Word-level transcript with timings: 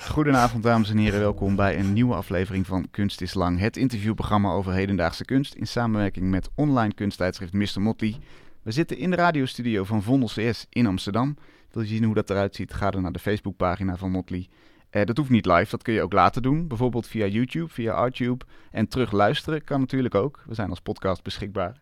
Goedenavond 0.00 0.62
dames 0.62 0.90
en 0.90 0.96
heren, 0.96 1.20
welkom 1.20 1.56
bij 1.56 1.78
een 1.78 1.92
nieuwe 1.92 2.14
aflevering 2.14 2.66
van 2.66 2.90
Kunst 2.90 3.20
is 3.20 3.34
Lang. 3.34 3.58
Het 3.58 3.76
interviewprogramma 3.76 4.52
over 4.52 4.72
hedendaagse 4.72 5.24
kunst 5.24 5.54
in 5.54 5.66
samenwerking 5.66 6.30
met 6.30 6.48
online 6.54 6.94
kunsttijdschrift 6.94 7.52
Mr. 7.52 7.80
Motley. 7.80 8.16
We 8.62 8.70
zitten 8.70 8.98
in 8.98 9.10
de 9.10 9.16
radiostudio 9.16 9.84
van 9.84 10.02
Vondel 10.02 10.28
CS 10.28 10.66
in 10.68 10.86
Amsterdam. 10.86 11.36
Wil 11.70 11.82
je 11.82 11.88
zien 11.88 12.04
hoe 12.04 12.14
dat 12.14 12.30
eruit 12.30 12.54
ziet, 12.54 12.74
ga 12.74 12.90
dan 12.90 13.02
naar 13.02 13.12
de 13.12 13.18
Facebookpagina 13.18 13.96
van 13.96 14.10
Motley. 14.10 14.48
Eh, 14.90 15.04
dat 15.04 15.16
hoeft 15.16 15.30
niet 15.30 15.46
live, 15.46 15.70
dat 15.70 15.82
kun 15.82 15.94
je 15.94 16.02
ook 16.02 16.12
later 16.12 16.42
doen. 16.42 16.68
Bijvoorbeeld 16.68 17.06
via 17.06 17.26
YouTube, 17.26 17.68
via 17.68 17.92
Artube. 17.92 18.44
En 18.70 18.88
terug 18.88 19.12
luisteren 19.12 19.64
kan 19.64 19.80
natuurlijk 19.80 20.14
ook. 20.14 20.42
We 20.46 20.54
zijn 20.54 20.70
als 20.70 20.80
podcast 20.80 21.22
beschikbaar. 21.22 21.80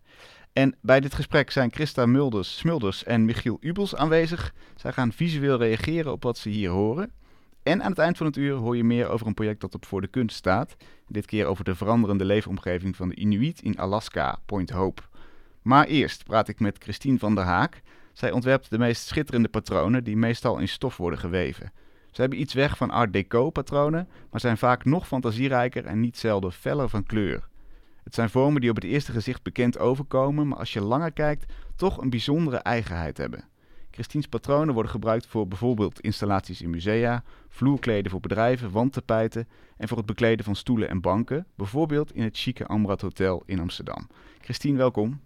En 0.52 0.77
bij 0.80 1.01
dit 1.01 1.15
gesprek 1.15 1.51
zijn 1.51 1.73
Christa 1.73 2.07
Mulders, 2.07 2.59
Smulders 2.59 3.05
en 3.05 3.24
Michiel 3.24 3.57
Ubels 3.61 3.97
aanwezig. 3.97 4.55
Zij 4.77 4.93
gaan 4.93 5.13
visueel 5.13 5.59
reageren 5.59 6.13
op 6.13 6.23
wat 6.23 6.38
ze 6.38 6.49
hier 6.49 6.71
horen. 6.71 7.21
En 7.62 7.83
aan 7.83 7.91
het 7.91 7.98
eind 7.98 8.16
van 8.16 8.27
het 8.27 8.37
uur 8.37 8.55
hoor 8.55 8.77
je 8.77 8.84
meer 8.84 9.09
over 9.09 9.27
een 9.27 9.34
project 9.34 9.61
dat 9.61 9.75
op 9.75 9.87
Voor 9.87 10.01
de 10.01 10.07
Kunst 10.07 10.37
staat. 10.37 10.77
Dit 11.09 11.27
keer 11.27 11.46
over 11.46 11.65
de 11.65 11.74
veranderende 11.74 12.24
leefomgeving 12.24 12.96
van 12.96 13.09
de 13.09 13.15
Inuit 13.15 13.63
in 13.63 13.79
Alaska, 13.79 14.38
Point 14.46 14.71
Hope. 14.71 15.02
Maar 15.63 15.87
eerst 15.87 16.24
praat 16.24 16.49
ik 16.49 16.60
met 16.60 16.79
Christine 16.83 17.18
van 17.18 17.35
der 17.35 17.45
Haak. 17.45 17.83
Zij 18.13 18.30
ontwerpt 18.30 18.71
de 18.71 18.79
meest 18.79 19.07
schitterende 19.07 19.49
patronen 19.49 20.05
die 20.05 20.16
meestal 20.16 20.59
in 20.59 20.68
stof 20.68 20.96
worden 20.96 21.18
geweven. 21.18 21.73
Ze 22.10 22.21
hebben 22.21 22.40
iets 22.40 22.55
weg 22.55 22.77
van 22.77 22.90
art 22.90 23.13
deco 23.13 23.51
patronen, 23.51 24.09
maar 24.30 24.40
zijn 24.40 24.59
vaak 24.59 24.85
nog 24.85 25.07
fantasierijker 25.07 25.87
en 25.87 26.01
niet 26.01 26.18
zelden 26.18 26.52
feller 26.52 26.88
van 26.88 27.05
kleur. 27.05 27.49
Het 28.05 28.15
zijn 28.15 28.30
vormen 28.30 28.60
die 28.60 28.71
op 28.71 28.77
het 28.77 28.85
eerste 28.85 29.13
gezicht 29.13 29.43
bekend 29.43 29.79
overkomen, 29.79 30.49
maar 30.49 30.59
als 30.59 30.73
je 30.73 30.80
langer 30.80 31.13
kijkt, 31.13 31.52
toch 31.77 32.01
een 32.01 32.10
bijzondere 32.10 32.57
eigenheid 32.57 33.16
hebben. 33.16 33.45
Christine's 33.93 34.26
patronen 34.26 34.74
worden 34.74 34.93
gebruikt 34.93 35.26
voor 35.26 35.48
bijvoorbeeld 35.48 36.01
installaties 36.01 36.62
in 36.62 36.71
musea, 36.71 37.23
vloerkleden 37.48 38.10
voor 38.10 38.21
bedrijven, 38.21 38.71
wandtapijten 38.71 39.49
en 39.76 39.88
voor 39.88 39.96
het 39.96 40.07
bekleden 40.07 40.45
van 40.45 40.57
stoelen 40.57 40.88
en 40.88 41.01
banken, 41.01 41.46
bijvoorbeeld 41.54 42.15
in 42.15 42.23
het 42.23 42.38
chique 42.38 42.66
Amrad 42.66 43.01
Hotel 43.01 43.43
in 43.46 43.60
Amsterdam. 43.60 44.09
Christine, 44.40 44.79
welkom. 44.79 45.21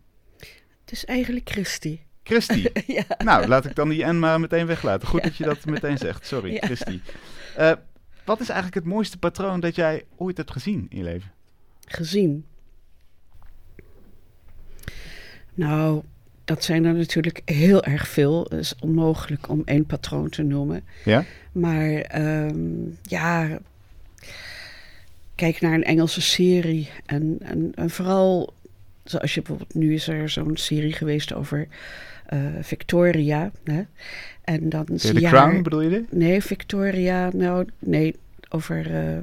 Het 0.80 0.92
is 0.92 1.04
eigenlijk 1.04 1.50
Christy. 1.50 2.00
Christy. 2.22 2.66
ja. 2.86 3.04
Nou, 3.18 3.46
laat 3.46 3.64
ik 3.64 3.74
dan 3.74 3.88
die 3.88 4.04
N 4.04 4.18
maar 4.18 4.40
meteen 4.40 4.66
weglaten. 4.66 5.08
Goed 5.08 5.22
dat 5.22 5.36
je 5.36 5.44
dat 5.44 5.64
meteen 5.64 5.98
zegt. 5.98 6.26
Sorry, 6.26 6.52
Ja. 6.52 6.60
Christy. 6.60 7.00
Eh, 7.56 7.72
wat 8.24 8.40
is 8.40 8.48
eigenlijk 8.48 8.84
het 8.84 8.94
mooiste 8.94 9.18
patroon 9.18 9.60
dat 9.60 9.74
jij 9.74 10.04
ooit 10.16 10.36
hebt 10.36 10.50
gezien 10.50 10.86
in 10.88 10.98
je 10.98 11.04
leven? 11.04 11.32
Gezien. 11.84 12.46
Nou, 15.54 16.02
dat 16.46 16.64
zijn 16.64 16.84
er 16.84 16.94
natuurlijk 16.94 17.40
heel 17.44 17.84
erg 17.84 18.08
veel. 18.08 18.42
Het 18.48 18.58
is 18.60 18.74
onmogelijk 18.80 19.48
om 19.48 19.62
één 19.64 19.86
patroon 19.86 20.28
te 20.28 20.42
noemen. 20.42 20.84
Ja? 21.04 21.24
Maar 21.52 21.90
ehm, 21.90 22.58
ja, 23.02 23.58
kijk 25.34 25.60
naar 25.60 25.72
een 25.74 25.84
Engelse 25.84 26.20
serie. 26.20 26.88
En, 27.06 27.36
en, 27.42 27.72
en 27.74 27.90
vooral, 27.90 28.52
zoals 29.04 29.34
je 29.34 29.40
bijvoorbeeld, 29.40 29.74
nu 29.74 29.94
is 29.94 30.08
er 30.08 30.28
zo'n 30.28 30.56
serie 30.56 30.92
geweest 30.92 31.34
over 31.34 31.68
eh, 32.26 32.38
Victoria. 32.60 33.50
Hè? 33.64 33.82
En 34.44 34.68
dan 34.68 34.84
De, 34.86 35.20
Crown 35.20 35.62
bedoel 35.62 35.80
je 35.80 35.88
dit? 35.90 36.12
Nee, 36.12 36.42
Victoria, 36.42 37.30
nou, 37.34 37.66
nee, 37.78 38.14
over. 38.48 38.94
eh, 38.94 39.18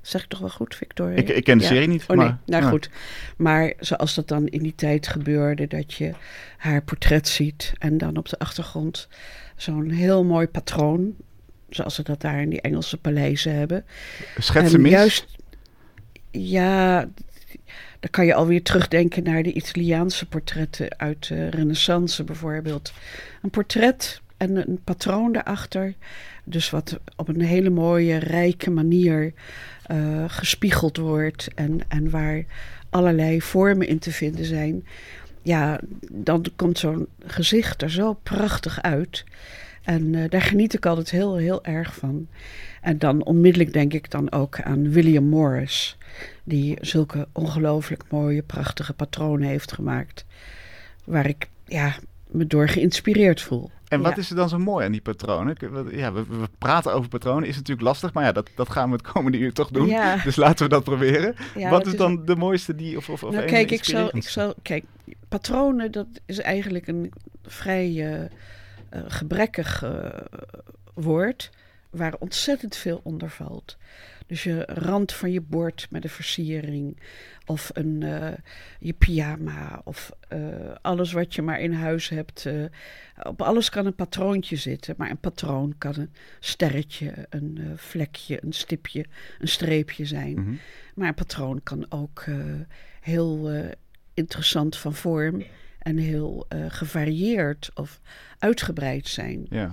zeg 0.00 0.22
ik 0.22 0.28
toch 0.28 0.38
wel 0.40 0.48
goed, 0.48 0.74
Victoria? 0.74 1.16
Ik, 1.16 1.28
ik 1.28 1.44
ken 1.44 1.58
de 1.58 1.64
Ja. 1.64 1.70
serie 1.70 1.88
niet. 1.88 2.02
Oh 2.02 2.16
nee, 2.16 2.26
maar, 2.26 2.38
nou 2.46 2.62
ja. 2.62 2.68
goed. 2.68 2.90
Maar 3.36 3.72
zoals 3.78 4.14
dat 4.14 4.28
dan 4.28 4.46
in 4.46 4.62
die 4.62 4.74
tijd 4.74 5.06
gebeurde, 5.08 5.66
dat 5.66 5.92
je 5.94 6.12
haar 6.56 6.82
portret 6.82 7.28
ziet 7.28 7.72
en 7.78 7.98
dan 7.98 8.16
op 8.16 8.28
de 8.28 8.38
achtergrond 8.38 9.08
zo'n 9.56 9.90
heel 9.90 10.24
mooi 10.24 10.46
patroon, 10.46 11.14
zoals 11.68 11.94
ze 11.94 12.02
dat 12.02 12.20
daar 12.20 12.40
in 12.42 12.48
die 12.50 12.60
Engelse 12.60 12.96
paleizen 12.96 13.54
hebben. 13.54 13.84
Schetsen 14.38 14.76
en 14.76 14.82
mis. 14.82 14.90
juist, 14.90 15.26
ja, 16.30 17.00
dan 18.00 18.10
kan 18.10 18.26
je 18.26 18.34
alweer 18.34 18.62
terugdenken 18.62 19.22
naar 19.22 19.42
de 19.42 19.52
Italiaanse 19.52 20.26
portretten 20.26 20.98
uit 20.98 21.28
de 21.28 21.48
Renaissance 21.48 22.24
bijvoorbeeld. 22.24 22.92
Een 23.42 23.50
portret 23.50 24.20
en 24.36 24.56
een 24.56 24.80
patroon 24.84 25.32
daarachter. 25.32 25.94
Dus 26.50 26.70
wat 26.70 27.00
op 27.16 27.28
een 27.28 27.40
hele 27.40 27.70
mooie, 27.70 28.16
rijke 28.16 28.70
manier 28.70 29.32
eh, 29.86 30.24
gespiegeld 30.26 30.96
wordt. 30.96 31.48
En, 31.54 31.80
en 31.88 32.10
waar 32.10 32.44
allerlei 32.90 33.42
vormen 33.42 33.86
in 33.86 33.98
te 33.98 34.12
vinden 34.12 34.44
zijn. 34.44 34.86
Ja, 35.42 35.80
dan 36.12 36.44
komt 36.56 36.78
zo'n 36.78 37.06
gezicht 37.26 37.82
er 37.82 37.90
zo 37.90 38.12
prachtig 38.12 38.82
uit. 38.82 39.24
En 39.82 40.14
eh, 40.14 40.30
daar 40.30 40.42
geniet 40.42 40.74
ik 40.74 40.86
altijd 40.86 41.10
heel, 41.10 41.36
heel 41.36 41.64
erg 41.64 41.94
van. 41.94 42.28
En 42.80 42.98
dan 42.98 43.24
onmiddellijk 43.24 43.72
denk 43.72 43.92
ik 43.92 44.10
dan 44.10 44.32
ook 44.32 44.60
aan 44.60 44.90
William 44.90 45.24
Morris. 45.24 45.96
Die 46.44 46.76
zulke 46.80 47.28
ongelooflijk 47.32 48.02
mooie, 48.08 48.42
prachtige 48.42 48.92
patronen 48.92 49.48
heeft 49.48 49.72
gemaakt. 49.72 50.24
Waar 51.04 51.26
ik 51.26 51.48
ja, 51.66 51.94
me 52.26 52.46
door 52.46 52.68
geïnspireerd 52.68 53.40
voel. 53.40 53.70
En 53.90 54.00
wat 54.00 54.10
Ja. 54.10 54.16
is 54.16 54.30
er 54.30 54.36
dan 54.36 54.48
zo 54.48 54.58
mooi 54.58 54.84
aan 54.86 54.92
die 54.92 55.00
patronen? 55.00 55.56
Ja, 55.90 56.12
we, 56.12 56.24
we 56.26 56.48
praten 56.58 56.94
over 56.94 57.08
patronen, 57.08 57.48
is 57.48 57.56
natuurlijk 57.56 57.86
lastig, 57.86 58.12
maar 58.12 58.24
ja, 58.24 58.32
dat, 58.32 58.50
dat 58.54 58.70
gaan 58.70 58.90
we 58.90 58.96
het 58.96 59.12
komende 59.12 59.38
uur 59.38 59.52
toch 59.52 59.70
doen. 59.70 59.86
Ja. 59.86 60.16
Dus 60.24 60.36
laten 60.36 60.64
we 60.64 60.70
dat 60.70 60.84
proberen. 60.84 61.34
Ja, 61.54 61.70
wat 61.70 61.86
is 61.86 61.96
dan 61.96 62.24
de 62.24 62.36
mooiste 62.36 62.74
die, 62.74 62.96
of, 62.96 63.08
of, 63.08 63.22
of 63.22 63.34
nou, 63.34 63.46
kijk, 63.46 63.70
ik 63.70 63.84
zal, 63.84 64.16
ik 64.16 64.28
zal, 64.28 64.54
kijk, 64.62 64.84
patronen, 65.28 65.92
dat 65.92 66.06
is 66.26 66.38
eigenlijk 66.38 66.86
een 66.86 67.12
vrij 67.42 67.86
eh, 67.86 68.22
eh, 68.22 68.28
gebrekkig 69.06 69.82
eh, 69.82 70.08
woord, 70.94 71.50
waar 71.90 72.14
ontzettend 72.18 72.76
veel 72.76 73.00
onder 73.02 73.30
valt. 73.30 73.76
Dus 74.26 74.42
je 74.42 74.64
rand 74.66 75.12
van 75.12 75.32
je 75.32 75.40
bord 75.40 75.86
met 75.90 76.04
een 76.04 76.10
versiering, 76.10 77.00
of 77.50 77.70
een, 77.72 78.02
eh, 78.02 78.32
je 78.78 78.92
pyjama, 78.92 79.80
of 79.84 80.12
eh, 80.28 80.38
alles 80.80 81.12
wat 81.12 81.34
je 81.34 81.42
maar 81.42 81.60
in 81.60 81.72
huis 81.72 82.08
hebt. 82.08 82.46
eh, 82.46 82.64
op 83.22 83.42
alles 83.42 83.68
kan 83.68 83.86
een 83.86 83.94
patroontje 83.94 84.56
zitten, 84.56 84.94
maar 84.98 85.10
een 85.10 85.18
patroon 85.18 85.74
kan 85.78 85.94
een 85.96 86.12
sterretje, 86.40 87.26
een 87.30 87.72
vlekje, 87.76 88.38
een 88.42 88.52
stipje, 88.52 89.04
een 89.38 89.48
streepje 89.48 90.04
zijn. 90.04 90.40
Mhm. 90.40 90.54
Maar 90.94 91.08
een 91.08 91.14
patroon 91.14 91.62
kan 91.62 91.86
ook 91.88 92.24
heel 93.00 93.50
interessant 94.14 94.76
van 94.76 94.94
vorm 94.94 95.42
en 95.78 95.96
heel 95.96 96.46
gevarieerd 96.68 97.70
of 97.74 98.00
uitgebreid 98.38 99.08
zijn. 99.08 99.46
Ja. 99.48 99.70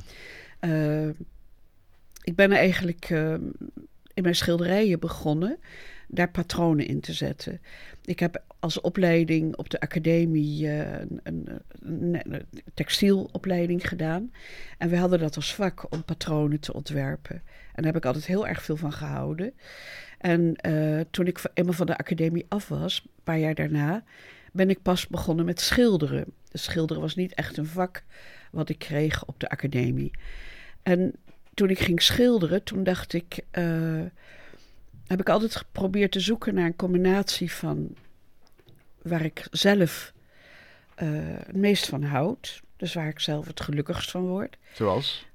Ik 2.23 2.35
ben 2.35 2.51
eigenlijk 2.51 3.09
in 4.13 4.23
mijn 4.23 4.35
schilderijen 4.35 4.99
begonnen 4.99 5.59
daar 6.07 6.31
patronen 6.31 6.87
in 6.87 6.99
te 6.99 7.13
zetten. 7.13 7.61
Ik 8.05 8.19
heb 8.19 8.43
als 8.59 8.81
opleiding 8.81 9.55
op 9.55 9.69
de 9.69 9.79
academie 9.79 10.67
eh, 10.67 10.99
een, 10.99 11.19
een, 11.23 12.19
een- 12.33 12.45
textielopleiding 12.73 13.87
gedaan. 13.87 14.31
En 14.77 14.89
we 14.89 14.97
hadden 14.97 15.19
dat 15.19 15.35
als 15.35 15.55
vak 15.55 15.91
om 15.93 16.03
patronen 16.03 16.59
te 16.59 16.73
ontwerpen. 16.73 17.35
En 17.35 17.83
daar 17.83 17.93
heb 17.93 17.95
ik 17.95 18.05
altijd 18.05 18.25
heel 18.25 18.47
erg 18.47 18.63
veel 18.63 18.75
van 18.77 18.93
gehouden. 18.93 19.53
En 20.17 20.55
eh, 20.55 20.99
toen 21.11 21.27
ik 21.27 21.41
eenmaal 21.53 21.73
van 21.73 21.85
de 21.85 21.97
academie 21.97 22.45
af 22.47 22.67
was, 22.67 23.01
een 23.05 23.23
paar 23.23 23.39
jaar 23.39 23.55
daarna, 23.55 24.03
ben 24.51 24.69
ik 24.69 24.81
pas 24.81 25.07
begonnen 25.07 25.45
met 25.45 25.59
schilderen. 25.59 26.25
Dus 26.51 26.63
schilderen 26.63 27.01
was 27.01 27.15
niet 27.15 27.33
echt 27.33 27.57
een 27.57 27.65
vak 27.65 28.03
wat 28.51 28.69
ik 28.69 28.79
kreeg 28.79 29.25
op 29.25 29.39
de 29.39 29.49
academie. 29.49 30.11
En 30.83 31.13
toen 31.53 31.69
ik 31.69 31.79
ging 31.79 32.01
schilderen, 32.01 32.63
toen 32.63 32.83
dacht 32.83 33.13
ik, 33.13 33.39
eh, 33.51 34.01
heb 35.07 35.19
ik 35.19 35.29
altijd 35.29 35.55
geprobeerd 35.55 36.11
te 36.11 36.19
zoeken 36.19 36.53
naar 36.53 36.65
een 36.65 36.75
combinatie 36.75 37.51
van 37.51 37.95
waar 39.01 39.25
ik 39.25 39.47
zelf 39.51 40.13
eh, 40.95 41.07
het 41.45 41.55
meest 41.55 41.85
van 41.85 42.03
houd. 42.03 42.61
Dus 42.77 42.93
waar 42.93 43.07
ik 43.07 43.19
zelf 43.19 43.47
het 43.47 43.61
gelukkigst 43.61 44.11
van 44.11 44.27
word. 44.27 44.57
Zoals? 44.73 45.25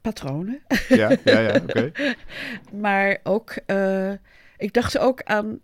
Patronen. 0.00 0.62
Ja, 0.88 1.16
ja, 1.24 1.38
ja, 1.40 1.60
oké. 1.62 1.92
Maar 2.72 3.18
ook, 3.22 3.50
eh, 3.66 4.12
ik 4.56 4.72
dacht 4.72 4.98
ook 4.98 5.22
aan 5.22 5.60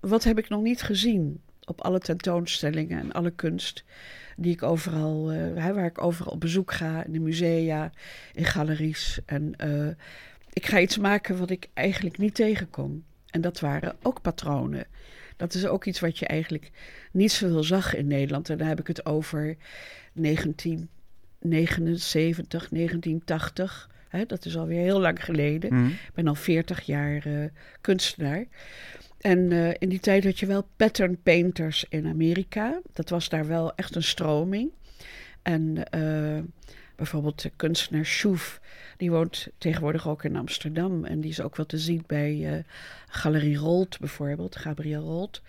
wat 0.00 0.24
heb 0.24 0.38
ik 0.38 0.48
nog 0.48 0.62
niet 0.62 0.82
gezien 0.82 1.40
op 1.64 1.80
alle 1.80 1.98
tentoonstellingen 1.98 2.98
en 2.98 3.12
alle 3.12 3.30
kunst 3.30 3.84
die 4.36 4.52
ik 4.52 4.62
overal, 4.62 5.26
hè, 5.28 5.74
waar 5.74 5.84
ik 5.84 6.02
overal 6.02 6.32
op 6.32 6.40
bezoek 6.40 6.72
ga, 6.72 7.04
in 7.04 7.12
de 7.12 7.20
musea, 7.20 7.92
in 8.32 8.44
galeries. 8.44 9.18
En 9.26 9.54
ik 10.56 10.66
ga 10.66 10.80
iets 10.80 10.98
maken 10.98 11.38
wat 11.38 11.50
ik 11.50 11.68
eigenlijk 11.74 12.18
niet 12.18 12.34
tegenkom. 12.34 13.04
En 13.30 13.40
dat 13.40 13.60
waren 13.60 13.96
ook 14.02 14.22
patronen. 14.22 14.86
Dat 15.36 15.54
is 15.54 15.66
ook 15.66 15.84
iets 15.84 16.00
wat 16.00 16.18
je 16.18 16.26
eigenlijk 16.26 16.70
niet 17.12 17.32
zoveel 17.32 17.62
zag 17.62 17.94
in 17.94 18.06
Nederland. 18.06 18.50
En 18.50 18.58
dan 18.58 18.66
heb 18.66 18.80
ik 18.80 18.86
het 18.86 19.06
over 19.06 19.56
1979, 20.12 22.68
1980. 22.68 23.90
Hè, 24.08 24.26
dat 24.26 24.44
is 24.44 24.56
alweer 24.56 24.82
heel 24.82 25.00
lang 25.00 25.24
geleden. 25.24 25.74
Mhm. 25.74 25.86
Ik 25.86 26.10
ben 26.14 26.28
al 26.28 26.34
40 26.34 26.80
jaar 26.80 27.26
eh, 27.26 27.44
kunstenaar. 27.80 28.44
En 29.20 29.52
eh, 29.52 29.70
in 29.78 29.88
die 29.88 30.00
tijd 30.00 30.24
had 30.24 30.38
je 30.38 30.46
wel 30.46 30.68
pattern 30.76 31.22
painters 31.22 31.86
in 31.88 32.06
Amerika. 32.06 32.80
Dat 32.92 33.08
was 33.08 33.28
daar 33.28 33.46
wel 33.46 33.74
echt 33.74 33.94
een 33.94 34.02
stroming. 34.02 34.70
En 35.42 35.90
eh, 35.90 36.38
bijvoorbeeld 36.96 37.42
de 37.42 37.50
kunstenaar 37.56 38.06
Schoef, 38.06 38.60
die 38.96 39.10
woont 39.10 39.48
tegenwoordig 39.58 40.08
ook 40.08 40.24
in 40.24 40.36
Amsterdam. 40.36 41.04
En 41.04 41.20
die 41.20 41.30
is 41.30 41.40
ook 41.40 41.56
wel 41.56 41.66
te 41.66 41.78
zien 41.78 42.04
bij 42.06 42.34
uh, 42.34 42.62
Galerie 43.08 43.56
Rolt 43.56 43.98
bijvoorbeeld, 43.98 44.56
Gabriel 44.56 45.02
Rolt. 45.02 45.42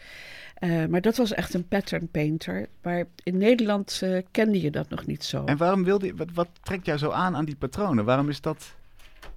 Uh, 0.60 0.86
maar 0.86 1.02
dat 1.02 1.18
was 1.18 1.34
echt 1.34 1.54
een 1.54 1.68
pattern 1.68 2.08
painter. 2.08 2.68
Maar 2.82 3.06
in 3.24 3.38
Nederland 3.38 4.02
uh, 4.04 4.22
kende 4.32 4.62
je 4.62 4.72
dat 4.72 4.90
nog 4.90 5.06
niet 5.06 5.24
zo. 5.24 5.46
En 5.46 5.58
waarom 5.58 5.84
wilde 5.84 6.06
je, 6.06 6.16
wat, 6.16 6.28
wat 6.34 6.50
trekt 6.64 6.86
jou 6.86 6.98
zo 6.98 7.10
aan 7.10 7.36
aan 7.36 7.46
die 7.46 7.56
patronen? 7.56 8.06
Waarom 8.06 8.30
is 8.30 8.42
dat, 8.42 8.76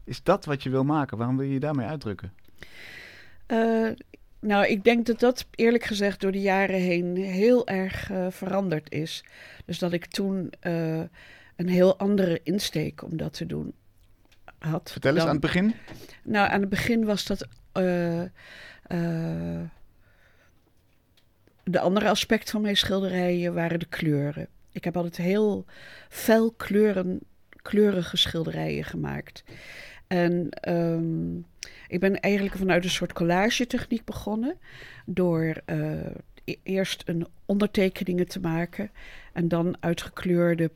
is 0.04 0.22
dat 0.22 0.44
wat 0.44 0.62
je 0.62 0.70
wil 0.70 0.84
maken? 0.84 1.16
Waarom 1.18 1.36
wil 1.36 1.46
je 1.46 1.52
je 1.52 1.60
daarmee 1.60 1.86
uitdrukken? 1.86 2.32
Nou, 4.40 4.66
ik 4.66 4.84
denk 4.84 5.06
dat 5.06 5.20
dat 5.20 5.46
eerlijk 5.54 5.84
gezegd 5.84 6.20
door 6.20 6.32
de 6.32 6.40
jaren 6.40 6.80
heen 6.80 7.16
heel 7.16 7.66
erg 7.66 8.10
veranderd 8.28 8.92
is. 8.92 9.24
Dus 9.64 9.78
dat 9.78 9.92
ik 9.92 10.06
toen 10.06 10.52
een 11.60 11.68
heel 11.68 11.98
andere 11.98 12.40
insteek 12.42 13.02
om 13.02 13.16
dat 13.16 13.32
te 13.32 13.46
doen 13.46 13.72
had. 14.58 14.90
Vertel 14.90 15.10
eens 15.10 15.20
dan, 15.20 15.28
aan 15.28 15.34
het 15.34 15.44
begin. 15.44 15.74
Nou, 16.22 16.50
aan 16.50 16.60
het 16.60 16.68
begin 16.68 17.04
was 17.04 17.24
dat 17.24 17.48
de 21.64 21.80
andere 21.80 22.08
aspect 22.08 22.50
van 22.50 22.60
mijn 22.60 22.76
schilderijen 22.76 23.54
waren 23.54 23.78
de 23.78 23.86
kleuren. 23.86 24.48
Ik 24.72 24.84
heb 24.84 24.96
altijd 24.96 25.16
heel 25.16 25.64
fel 26.08 26.52
kleuren, 26.52 27.20
kleurige 27.62 28.16
schilderijen 28.16 28.84
gemaakt. 28.84 29.44
En 30.06 30.48
um, 30.68 31.46
ik 31.88 32.00
ben 32.00 32.20
eigenlijk 32.20 32.56
vanuit 32.56 32.84
een 32.84 32.90
soort 32.90 33.12
collage-techniek 33.12 34.04
begonnen. 34.04 34.58
Door 35.06 35.60
uh, 35.66 36.06
eerst 36.62 37.02
een 37.06 37.26
ondertekeningen 37.46 38.28
te 38.28 38.40
maken. 38.40 38.90
En 39.32 39.48
dan 39.48 39.76
uitgekleurde 39.80 40.70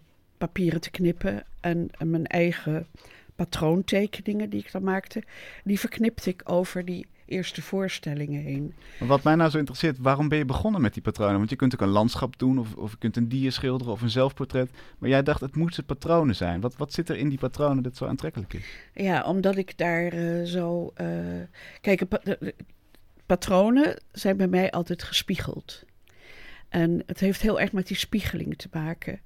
papieren 0.47 0.81
te 0.81 0.91
knippen. 0.91 1.43
En, 1.61 1.89
en 1.99 2.11
mijn 2.11 2.27
eigen 2.27 2.87
patroontekeningen 3.35 4.51
die 4.51 4.61
ik 4.61 4.73
dan 4.73 4.83
maakte. 4.83 5.23
Die 5.65 5.79
verknipte 5.79 6.31
ik 6.31 6.43
over 6.45 6.85
die 6.85 7.07
eerste 7.27 7.63
voorstellingen 7.63 8.43
heen. 8.43 8.75
Wat 8.99 9.23
mij 9.23 9.35
nou 9.35 9.51
zo 9.51 9.59
interesseert, 9.59 9.99
waarom 9.99 10.29
ben 10.29 10.39
je 10.39 10.45
begonnen 10.45 10.81
met 10.81 10.95
die 10.95 11.03
patronen? 11.03 11.37
Want 11.37 11.51
je 11.51 11.57
kunt 11.57 11.75
ook 11.75 11.81
een 11.81 11.89
landschap 11.89 12.39
doen, 12.39 12.59
of, 12.59 12.75
of 12.75 12.91
je 12.91 12.99
kunt 12.99 13.17
een 13.17 13.29
dier 13.29 13.53
schilderen 13.53 13.93
of 13.93 14.03
een 14.03 14.11
zelfportret. 14.11 14.71
Maar 14.99 15.09
jij 15.09 15.23
dacht, 15.23 15.41
het 15.41 15.57
moesten 15.57 15.85
patronen 15.85 16.37
zijn. 16.37 16.61
Wat, 16.61 16.77
wat 16.77 16.93
zit 16.93 17.09
er 17.09 17.17
in 17.17 17.29
die 17.29 17.39
patronen 17.39 17.83
dat 17.83 17.97
zo 17.97 18.07
aantrekkelijk 18.07 18.53
is? 18.53 18.67
Ja, 18.95 19.23
omdat 19.23 19.57
ik 19.57 19.79
daar 19.79 20.15
uh, 20.15 20.45
zo. 20.45 20.93
Uh, 21.01 21.07
kijk, 21.81 22.09
pa 22.09 22.19
patronen 23.27 24.01
zijn 24.13 24.37
bij 24.37 24.49
mij 24.49 24.71
altijd 24.71 25.03
gespiegeld. 25.03 25.85
En 26.69 27.03
het 27.07 27.21
heeft 27.21 27.41
heel 27.41 27.61
erg 27.61 27.73
met 27.73 27.87
die 27.87 27.97
spiegeling 27.97 28.57
te 28.57 28.69
maken. 28.73 29.21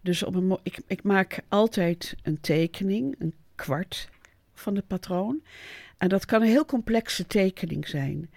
Dus 0.00 0.22
op 0.22 0.34
een 0.34 0.58
ik, 0.62 0.78
ik 0.86 1.02
maak 1.02 1.40
altijd 1.48 2.16
een 2.22 2.40
tekening, 2.40 3.14
een 3.18 3.34
kwart 3.54 4.08
van 4.54 4.76
het 4.76 4.86
patroon. 4.86 5.42
En 5.98 6.08
dat 6.08 6.24
kan 6.24 6.42
een 6.42 6.48
heel 6.48 6.64
complexe 6.64 7.26
tekening 7.26 7.88
zijn. 7.88 8.30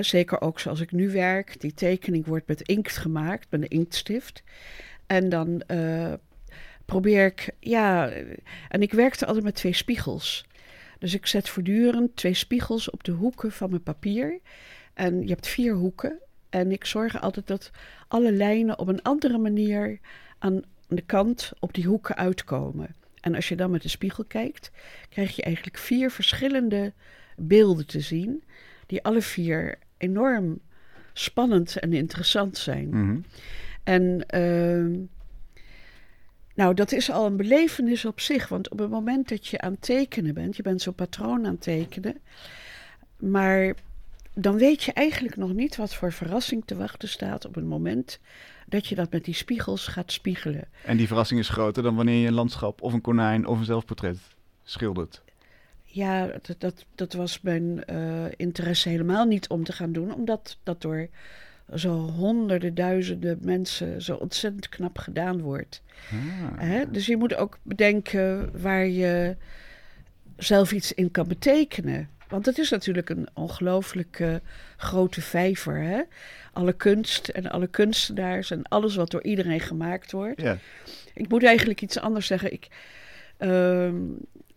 Zeker 0.00 0.40
ook 0.40 0.60
zoals 0.60 0.80
ik 0.80 0.92
nu 0.92 1.10
werk. 1.10 1.60
Die 1.60 1.74
tekening 1.74 2.26
wordt 2.26 2.46
met 2.46 2.68
inkt 2.68 2.96
gemaakt, 2.96 3.50
met 3.50 3.62
een 3.62 3.68
inktstift. 3.68 4.42
En 5.06 5.28
dan 5.28 5.62
uh, 5.68 6.12
probeer 6.84 7.26
ik, 7.26 7.50
ja, 7.60 8.10
en 8.68 8.82
ik 8.82 8.92
werkte 8.92 9.26
altijd 9.26 9.44
met 9.44 9.54
twee 9.54 9.72
spiegels. 9.72 10.44
Dus 10.98 11.14
ik 11.14 11.26
zet 11.26 11.48
voortdurend 11.48 12.16
twee 12.16 12.34
spiegels 12.34 12.90
op 12.90 13.04
de 13.04 13.12
hoeken 13.12 13.52
van 13.52 13.70
mijn 13.70 13.82
papier. 13.82 14.40
En 14.94 15.22
je 15.22 15.28
hebt 15.28 15.48
vier 15.48 15.74
hoeken. 15.74 16.18
En 16.50 16.72
ik 16.72 16.84
zorg 16.84 17.20
altijd 17.20 17.46
dat 17.46 17.70
alle 18.08 18.32
lijnen 18.32 18.78
op 18.78 18.88
een 18.88 19.02
andere 19.02 19.38
manier 19.38 19.98
aan 20.38 20.62
de 20.94 21.02
kant 21.02 21.52
op 21.58 21.74
die 21.74 21.84
hoeken 21.84 22.16
uitkomen. 22.16 22.94
En 23.20 23.34
als 23.34 23.48
je 23.48 23.56
dan 23.56 23.70
met 23.70 23.82
de 23.82 23.88
spiegel 23.88 24.24
kijkt, 24.24 24.70
krijg 25.08 25.36
je 25.36 25.42
eigenlijk 25.42 25.78
vier 25.78 26.10
verschillende 26.10 26.92
beelden 27.36 27.86
te 27.86 28.00
zien, 28.00 28.42
die 28.86 29.02
alle 29.02 29.22
vier 29.22 29.78
enorm 29.96 30.60
spannend 31.12 31.76
en 31.76 31.92
interessant 31.92 32.58
zijn. 32.58 32.88
Mhm. 32.88 32.98
Mm 32.98 33.08
-hmm. 33.08 33.24
En 33.84 34.24
uh, 34.34 34.98
nou, 36.54 36.74
dat 36.74 36.92
is 36.92 37.10
al 37.10 37.26
een 37.26 37.36
belevenis 37.36 38.04
op 38.04 38.20
zich, 38.20 38.48
want 38.48 38.70
op 38.70 38.78
het 38.78 38.90
moment 38.90 39.28
dat 39.28 39.46
je 39.46 39.60
aan 39.60 39.72
het 39.72 39.82
tekenen 39.82 40.34
bent, 40.34 40.56
je 40.56 40.62
bent 40.62 40.82
zo'n 40.82 40.94
patroon 40.94 41.46
aan 41.46 41.52
het 41.52 41.62
tekenen, 41.62 42.20
maar 43.16 43.74
dan 44.34 44.56
weet 44.56 44.82
je 44.82 44.92
eigenlijk 44.92 45.36
nog 45.36 45.52
niet 45.52 45.76
wat 45.76 45.94
voor 45.94 46.12
verrassing 46.12 46.62
te 46.64 46.76
wachten 46.76 47.08
staat 47.08 47.44
op 47.44 47.54
het 47.54 47.64
moment 47.64 48.20
dat 48.72 48.86
je 48.86 48.94
dat 48.94 49.12
met 49.12 49.24
die 49.24 49.34
spiegels 49.34 49.86
gaat 49.86 50.12
spiegelen. 50.12 50.68
En 50.84 50.96
die 50.96 51.06
verrassing 51.06 51.40
is 51.40 51.48
groter 51.48 51.82
dan 51.82 51.94
wanneer 51.94 52.20
je 52.20 52.26
een 52.26 52.32
landschap 52.32 52.82
of 52.82 52.92
een 52.92 53.00
konijn 53.00 53.46
of 53.46 53.58
een 53.58 53.64
zelfportret 53.64 54.18
schildert. 54.62 55.22
Ja, 55.84 56.26
dat, 56.26 56.54
dat, 56.58 56.84
dat 56.94 57.12
was 57.12 57.40
mijn 57.40 57.84
uh, 57.90 58.24
interesse 58.36 58.88
helemaal 58.88 59.24
niet 59.24 59.48
om 59.48 59.64
te 59.64 59.72
gaan 59.72 59.92
doen, 59.92 60.14
omdat 60.14 60.58
dat 60.62 60.82
door 60.82 61.08
zo 61.74 61.98
honderden, 61.98 62.74
duizenden 62.74 63.38
mensen 63.40 64.02
zo 64.02 64.14
ontzettend 64.14 64.68
knap 64.68 64.98
gedaan 64.98 65.40
wordt. 65.40 65.82
Ah. 66.10 66.60
Hè? 66.60 66.90
Dus 66.90 67.06
je 67.06 67.16
moet 67.16 67.34
ook 67.34 67.58
bedenken 67.62 68.60
waar 68.62 68.86
je 68.86 69.36
zelf 70.36 70.72
iets 70.72 70.92
in 70.92 71.10
kan 71.10 71.28
betekenen. 71.28 72.08
Want 72.32 72.46
het 72.46 72.58
is 72.58 72.70
natuurlijk 72.70 73.08
een 73.10 73.28
ongelooflijk 73.34 74.18
uh, 74.18 74.34
grote 74.76 75.20
vijver. 75.20 75.82
Hè? 75.82 76.02
Alle 76.52 76.72
kunst 76.72 77.28
en 77.28 77.50
alle 77.50 77.66
kunstenaars 77.66 78.50
en 78.50 78.62
alles 78.62 78.96
wat 78.96 79.10
door 79.10 79.22
iedereen 79.22 79.60
gemaakt 79.60 80.12
wordt. 80.12 80.40
Ja. 80.40 80.58
Ik 81.14 81.28
moet 81.28 81.44
eigenlijk 81.44 81.80
iets 81.80 81.98
anders 81.98 82.26
zeggen. 82.26 82.52
Ik, 82.52 82.68
uh, 83.38 83.92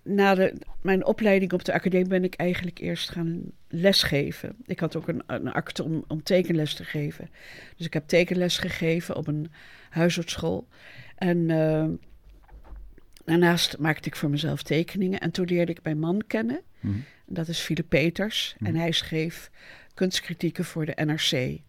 na 0.03 0.35
de, 0.35 0.53
mijn 0.81 1.05
opleiding 1.05 1.53
op 1.53 1.65
de 1.65 1.73
academie 1.73 2.07
ben 2.07 2.23
ik 2.23 2.35
eigenlijk 2.35 2.79
eerst 2.79 3.09
gaan 3.09 3.41
lesgeven. 3.67 4.55
Ik 4.65 4.79
had 4.79 4.95
ook 4.95 5.07
een, 5.07 5.23
een 5.27 5.51
akte 5.51 5.83
om, 5.83 6.03
om 6.07 6.23
tekenles 6.23 6.73
te 6.73 6.83
geven. 6.83 7.29
Dus 7.77 7.85
ik 7.85 7.93
heb 7.93 8.07
tekenles 8.07 8.57
gegeven 8.57 9.15
op 9.15 9.27
een 9.27 9.51
huisartsschool. 9.89 10.67
En 11.15 11.37
uh, 11.49 11.85
daarnaast 13.25 13.77
maakte 13.77 14.07
ik 14.07 14.15
voor 14.15 14.29
mezelf 14.29 14.63
tekeningen. 14.63 15.19
En 15.19 15.31
toen 15.31 15.45
leerde 15.45 15.71
ik 15.71 15.83
mijn 15.83 15.99
man 15.99 16.21
kennen. 16.27 16.61
Mm. 16.85 17.03
Dat 17.25 17.47
is 17.47 17.59
Philip 17.59 17.89
Peters. 17.89 18.55
Mhm. 18.57 18.69
En 18.69 18.75
hij 18.75 18.91
schreef 18.91 19.49
kunstkritieken 19.93 20.65
voor 20.65 20.85
de 20.85 20.97
NRC. 21.05 21.59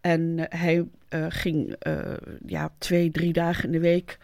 En 0.00 0.20
uh, 0.20 0.44
hij 0.48 0.84
uh, 1.10 1.26
ging 1.28 1.76
uh, 1.86 1.98
ja, 2.46 2.72
twee, 2.78 3.10
drie 3.10 3.32
dagen 3.32 3.64
in 3.64 3.72
de 3.72 3.80
week 3.80 4.18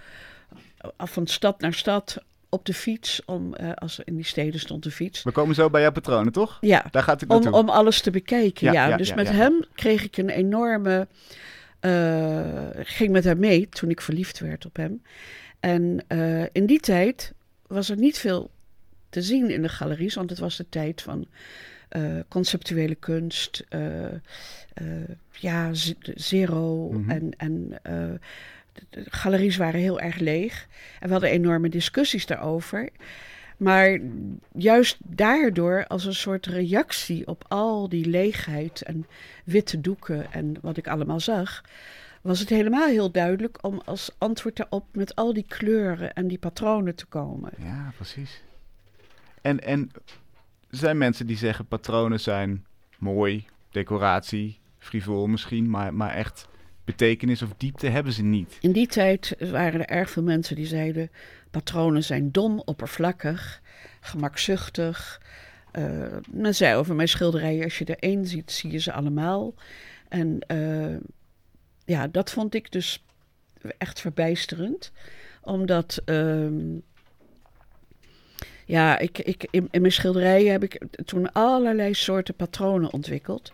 af 0.96 1.12
van 1.12 1.26
stad 1.26 1.60
naar 1.60 1.74
stad 1.74 2.22
op 2.48 2.64
de 2.64 2.74
fiets. 2.74 3.22
Om, 3.24 3.54
als 3.54 3.98
er 3.98 4.06
in 4.06 4.14
die 4.14 4.24
steden 4.24 4.60
stond 4.60 4.82
de 4.82 4.90
fiets. 4.90 5.22
We 5.22 5.32
komen 5.32 5.54
zo 5.54 5.70
bij 5.70 5.80
jouw 5.80 5.92
patronen, 5.92 6.32
toch? 6.32 6.58
Ja, 6.60 6.84
Daar 6.90 7.02
gaat 7.02 7.20
het 7.20 7.30
om, 7.30 7.54
om 7.54 7.68
alles 7.68 8.00
te 8.00 8.10
bekijken. 8.10 8.66
Ja, 8.66 8.72
Ja, 8.72 8.88
ja, 8.88 8.96
dus 8.96 9.08
ja, 9.08 9.14
met 9.14 9.28
hem 9.28 9.64
kreeg 9.74 10.04
ik 10.04 10.16
een 10.16 10.28
enorme... 10.28 11.06
ik 12.78 12.88
ging 12.88 13.10
met 13.10 13.24
hem 13.24 13.38
mee 13.38 13.68
toen 13.68 13.90
ik 13.90 14.00
verliefd 14.00 14.38
werd 14.38 14.66
op 14.66 14.76
hem. 14.76 15.02
En 15.60 16.04
in 16.52 16.66
die 16.66 16.80
tijd 16.80 17.32
was 17.66 17.90
er 17.90 17.96
niet 17.96 18.18
veel 18.18 18.50
te 19.10 19.22
zien 19.22 19.50
in 19.50 19.62
de 19.62 19.68
galeries, 19.68 20.14
want 20.14 20.30
het 20.30 20.38
was 20.38 20.56
de 20.56 20.68
tijd 20.68 21.02
van 21.02 21.26
uh, 21.96 22.20
conceptuele 22.28 22.94
kunst, 22.94 23.64
uh, 23.70 24.02
uh, 24.02 25.08
ja, 25.30 25.70
zero. 26.14 26.90
Mhm. 26.90 27.10
En, 27.10 27.32
en 27.36 27.78
de, 27.82 28.18
de 28.90 29.04
galeries 29.10 29.56
waren 29.56 29.80
heel 29.80 30.00
erg 30.00 30.18
leeg. 30.18 30.66
En 31.00 31.06
we 31.06 31.12
hadden 31.12 31.30
enorme 31.30 31.68
discussies 31.68 32.26
daarover. 32.26 32.88
Maar 33.60 33.98
juist 34.52 34.96
daardoor, 35.02 35.86
als 35.86 36.04
een 36.04 36.14
soort 36.14 36.46
reactie 36.46 37.26
op 37.26 37.44
al 37.48 37.88
die 37.88 38.06
leegheid 38.06 38.82
en 38.82 39.06
witte 39.44 39.80
doeken 39.80 40.32
en 40.32 40.56
wat 40.60 40.76
ik 40.76 40.88
allemaal 40.88 41.20
zag, 41.20 41.64
was 42.20 42.40
het 42.40 42.48
helemaal 42.48 42.88
heel 42.88 43.10
duidelijk 43.10 43.64
om 43.64 43.82
als 43.84 44.10
antwoord 44.18 44.56
daarop 44.56 44.84
met 44.92 45.14
al 45.14 45.32
die 45.32 45.44
kleuren 45.48 46.14
en 46.14 46.28
die 46.28 46.38
patronen 46.38 46.94
te 46.94 47.06
komen. 47.06 47.50
Ja, 47.58 47.92
precies. 47.96 48.42
En, 49.40 49.60
en 49.60 49.90
er 50.70 50.76
zijn 50.76 50.98
mensen 50.98 51.26
die 51.26 51.36
zeggen 51.36 51.66
patronen 51.66 52.20
zijn 52.20 52.66
mooi, 52.98 53.46
decoratie, 53.70 54.58
frivol 54.78 55.26
misschien, 55.26 55.70
maar, 55.70 55.94
maar 55.94 56.14
echt 56.14 56.48
betekenis 56.84 57.42
of 57.42 57.54
diepte 57.56 57.86
hebben 57.86 58.12
ze 58.12 58.22
niet. 58.22 58.58
In 58.60 58.72
die 58.72 58.86
tijd 58.86 59.36
waren 59.38 59.80
er 59.80 59.96
erg 59.96 60.10
veel 60.10 60.22
mensen 60.22 60.56
die 60.56 60.66
zeiden: 60.66 61.10
patronen 61.50 62.04
zijn 62.04 62.30
dom, 62.30 62.62
oppervlakkig, 62.64 63.60
gemakzuchtig. 64.00 65.20
Uh, 65.78 66.16
men 66.30 66.54
zei 66.54 66.76
over 66.76 66.94
mijn 66.94 67.08
schilderijen: 67.08 67.64
als 67.64 67.78
je 67.78 67.84
er 67.84 67.98
één 67.98 68.26
ziet, 68.26 68.50
zie 68.50 68.70
je 68.70 68.78
ze 68.78 68.92
allemaal. 68.92 69.54
En 70.08 70.44
uh, 70.52 70.96
ja, 71.84 72.06
dat 72.06 72.30
vond 72.30 72.54
ik 72.54 72.72
dus 72.72 73.04
echt 73.78 74.00
verbijsterend, 74.00 74.92
omdat. 75.40 76.02
Uh, 76.06 76.78
ja, 78.70 78.98
ik, 78.98 79.18
ik, 79.18 79.46
in, 79.50 79.68
in, 79.70 79.80
mijn 79.80 79.92
schilderijen 79.92 80.52
heb 80.52 80.62
ik 80.62 80.84
toen 81.04 81.32
allerlei 81.32 81.94
soorten 81.94 82.34
patronen 82.34 82.92
ontwikkeld. 82.92 83.52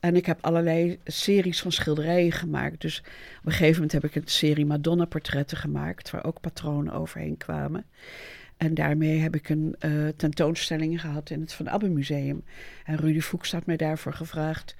En 0.00 0.16
ik 0.16 0.26
heb 0.26 0.38
allerlei 0.40 0.98
series 1.04 1.60
van 1.60 1.72
schilderijen 1.72 2.32
gemaakt. 2.32 2.80
Dus 2.80 2.98
op 3.38 3.46
een 3.46 3.52
gegeven 3.52 3.74
moment 3.74 3.92
heb 3.92 4.04
ik 4.04 4.14
een 4.14 4.22
serie 4.24 4.66
Madonna-portretten 4.66 5.56
gemaakt, 5.56 6.10
waar 6.10 6.24
ook 6.24 6.40
patronen 6.40 6.92
overheen 6.92 7.36
kwamen. 7.36 7.84
En 8.56 8.74
daarmee 8.74 9.18
heb 9.18 9.34
ik 9.34 9.48
een 9.48 9.76
eh, 9.78 9.92
tentoonstelling 10.16 11.00
gehad 11.00 11.30
in 11.30 11.40
het 11.40 11.52
Van 11.52 11.68
Abbe 11.68 11.88
Museum. 11.88 12.44
En 12.84 12.96
Rudy 12.96 13.20
Fuchs 13.20 13.52
had 13.52 13.66
mij 13.66 13.76
daarvoor 13.76 14.12
gevraagd. 14.12 14.74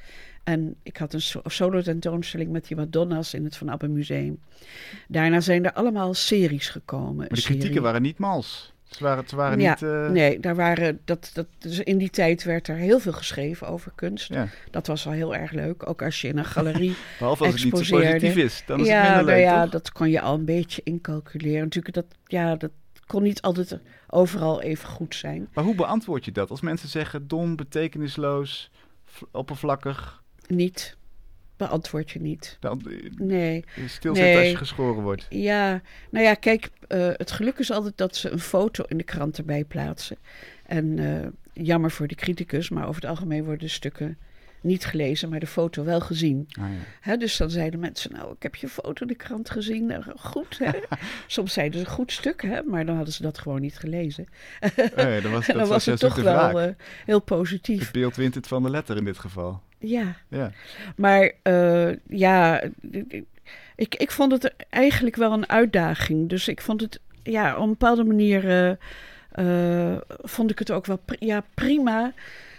En 0.44 0.74
ik 0.82 0.96
had 0.96 1.12
een 1.12 1.22
solo 1.44 1.82
tentoonstelling 1.82 2.50
met 2.50 2.66
die 2.66 2.76
Madonna's 2.76 3.34
in 3.34 3.44
het 3.44 3.56
Van 3.56 3.70
Abbe 3.70 3.88
Museum. 3.88 4.40
Daarna 5.08 5.40
zijn 5.40 5.64
er 5.64 5.72
allemaal 5.72 6.14
series 6.14 6.68
gekomen. 6.68 7.16
Maar 7.16 7.28
de 7.28 7.42
kritieken 7.42 7.82
waren 7.82 8.02
niet 8.02 8.18
mals. 8.18 8.72
Ze 8.90 9.04
waren, 9.04 9.28
ze 9.28 9.36
waren 9.36 9.60
ja, 9.60 9.70
niet... 9.70 9.82
Uh... 9.82 10.08
Nee, 10.08 10.40
daar 10.40 10.56
waren, 10.56 11.00
dat, 11.04 11.30
dat, 11.32 11.46
dus 11.58 11.80
in 11.80 11.98
die 11.98 12.10
tijd 12.10 12.44
werd 12.44 12.68
er 12.68 12.76
heel 12.76 12.98
veel 12.98 13.12
geschreven 13.12 13.68
over 13.68 13.92
kunst. 13.94 14.28
Ja. 14.28 14.48
Dat 14.70 14.86
was 14.86 15.04
wel 15.04 15.12
heel 15.12 15.34
erg 15.34 15.52
leuk. 15.52 15.88
Ook 15.88 16.02
als 16.02 16.20
je 16.20 16.28
in 16.28 16.38
een 16.38 16.44
galerie 16.44 16.94
Behalve 17.18 17.44
als 17.44 17.62
het 17.62 17.64
niet 17.72 17.86
zo 17.86 17.96
positief 17.96 18.36
is, 18.36 18.62
dan 18.66 18.80
is 18.80 18.86
ja, 18.86 18.92
het 18.92 19.02
minder 19.02 19.24
nou 19.24 19.36
leuk, 19.36 19.44
ja, 19.44 19.62
toch? 19.62 19.70
dat 19.70 19.92
kon 19.92 20.10
je 20.10 20.20
al 20.20 20.34
een 20.34 20.44
beetje 20.44 20.80
incalculeren. 20.84 21.62
Natuurlijk, 21.62 21.94
dat, 21.94 22.06
ja, 22.24 22.56
dat 22.56 22.70
kon 23.06 23.22
niet 23.22 23.42
altijd 23.42 23.78
overal 24.06 24.62
even 24.62 24.88
goed 24.88 25.14
zijn. 25.14 25.48
Maar 25.54 25.64
hoe 25.64 25.74
beantwoord 25.74 26.24
je 26.24 26.32
dat? 26.32 26.50
Als 26.50 26.60
mensen 26.60 26.88
zeggen 26.88 27.28
dom, 27.28 27.56
betekenisloos, 27.56 28.70
oppervlakkig... 29.30 30.22
Niet 30.46 30.96
beantwoord 31.60 32.10
je 32.10 32.20
niet. 32.20 32.56
Dan, 32.60 32.82
nee. 33.16 33.64
Stilzit 33.86 34.24
nee. 34.24 34.36
als 34.36 34.48
je 34.48 34.56
geschoren 34.56 35.02
wordt. 35.02 35.26
Ja, 35.28 35.82
nou 36.10 36.24
ja, 36.24 36.34
kijk, 36.34 36.70
uh, 36.88 37.08
het 37.12 37.30
geluk 37.30 37.58
is 37.58 37.70
altijd 37.70 37.96
dat 37.96 38.16
ze 38.16 38.30
een 38.30 38.40
foto 38.40 38.84
in 38.88 38.96
de 38.96 39.04
krant 39.04 39.38
erbij 39.38 39.64
plaatsen. 39.64 40.16
En 40.66 40.96
uh, 40.96 41.26
jammer 41.52 41.90
voor 41.90 42.06
de 42.06 42.14
criticus, 42.14 42.68
maar 42.68 42.88
over 42.88 43.00
het 43.00 43.10
algemeen 43.10 43.44
worden 43.44 43.66
de 43.66 43.68
stukken 43.68 44.18
niet 44.60 44.84
gelezen, 44.84 45.28
maar 45.28 45.40
de 45.40 45.46
foto 45.46 45.84
wel 45.84 46.00
gezien. 46.00 46.48
Ah, 46.48 46.64
ja. 46.64 46.78
Hè, 47.00 47.16
dus 47.16 47.36
dan 47.36 47.50
zeiden 47.50 47.80
mensen, 47.80 48.12
nou, 48.12 48.32
ik 48.32 48.42
heb 48.42 48.54
je 48.54 48.68
foto 48.68 49.02
in 49.02 49.06
de 49.06 49.14
krant 49.14 49.50
gezien. 49.50 49.86
Nou, 49.86 50.02
goed, 50.16 50.58
hè? 50.58 50.70
Soms 51.26 51.52
zeiden 51.52 51.80
ze 51.80 51.86
een 51.86 51.92
goed 51.92 52.12
stuk, 52.12 52.42
hè? 52.42 52.62
maar 52.62 52.86
dan 52.86 52.96
hadden 52.96 53.14
ze 53.14 53.22
dat 53.22 53.38
gewoon 53.38 53.60
niet 53.60 53.78
gelezen. 53.78 54.26
Nee, 54.96 55.20
dan 55.20 55.32
was, 55.32 55.46
en 55.48 55.54
dan 55.54 55.62
dat 55.62 55.68
was 55.68 55.86
het 55.86 56.00
toch 56.00 56.14
wel 56.14 56.62
uh, 56.62 56.68
heel 57.04 57.20
positief. 57.20 57.80
Het 57.80 57.92
beeld 57.92 58.16
wint 58.16 58.34
het 58.34 58.46
van 58.46 58.62
de 58.62 58.70
letter 58.70 58.96
in 58.96 59.04
dit 59.04 59.18
geval. 59.18 59.60
Ja, 59.80 60.16
ja. 60.28 60.52
maar 60.96 61.32
uh, 61.42 61.90
ja, 62.08 62.62
ik, 63.74 63.94
ik 63.94 64.10
vond 64.10 64.32
het 64.32 64.54
eigenlijk 64.68 65.16
wel 65.16 65.32
een 65.32 65.48
uitdaging. 65.48 66.28
Dus 66.28 66.48
ik 66.48 66.60
vond 66.60 66.80
het, 66.80 67.00
ja, 67.22 67.56
op 67.56 67.62
een 67.62 67.68
bepaalde 67.68 68.04
manier 68.04 68.78
uh, 69.34 69.96
vond 70.06 70.50
ik 70.50 70.58
het 70.58 70.70
ook 70.70 70.86
wel 70.86 70.96
pri 71.04 71.16
ja, 71.18 71.44
prima 71.54 72.12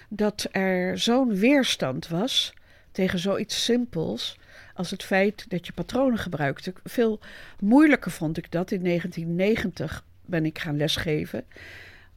dat 0.09 0.47
er 0.51 0.97
zo'n 0.97 1.35
weerstand 1.35 2.07
was 2.07 2.53
tegen 2.91 3.19
zoiets 3.19 3.63
simpels 3.63 4.39
als 4.73 4.91
het 4.91 5.03
feit 5.03 5.49
dat 5.49 5.65
je 5.65 5.73
patronen 5.73 6.19
gebruikte. 6.19 6.73
Veel 6.83 7.19
moeilijker 7.59 8.11
vond 8.11 8.37
ik 8.37 8.51
dat. 8.51 8.71
In 8.71 8.83
1990 8.83 10.05
ben 10.25 10.45
ik 10.45 10.59
gaan 10.59 10.77
lesgeven 10.77 11.45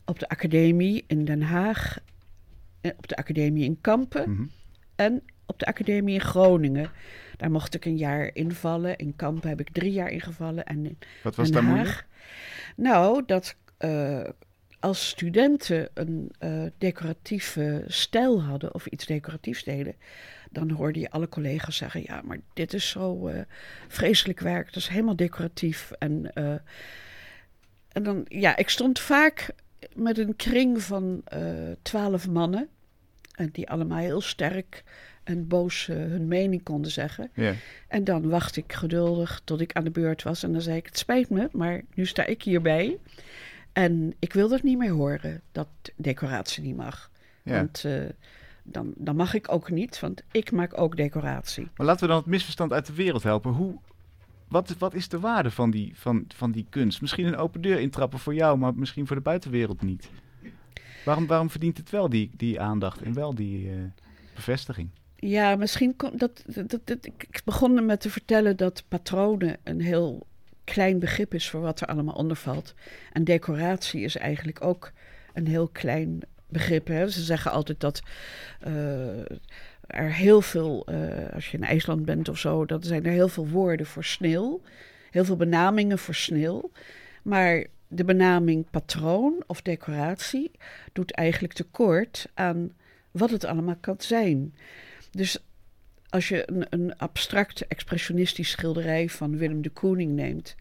op 0.05 0.19
de 0.19 0.29
academie 0.29 1.05
in 1.07 1.25
Den 1.25 1.43
Haag, 1.43 1.99
op 2.83 3.09
de 3.09 3.17
academie 3.17 3.65
in 3.65 3.79
Kampen 3.81 4.31
mm 4.31 4.37
-hmm. 4.37 4.51
En 4.97 5.23
op 5.47 5.59
de 5.59 5.67
academie 5.67 6.15
in 6.15 6.21
Groningen. 6.21 6.91
Daar 7.37 7.51
mocht 7.51 7.75
ik 7.75 7.85
een 7.85 7.97
jaar 7.97 8.31
invallen. 8.33 8.97
In 8.97 9.17
Kampen 9.17 9.49
heb 9.49 9.61
ik 9.61 9.71
drie 9.73 9.93
jaar 9.93 10.11
ingevallen. 10.11 10.65
En 10.65 10.87
in 10.87 10.99
Wat 11.23 11.35
was 11.35 11.51
daar 11.51 11.65
moeilijk? 11.65 12.07
Nou, 12.77 13.23
dat 13.27 13.57
uh, 13.79 14.29
als 14.81 15.09
studenten 15.09 15.89
een 15.95 16.33
uh, 16.41 16.63
decoratieve 16.79 17.85
stijl 17.87 18.43
hadden 18.43 18.75
of 18.75 18.87
iets 18.87 19.07
decoratiefs 19.07 19.65
deden, 19.65 19.95
dan 20.51 20.71
hoorde 20.71 21.01
je 21.01 21.11
alle 21.11 21.29
collega's 21.29 21.77
zeggen: 21.77 22.03
Ja, 22.05 22.21
maar 22.25 22.39
dit 22.53 22.75
is 22.75 22.89
zo 22.89 23.29
uh, 23.29 23.41
vreselijk 23.89 24.41
werk, 24.41 24.67
dat 24.67 24.77
is 24.77 24.89
helemaal 24.89 25.17
decoratief. 25.17 25.91
En, 25.99 26.33
en 27.93 28.03
dan, 28.03 28.25
ja, 28.29 28.57
ik 28.57 28.69
stond 28.69 28.99
vaak 29.01 29.51
met 29.95 30.19
een 30.19 30.37
kring 30.37 30.83
van 30.83 31.23
twaalf 31.83 32.29
mannen, 32.29 32.69
en 33.35 33.49
die 33.53 33.71
allemaal 33.71 33.99
heel 33.99 34.21
sterk 34.21 34.85
en 35.25 35.49
boos 35.49 35.87
hun 35.87 36.29
mening 36.29 36.63
konden 36.63 36.91
zeggen. 36.91 37.31
Yeah. 37.35 37.55
En 37.89 38.05
dan 38.05 38.29
wacht 38.29 38.57
ik 38.57 38.73
geduldig 38.73 39.41
tot 39.45 39.61
ik 39.61 39.73
aan 39.73 39.85
de 39.85 39.91
beurt 39.91 40.23
was. 40.23 40.43
En 40.43 40.53
dan 40.53 40.61
zei 40.61 40.77
ik: 40.77 40.87
Het 40.87 40.99
spijt 40.99 41.31
me, 41.31 41.49
maar 41.53 41.83
nu 41.95 42.07
sta 42.07 42.25
ik 42.25 42.43
hierbij. 42.43 42.99
En 43.73 44.15
ik 44.19 44.33
wil 44.33 44.49
dat 44.49 44.63
niet 44.63 44.79
meer 44.79 44.93
horen, 44.93 45.41
dat 45.53 45.69
decoratie 45.97 46.63
niet 46.63 46.77
mag. 46.77 47.11
Want 47.43 47.83
uh, 47.87 48.03
dan, 48.63 48.93
dan 48.97 49.17
mag 49.17 49.35
ik 49.35 49.53
ook 49.53 49.71
niet, 49.71 50.01
want 50.01 50.23
ik 50.31 50.53
maak 50.53 50.79
ook 50.79 50.97
decoratie. 50.97 51.69
Maar 51.77 51.87
laten 51.87 52.03
we 52.03 52.09
dan 52.09 52.17
het 52.17 52.27
misverstand 52.27 52.73
uit 52.73 52.87
de 52.87 52.93
wereld 52.93 53.23
helpen. 53.23 53.53
Hoe, 53.53 53.79
wat, 54.49 54.75
wat 54.79 54.95
is 54.95 55.09
de 55.09 55.21
waarde 55.21 55.51
van 55.51 55.71
die, 55.71 55.93
van, 55.95 56.25
van 56.35 56.53
die 56.53 56.67
kunst? 56.71 57.01
Misschien 57.01 57.27
een 57.27 57.37
open 57.37 57.61
deur 57.61 57.81
intrappen 57.81 58.19
voor 58.19 58.35
jou, 58.35 58.59
maar 58.59 58.75
misschien 58.75 59.07
voor 59.07 59.17
de 59.17 59.23
buitenwereld 59.23 59.83
niet. 59.83 60.11
Waarom, 61.05 61.27
waarom 61.27 61.51
verdient 61.51 61.77
het 61.77 61.91
wel 61.91 62.09
die, 62.09 62.31
die 62.37 62.61
aandacht 62.61 63.03
en 63.03 63.15
wel 63.15 63.35
die 63.35 63.67
uh, 63.67 63.73
bevestiging? 64.35 64.89
Ja, 65.17 65.57
misschien 65.57 65.97
kon 65.97 66.11
dat, 66.17 66.45
dat, 66.47 66.81
dat, 66.85 67.05
Ik 67.07 67.41
begon 67.45 67.87
met 67.87 68.01
te 68.01 68.11
vertellen 68.11 68.57
dat 68.57 68.85
patronen 68.89 69.57
een 69.63 69.81
heel 69.81 70.27
klein 70.65 70.99
begrip 70.99 71.35
is 71.35 71.51
voor 71.51 71.61
wat 71.61 71.81
er 71.81 71.87
allemaal 71.87 72.15
onder 72.15 72.37
valt. 72.37 72.75
En 73.13 73.25
decoratie 73.25 74.01
is 74.01 74.17
eigenlijk 74.17 74.65
ook 74.65 74.93
een 75.33 75.47
heel 75.47 75.69
klein 75.69 76.21
begrip. 76.49 76.87
Hè? 76.87 77.09
Ze 77.09 77.23
zeggen 77.23 77.51
altijd 77.51 77.81
dat 77.81 78.03
uh, 78.67 79.19
er 79.87 80.13
heel 80.13 80.41
veel, 80.41 80.87
uh, 80.91 81.35
als 81.35 81.51
je 81.51 81.57
in 81.57 81.65
IJsland 81.65 82.05
bent 82.05 82.29
of 82.29 82.39
zo, 82.39 82.67
dan 82.67 82.83
zijn 82.83 83.05
er 83.05 83.13
heel 83.13 83.29
veel 83.29 83.49
woorden 83.49 83.87
voor 83.87 84.05
sneeuw. 84.05 84.61
Heel 85.11 85.25
veel 85.25 85.37
benamingen 85.37 85.99
voor 85.99 86.15
sneeuw. 86.15 86.71
Maar 87.23 87.65
de 87.95 88.05
benaming 88.05 88.71
patroon 88.71 89.43
of 89.47 89.63
decoratie 89.63 90.51
doet 90.93 91.13
eigenlijk 91.13 91.55
tekort 91.55 92.27
aan 92.35 92.73
wat 93.11 93.31
het 93.31 93.45
allemaal 93.45 93.77
kan 93.81 93.97
zijn. 93.99 94.55
Dus 95.11 95.39
als 96.09 96.29
je 96.29 96.51
een, 96.51 96.67
een 96.71 96.99
abstract 96.99 97.67
expressionistisch 97.67 98.51
schilderij 98.51 99.09
van 99.09 99.37
Willem 99.37 99.63
de 99.63 99.71
Kooning 99.71 100.13
neemt 100.13 100.55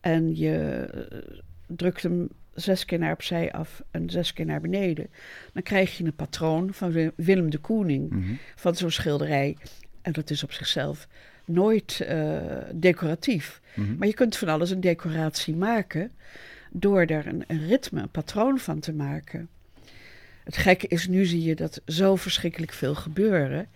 en 0.00 0.36
je 0.36 0.88
uh, 0.94 1.18
drukt 1.66 2.02
hem 2.02 2.28
zes 2.54 2.84
keer 2.84 2.98
naar 2.98 3.12
opzij 3.12 3.52
af 3.52 3.82
en 3.90 4.10
zes 4.10 4.32
keer 4.32 4.46
naar 4.46 4.60
beneden, 4.60 5.08
dan 5.52 5.62
krijg 5.62 5.96
je 5.96 6.04
een 6.04 6.14
patroon 6.14 6.72
van 6.72 7.12
Willem 7.16 7.50
de 7.50 7.58
Kooning 7.58 8.10
mm 8.10 8.22
-hmm. 8.22 8.38
van 8.54 8.74
zo'n 8.74 8.90
schilderij. 8.90 9.56
En 10.02 10.12
dat 10.12 10.30
is 10.30 10.42
op 10.42 10.52
zichzelf 10.52 11.08
nooit 11.44 12.06
uh, 12.10 12.40
decoratief. 12.74 13.60
Mm 13.74 13.84
-hmm. 13.84 13.96
Maar 13.98 14.08
je 14.08 14.14
kunt 14.14 14.36
van 14.36 14.48
alles 14.48 14.70
een 14.70 14.80
decoratie 14.80 15.56
maken 15.56 16.12
door 16.78 17.04
er 17.04 17.26
een, 17.26 17.44
een 17.46 17.66
ritme, 17.66 18.00
een 18.00 18.08
patroon 18.08 18.58
van 18.58 18.80
te 18.80 18.92
maken. 18.92 19.48
Het 20.44 20.56
gekke 20.56 20.86
is, 20.86 21.08
nu 21.08 21.24
zie 21.24 21.42
je 21.42 21.54
dat 21.54 21.80
zo 21.86 22.16
verschrikkelijk 22.16 22.72
veel 22.72 22.94
gebeuren. 22.94 23.68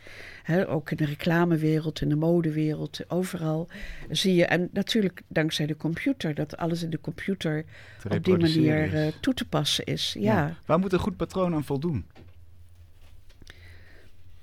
He, 0.42 0.69
ook 0.69 0.90
in 0.90 0.97
de 0.97 1.04
reclamewereld, 1.04 2.00
in 2.00 2.09
de 2.09 2.16
modewereld, 2.16 3.00
overal 3.09 3.69
zie 4.11 4.35
je. 4.35 4.45
En 4.45 4.69
natuurlijk 4.73 5.23
dankzij 5.28 5.66
de 5.66 5.76
computer, 5.76 6.35
dat 6.35 6.57
alles 6.57 6.83
in 6.83 6.90
de 6.90 7.00
computer 7.00 7.64
op 8.11 8.25
die 8.25 8.37
manier 8.37 8.95
uh, 8.95 9.07
toe 9.21 9.35
te 9.35 9.49
passen 9.49 9.85
is. 9.85 10.14
Ja. 10.19 10.33
ja. 10.33 10.57
Waar 10.66 10.78
moet 10.78 10.92
een 10.92 10.99
goed 10.99 11.16
patroon 11.16 11.54
aan 11.54 11.64
voldoen? 11.64 12.07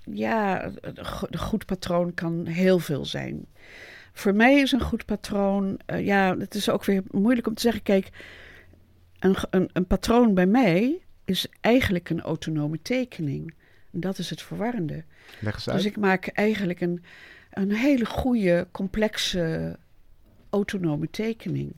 Ja, 0.03 0.71
een 0.81 1.37
goed 1.37 1.65
patroon 1.65 2.13
kan 2.13 2.45
heel 2.45 2.79
veel 2.79 3.05
zijn. 3.05 3.45
Voor 4.13 4.35
mij 4.35 4.59
is 4.59 4.71
een 4.71 4.81
goed 4.81 5.05
patroon, 5.05 5.79
uh, 5.87 6.05
ja, 6.05 6.37
het 6.37 6.55
is 6.55 6.69
ook 6.69 6.85
weer 6.85 7.03
moeilijk 7.11 7.47
om 7.47 7.53
te 7.53 7.61
zeggen. 7.61 7.83
Kijk, 7.83 8.09
een, 9.19 9.35
een, 9.49 9.69
een 9.73 9.85
patroon 9.85 10.33
bij 10.33 10.45
mij 10.45 11.01
is 11.25 11.47
eigenlijk 11.61 12.09
een 12.09 12.21
autonome 12.21 12.81
tekening. 12.81 13.53
En 13.91 13.99
dat 13.99 14.17
is 14.17 14.29
het 14.29 14.41
verwarrende. 14.41 15.03
Leg 15.39 15.53
eens 15.53 15.69
uit. 15.69 15.77
Dus 15.77 15.85
ik 15.85 15.97
maak 15.97 16.27
eigenlijk 16.27 16.81
een, 16.81 17.03
een 17.51 17.71
hele 17.71 18.05
goede, 18.05 18.67
complexe, 18.71 19.77
autonome 20.49 21.09
tekening. 21.09 21.73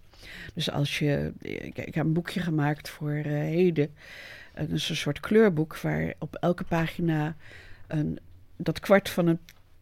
Dus 0.54 0.72
als 0.72 1.00
je. 1.00 1.34
Ik, 1.42 1.78
ik 1.78 1.96
heb 1.96 2.06
een 2.06 2.14
boekje 2.14 2.40
gemaakt 2.40 2.90
voor 2.90 3.14
uh, 3.14 3.24
heden. 3.24 3.94
Het 4.54 4.72
is 4.72 4.90
een 4.90 4.96
soort 4.96 5.20
kleurboek 5.20 5.78
waar 5.78 6.14
op 6.18 6.36
elke 6.36 6.64
pagina 6.64 7.36
een, 7.88 8.20
dat 8.58 8.80
kwart 8.80 9.10
van 9.10 9.28
een 9.28 9.40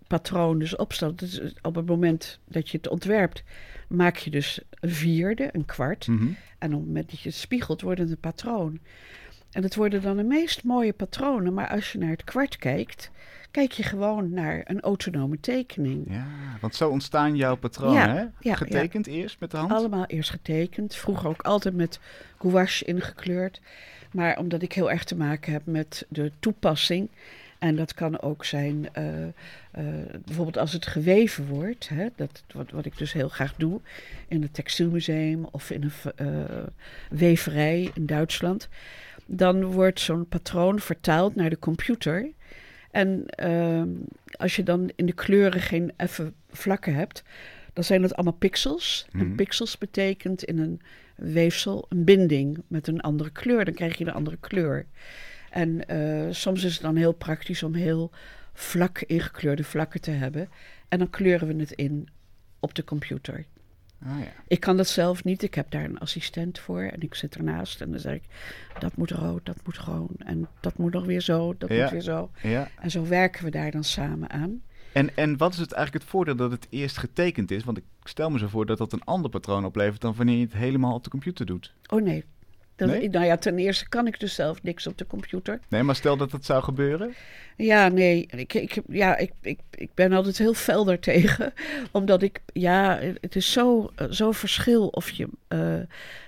patroon 0.08 0.60
dus 0.60 0.76
opstaat. 0.76 1.20
Dus 1.20 1.42
op 1.62 1.76
het 1.76 1.86
moment 1.86 2.40
dat 2.48 2.70
je 2.70 2.78
het 2.78 2.88
ontwerpt, 2.88 3.44
maak 3.88 4.18
je 4.18 4.30
dus 4.30 4.60
een 4.80 4.90
vierde, 4.90 5.50
een 5.52 5.66
kwart. 5.66 6.08
Mm 6.08 6.18
-hmm. 6.18 6.36
En 6.58 6.74
op 6.74 6.80
het 6.80 6.88
moment 6.88 7.10
dat 7.10 7.20
je 7.20 7.30
het 7.30 7.38
spiegelt, 7.38 7.82
wordt 7.82 8.00
het 8.00 8.10
een 8.10 8.20
patroon. 8.20 8.80
En 9.52 9.64
het 9.64 9.76
worden 9.76 10.02
dan 10.02 10.18
de 10.18 10.24
meest 10.24 10.64
mooie 10.64 10.94
patronen, 10.94 11.54
maar 11.54 11.70
als 11.70 11.92
je 11.92 11.98
naar 11.98 12.10
het 12.10 12.24
kwart 12.24 12.58
kijkt, 12.58 13.12
kijk 13.52 13.72
je 13.72 13.84
gewoon 13.84 14.30
naar 14.30 14.62
een 14.64 14.82
autonome 14.82 15.40
tekening. 15.40 16.06
Ja, 16.10 16.28
want 16.62 16.76
zo 16.76 16.90
ontstaan 16.90 17.36
jouw 17.36 17.56
patronen, 17.56 17.98
Ja, 17.98 18.14
hè? 18.14 18.26
ja, 18.40 18.56
Getekend 18.56 19.08
eerst 19.08 19.40
met 19.40 19.52
de 19.52 19.58
hand? 19.58 19.72
Allemaal 19.72 20.06
eerst 20.06 20.30
getekend, 20.30 20.96
vroeger 20.96 21.30
ook 21.30 21.42
altijd 21.42 21.76
met 21.76 22.00
gouache 22.38 22.86
ingekleurd. 22.86 23.62
Maar 24.12 24.38
omdat 24.38 24.62
ik 24.62 24.74
heel 24.74 24.92
erg 24.92 25.04
te 25.04 25.16
maken 25.16 25.52
heb 25.54 25.62
met 25.66 26.06
de 26.10 26.32
toepassing 26.40 27.10
En 27.60 27.76
dat 27.76 27.94
kan 27.94 28.22
ook 28.22 28.46
zijn, 28.46 28.90
eh, 28.94 29.24
eh, 29.24 29.32
bijvoorbeeld 30.26 30.58
als 30.58 30.74
het 30.74 30.88
geweven 30.88 31.48
wordt, 31.48 31.90
hè, 31.90 32.08
dat, 32.16 32.44
wat, 32.54 32.72
wat 32.72 32.86
ik 32.86 32.98
dus 32.98 33.14
heel 33.14 33.30
graag 33.30 33.56
doe, 33.56 33.82
in 34.28 34.42
het 34.42 34.54
textielmuseum 34.54 35.46
of 35.52 35.72
in 35.72 35.84
een 35.84 36.28
uh, 36.28 36.44
weverij 37.10 37.92
in 37.94 38.06
Duitsland. 38.06 38.70
Dan 39.26 39.64
wordt 39.64 40.00
zo'n 40.00 40.28
patroon 40.28 40.80
vertaald 40.80 41.36
naar 41.36 41.50
de 41.50 41.60
computer. 41.60 42.30
En 42.92 43.26
ehm, 43.26 43.90
als 44.32 44.56
je 44.56 44.64
dan 44.64 44.92
in 44.96 45.06
de 45.06 45.14
kleuren 45.14 45.62
geen 45.62 45.92
effen 45.96 46.34
vlakken 46.50 46.94
hebt, 46.94 47.24
dan 47.74 47.84
zijn 47.84 48.02
dat 48.02 48.16
allemaal 48.16 48.34
pixels. 48.34 49.08
En 49.12 49.26
Mhm. 49.28 49.36
pixels 49.36 49.78
betekent 49.78 50.44
in 50.44 50.60
een 50.60 50.82
weefsel 51.16 51.86
een 51.90 52.04
binding 52.04 52.62
met 52.68 52.88
een 52.88 53.02
andere 53.02 53.30
kleur. 53.30 53.66
Dan 53.66 53.74
krijg 53.74 53.98
je 53.98 54.06
een 54.06 54.14
andere 54.14 54.38
kleur. 54.40 54.86
En 55.58 55.88
eh, 55.88 56.34
soms 56.34 56.64
is 56.64 56.74
het 56.74 56.82
dan 56.82 56.96
heel 56.96 57.12
praktisch 57.14 57.64
om 57.64 57.74
heel 57.74 58.12
vlak 58.54 59.02
ingekleurde 59.02 59.64
vlakken 59.64 60.02
te 60.02 60.12
hebben. 60.12 60.50
En 60.88 61.00
dan 61.00 61.10
kleuren 61.10 61.48
we 61.48 61.56
het 61.56 61.72
in 61.72 62.08
op 62.60 62.76
de 62.76 62.84
computer. 62.84 63.46
Ah, 64.06 64.20
ja. 64.20 64.32
Ik 64.48 64.60
kan 64.60 64.78
dat 64.78 64.88
zelf 64.88 65.24
niet. 65.24 65.44
Ik 65.44 65.54
heb 65.56 65.72
daar 65.72 65.84
een 65.84 66.00
assistent 66.00 66.60
voor 66.60 66.82
en 66.82 67.02
ik 67.02 67.16
zit 67.16 67.36
ernaast 67.36 67.82
en 67.82 67.92
dan 67.92 68.00
zeg 68.00 68.14
ik: 68.14 68.24
dat 68.80 68.96
moet 68.98 69.12
rood, 69.12 69.46
dat 69.46 69.58
moet 69.64 69.78
groen 69.78 70.16
en 70.18 70.48
dat 70.60 70.78
moet 70.78 70.94
nog 70.94 71.06
weer 71.06 71.22
zo, 71.22 71.56
dat 71.58 71.70
Ja. 71.70 71.82
moet 71.82 71.92
weer 71.92 72.02
zo. 72.02 72.32
ja. 72.44 72.70
En 72.80 72.92
zo 72.92 73.08
werken 73.08 73.44
we 73.44 73.52
daar 73.52 73.72
dan 73.72 73.84
samen 73.84 74.30
aan. 74.30 74.62
En, 74.94 75.16
en 75.16 75.38
wat 75.38 75.54
is 75.54 75.60
het 75.60 75.72
eigenlijk 75.72 76.04
het 76.04 76.14
voordeel 76.14 76.36
dat 76.36 76.52
het 76.52 76.68
eerst 76.70 76.98
getekend 76.98 77.52
is? 77.52 77.64
Want 77.64 77.78
ik 77.78 77.84
stel 78.04 78.30
me 78.30 78.40
zo 78.40 78.48
voor 78.48 78.66
dat 78.66 78.78
dat 78.78 78.94
een 78.94 79.04
ander 79.04 79.30
patroon 79.30 79.66
oplevert 79.66 80.02
dan 80.02 80.14
wanneer 80.16 80.38
je 80.38 80.44
het 80.44 80.54
helemaal 80.54 80.94
op 80.94 81.04
de 81.04 81.10
computer 81.10 81.46
doet. 81.46 81.74
Oh 81.88 82.02
nee. 82.02 82.24
Dat, 82.78 82.90
Nee? 82.90 83.10
Nou 83.10 83.26
ja, 83.26 83.38
ten 83.38 83.58
eerste 83.58 83.90
kan 83.90 84.08
ik 84.08 84.20
dus 84.20 84.36
zelf 84.36 84.64
niks 84.64 84.88
op 84.88 84.98
de 84.98 85.08
computer. 85.08 85.60
Nee, 85.70 85.84
maar 85.84 85.96
stel 85.96 86.18
dat 86.18 86.32
het 86.32 86.46
zou 86.46 86.64
gebeuren. 86.64 87.14
Ja, 87.56 87.88
nee. 87.88 88.28
Ik, 88.36 88.54
ik, 88.54 88.82
ja, 88.88 89.18
ik, 89.18 89.32
ik, 89.42 89.60
ik 89.72 89.90
ben 89.94 90.14
altijd 90.14 90.38
heel 90.38 90.54
fel 90.54 90.86
daartegen. 90.86 91.54
Omdat 91.92 92.22
ik, 92.22 92.42
ja, 92.54 93.00
het 93.22 93.36
is 93.36 93.52
zo, 93.52 93.92
zo 94.10 94.32
verschil 94.32 94.88
of 94.88 95.10
je 95.10 95.28
eh, 95.48 95.80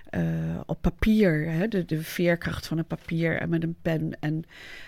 eh, 0.09 0.59
op 0.65 0.81
papier, 0.81 1.51
hè, 1.51 1.67
de, 1.67 1.85
de 1.85 2.01
veerkracht 2.03 2.67
van 2.67 2.77
een 2.77 2.85
papier 2.85 3.37
en 3.37 3.49
met 3.49 3.63
een 3.63 3.77
pen. 3.81 4.17
En 4.19 4.43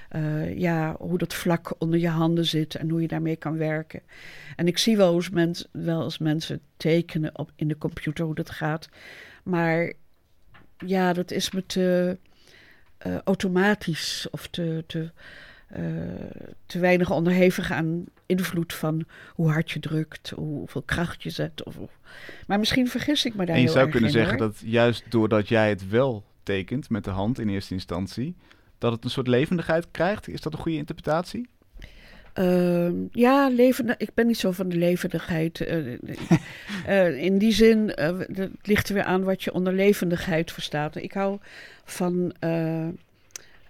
eh, 0.09 0.57
ja, 0.57 0.95
hoe 0.99 1.17
dat 1.17 1.33
vlak 1.33 1.73
onder 1.77 1.99
je 1.99 2.09
handen 2.09 2.45
zit 2.45 2.75
en 2.75 2.89
hoe 2.89 3.01
je 3.01 3.07
daarmee 3.07 3.35
kan 3.35 3.57
werken. 3.57 4.01
En 4.55 4.67
ik 4.67 4.77
zie 4.77 4.97
wel, 4.97 5.13
eens 5.13 5.29
mens, 5.29 5.67
wel 5.71 6.03
eens 6.03 6.17
mensen 6.17 6.61
tekenen 6.77 7.39
op, 7.39 7.51
in 7.55 7.67
de 7.67 7.77
computer 7.77 8.25
hoe 8.25 8.35
dat 8.35 8.49
gaat. 8.49 8.89
Maar 9.43 9.93
ja, 10.85 11.13
dat 11.13 11.31
is 11.31 11.51
me 11.51 11.65
te 11.65 12.17
eh, 12.97 13.17
automatisch 13.23 14.27
of 14.31 14.47
te, 14.47 14.83
te, 14.87 15.11
eh, 15.67 15.83
te 16.65 16.79
weinig 16.79 17.11
onderhevig 17.11 17.71
aan 17.71 18.05
invloed 18.25 18.73
van 18.73 19.05
hoe 19.33 19.51
hard 19.51 19.71
je 19.71 19.79
drukt, 19.79 20.29
hoeveel 20.29 20.81
kracht 20.81 21.23
je 21.23 21.29
zet. 21.29 21.63
Of, 21.63 21.77
of- 21.77 21.99
Maar 22.47 22.59
misschien 22.59 22.87
vergis 22.87 23.25
ik 23.25 23.35
me 23.35 23.45
daar 23.45 23.55
en 23.55 23.61
je 23.61 23.67
heel 23.67 23.71
zou 23.71 23.83
erg 23.83 23.91
kunnen 23.93 24.09
in, 24.11 24.15
zeggen 24.15 24.37
hoor. 24.37 24.47
dat 24.47 24.61
juist 24.65 25.03
doordat 25.09 25.47
jij 25.47 25.69
het 25.69 25.89
wel 25.89 26.23
tekent 26.43 26.89
met 26.89 27.03
de 27.03 27.09
hand 27.09 27.39
in 27.39 27.49
eerste 27.49 27.73
instantie, 27.73 28.35
dat 28.77 28.91
het 28.91 29.03
een 29.03 29.09
soort 29.09 29.27
levendigheid 29.27 29.87
krijgt. 29.91 30.27
Is 30.27 30.41
dat 30.41 30.53
een 30.53 30.59
goede 30.59 30.77
interpretatie? 30.77 31.49
Ehm, 32.33 32.93
ja, 33.11 33.49
levende, 33.49 33.95
ik 33.97 34.13
ben 34.13 34.27
niet 34.27 34.37
zo 34.37 34.51
van 34.51 34.69
de 34.69 34.75
levendigheid. 34.77 35.61
eh, 35.61 35.93
eh, 37.07 37.23
in 37.23 37.37
die 37.37 37.51
zin, 37.53 37.93
eh, 37.95 38.17
het 38.19 38.49
ligt 38.61 38.87
er 38.89 38.93
weer 38.93 39.03
aan 39.03 39.23
wat 39.23 39.43
je 39.43 39.53
onder 39.53 39.73
levendigheid 39.73 40.51
verstaat. 40.51 40.95
Ik 40.95 41.11
hou 41.13 41.39
van 41.83 42.33
eh, 42.39 42.87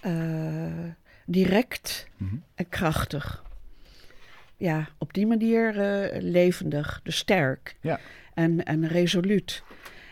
eh, 0.02 0.84
direct 1.26 2.08
Mhm. 2.18 2.36
en 2.56 2.70
krachtig. 2.70 3.44
Ja, 4.58 4.90
op 4.98 5.14
die 5.14 5.28
manier 5.28 5.80
eh, 5.80 6.22
levendig, 6.22 7.00
dus 7.04 7.18
sterk 7.18 7.76
Ja. 7.82 8.00
en, 8.34 8.64
en 8.64 8.88
resoluut. 8.88 9.64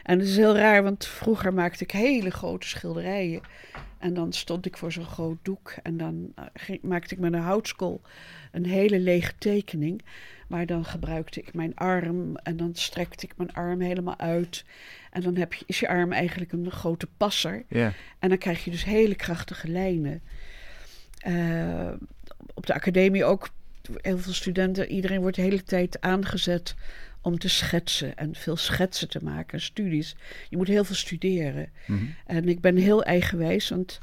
En 0.03 0.19
het 0.19 0.27
is 0.27 0.35
heel 0.37 0.55
raar, 0.55 0.83
want 0.83 1.05
vroeger 1.05 1.53
maakte 1.53 1.83
ik 1.83 1.91
hele 1.91 2.29
grote 2.29 2.67
schilderijen. 2.67 3.41
En 3.99 4.13
dan 4.13 4.33
stond 4.33 4.65
ik 4.65 4.77
voor 4.77 4.91
zo'n 4.91 5.05
groot 5.05 5.37
doek 5.41 5.75
en 5.83 5.97
dan 5.97 6.31
eh, 6.35 6.43
ging- 6.53 6.81
maakte 6.81 7.13
ik 7.13 7.19
met 7.19 7.33
een 7.33 7.39
houtskool 7.39 8.01
een 8.51 8.65
hele 8.65 8.99
lege 8.99 9.33
tekening. 9.37 10.01
Maar 10.47 10.65
dan 10.65 10.85
gebruikte 10.85 11.39
ik 11.39 11.53
mijn 11.53 11.75
arm 11.75 12.35
en 12.35 12.57
dan 12.57 12.75
strekte 12.75 13.25
ik 13.25 13.37
mijn 13.37 13.53
arm 13.53 13.81
helemaal 13.81 14.17
uit. 14.19 14.65
En 15.11 15.21
dan 15.21 15.35
heb 15.35 15.53
je, 15.53 15.63
is 15.67 15.79
je 15.79 15.87
arm 15.87 16.11
eigenlijk 16.11 16.51
een 16.51 16.71
grote 16.71 17.07
passer. 17.17 17.63
En 18.19 18.29
dan 18.29 18.37
krijg 18.37 18.63
je 18.63 18.71
dus 18.71 18.83
hele 18.83 19.15
krachtige 19.15 19.67
lijnen. 19.67 20.21
Eh, 21.19 21.91
op 22.53 22.65
de 22.65 22.73
academie 22.73 23.25
ook 23.25 23.49
heel 23.97 24.17
veel 24.17 24.33
studenten. 24.33 24.91
Iedereen 24.91 25.21
wordt 25.21 25.35
de 25.35 25.41
hele 25.41 25.63
tijd 25.63 26.01
aangezet 26.01 26.75
om 27.21 27.37
te 27.37 27.49
schetsen 27.49 28.15
en 28.15 28.35
veel 28.35 28.55
schetsen 28.55 29.09
te 29.09 29.19
maken, 29.23 29.61
studies. 29.61 30.15
Je 30.49 30.57
moet 30.57 30.67
heel 30.67 30.83
veel 30.83 30.95
studeren. 30.95 31.69
Mhm. 31.85 32.05
En 32.25 32.49
ik 32.49 32.61
ben 32.61 32.75
heel 32.75 33.03
eigenwijs, 33.03 33.69
want 33.69 33.99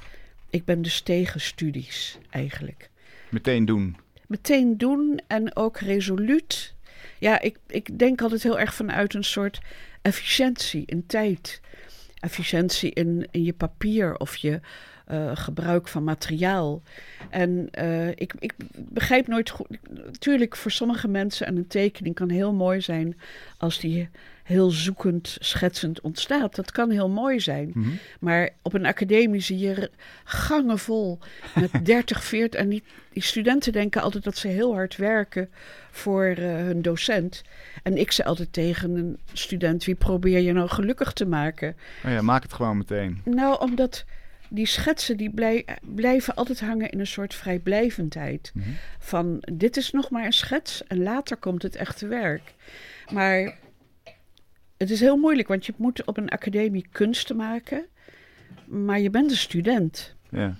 ik 0.51 0.65
ben 0.65 0.83
dus 0.83 1.01
tegen 1.01 1.41
studies 1.41 2.19
eigenlijk. 2.31 2.91
Meteen 3.29 3.65
doen. 3.65 3.97
Meteen 4.27 4.79
doen 4.79 5.21
en 5.27 5.57
ook 5.57 5.79
resoluut. 5.79 6.75
Ja, 7.19 7.41
ik, 7.41 7.57
ik 7.67 7.99
denk 7.99 8.21
altijd 8.23 8.43
heel 8.43 8.59
erg 8.59 8.75
vanuit 8.75 9.15
een 9.15 9.25
soort 9.25 9.61
efficiëntie 10.03 10.83
in 10.87 11.07
tijd. 11.07 11.61
Efficiëntie 12.27 12.91
in, 12.91 13.29
in 13.31 13.45
je 13.45 13.53
papier 13.53 14.17
of 14.17 14.37
je 14.37 14.61
eh, 15.07 15.31
gebruik 15.35 15.89
van 15.89 16.05
materiaal. 16.05 16.83
En 17.31 17.69
eh, 17.71 18.09
ik, 18.09 18.35
ik 18.39 18.53
begrijp 18.75 19.27
nooit 19.27 19.51
goed. 19.51 19.67
Natuurlijk, 19.91 20.57
voor 20.57 20.71
sommige 20.71 21.09
mensen, 21.09 21.47
en 21.47 21.57
een 21.57 21.67
tekening 21.67 22.15
kan 22.15 22.29
heel 22.29 22.53
mooi 22.53 22.81
zijn 22.81 23.17
als 23.59 23.79
die 23.79 24.09
heel 24.47 24.71
zoekend, 24.71 25.37
schetsend 25.41 26.01
ontstaat. 26.01 26.55
Dat 26.55 26.73
kan 26.73 26.91
heel 26.91 27.09
mooi 27.09 27.41
zijn. 27.41 27.71
Mhm. 27.75 27.89
Maar 28.21 28.51
op 28.63 28.73
een 28.75 28.87
academie 28.87 29.41
zie 29.41 29.59
je 29.59 29.91
gangen 30.25 30.79
vol 30.79 31.19
met 31.55 31.71
30, 31.87 32.25
40. 32.25 32.61
En 32.61 32.69
die, 32.69 32.83
die 33.13 33.23
studenten 33.23 33.73
denken 33.73 34.03
altijd 34.03 34.25
dat 34.25 34.37
ze 34.37 34.49
heel 34.49 34.75
hard 34.75 34.97
werken 34.97 35.51
voor 35.91 36.25
eh, 36.25 36.37
hun 36.55 36.83
docent. 36.83 37.43
En 37.83 37.97
ik 37.99 38.13
zei 38.13 38.29
altijd 38.29 38.53
tegen 38.53 38.97
een 38.97 39.19
student: 39.33 39.85
wie 39.85 39.95
probeer 39.95 40.39
je 40.41 40.53
nou 40.53 40.69
gelukkig 40.69 41.13
te 41.13 41.27
maken? 41.27 41.77
Oh 42.05 42.11
ja, 42.11 42.23
maak 42.23 42.43
het 42.43 42.53
gewoon 42.53 42.77
meteen. 42.77 43.21
Nou, 43.25 43.61
omdat 43.61 44.05
die 44.49 44.67
schetsen 44.67 45.17
die 45.17 45.31
blij- 45.31 45.67
blijven 45.81 46.35
altijd 46.35 46.61
hangen 46.61 46.91
in 46.91 47.01
een 47.01 47.07
soort 47.07 47.35
vrijblijvendheid. 47.35 48.51
Mhm. 48.55 48.69
Van 48.99 49.43
dit 49.53 49.77
is 49.77 49.91
nog 49.91 50.11
maar 50.11 50.25
een 50.25 50.33
schets 50.33 50.85
en 50.87 51.03
later 51.03 51.37
komt 51.37 51.63
het 51.63 51.77
echte 51.77 52.07
werk. 52.07 52.55
Maar 53.13 53.55
het 54.77 54.91
is 54.91 55.01
heel 55.01 55.17
moeilijk, 55.17 55.49
want 55.49 55.67
je 55.67 55.75
moet 55.77 56.05
op 56.05 56.17
een 56.17 56.29
academie 56.29 56.87
kunsten 56.91 57.37
maken. 57.37 57.87
Maar 58.65 59.01
je 59.01 59.11
bent 59.11 59.31
een 59.31 59.37
student. 59.37 60.15
Ja. 60.31 60.57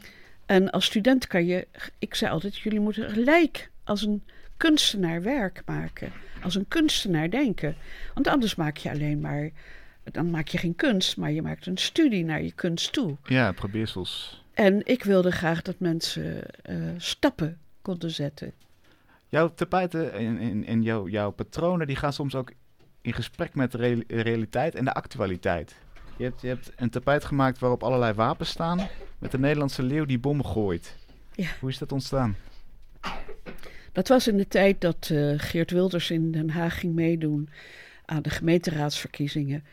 En 0.47 0.71
als 0.71 0.85
student 0.85 1.27
kan 1.27 1.47
je, 1.47 1.67
ik 1.99 2.15
zei 2.15 2.31
altijd, 2.33 2.59
jullie 2.59 2.81
moeten 2.81 3.11
gelijk 3.11 3.71
als 3.85 4.03
een 4.03 4.23
kunstenaar 4.57 5.23
werk 5.23 5.63
maken. 5.67 6.13
Als 6.43 6.55
een 6.55 6.69
kunstenaar 6.69 7.31
denken. 7.31 7.77
Want 8.15 8.29
anders 8.29 8.55
maak 8.55 8.77
je 8.77 8.91
alleen 8.91 9.21
maar, 9.21 9.51
dan 10.05 10.31
maak 10.31 10.49
je 10.49 10.59
geen 10.59 10.75
kunst, 10.75 11.17
maar 11.17 11.33
je 11.33 11.43
maakt 11.43 11.67
een 11.67 11.77
studie 11.77 12.25
naar 12.25 12.43
je 12.43 12.53
kunst 12.53 12.93
toe. 12.93 13.17
ja, 13.25 13.53
probeersels. 13.53 14.45
En 14.55 14.81
ik 14.85 15.05
wilde 15.05 15.31
graag 15.31 15.63
dat 15.63 15.79
mensen 15.79 16.43
eh, 16.63 16.77
stappen 16.97 17.59
konden 17.83 18.11
zetten. 18.11 18.53
Jouw 19.29 19.55
tapijten 19.55 20.13
en, 20.13 20.39
en, 20.39 20.65
en 20.65 20.83
jouw, 20.83 21.09
jouw 21.09 21.31
patronen 21.31 21.87
die 21.87 21.97
gaan 21.97 22.13
soms 22.13 22.35
ook 22.35 22.53
in 23.07 23.13
gesprek 23.13 23.55
met 23.55 23.73
de 23.73 23.79
reali- 23.79 24.05
realiteit 24.07 24.75
en 24.75 24.85
de 24.85 24.93
actualiteit. 24.93 25.75
Je 26.17 26.25
hebt, 26.25 26.41
je 26.41 26.49
hebt 26.49 26.73
een 26.77 26.91
tapijt 26.91 27.25
gemaakt 27.25 27.59
waarop 27.59 27.83
allerlei 27.83 28.13
wapens 28.13 28.51
staan 28.51 28.89
met 29.19 29.31
de 29.31 29.39
Nederlandse 29.39 29.83
leeuw 29.83 30.05
die 30.05 30.19
bommen 30.19 30.47
gooit. 30.47 30.97
Ja. 31.35 31.49
Hoe 31.61 31.71
is 31.71 31.79
dat 31.79 31.93
ontstaan? 31.93 32.37
Dat 33.93 34.09
was 34.09 34.29
in 34.29 34.37
de 34.37 34.49
tijd 34.49 34.81
dat 34.81 35.09
eh, 35.13 35.33
Geert 35.37 35.71
Wilders 35.71 36.11
in 36.11 36.33
Den 36.33 36.51
Haag 36.51 36.79
ging 36.79 36.95
meedoen 36.95 37.49
aan 38.05 38.23
de 38.23 38.31
gemeenteraadsverkiezingen. 38.31 39.65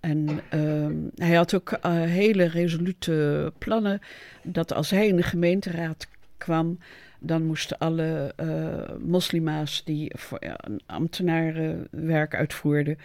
En 0.00 0.40
ehm, 0.48 0.94
hij 1.14 1.34
had 1.34 1.54
ook 1.54 1.72
eh, 1.72 1.92
hele 1.92 2.44
resolute 2.44 3.52
plannen 3.58 4.00
dat 4.42 4.72
als 4.72 4.90
hij 4.90 5.06
in 5.06 5.16
de 5.16 5.22
gemeenteraad 5.22 6.08
kwam, 6.38 6.78
dan 7.20 7.44
moesten 7.44 7.78
alle 7.78 8.32
eh, 8.36 8.96
moslima's 8.98 9.84
die 9.84 10.12
voor 10.16 10.44
ja, 10.44 10.58
ambtenarenwerk 10.86 12.34
uitvoerden, 12.34 12.98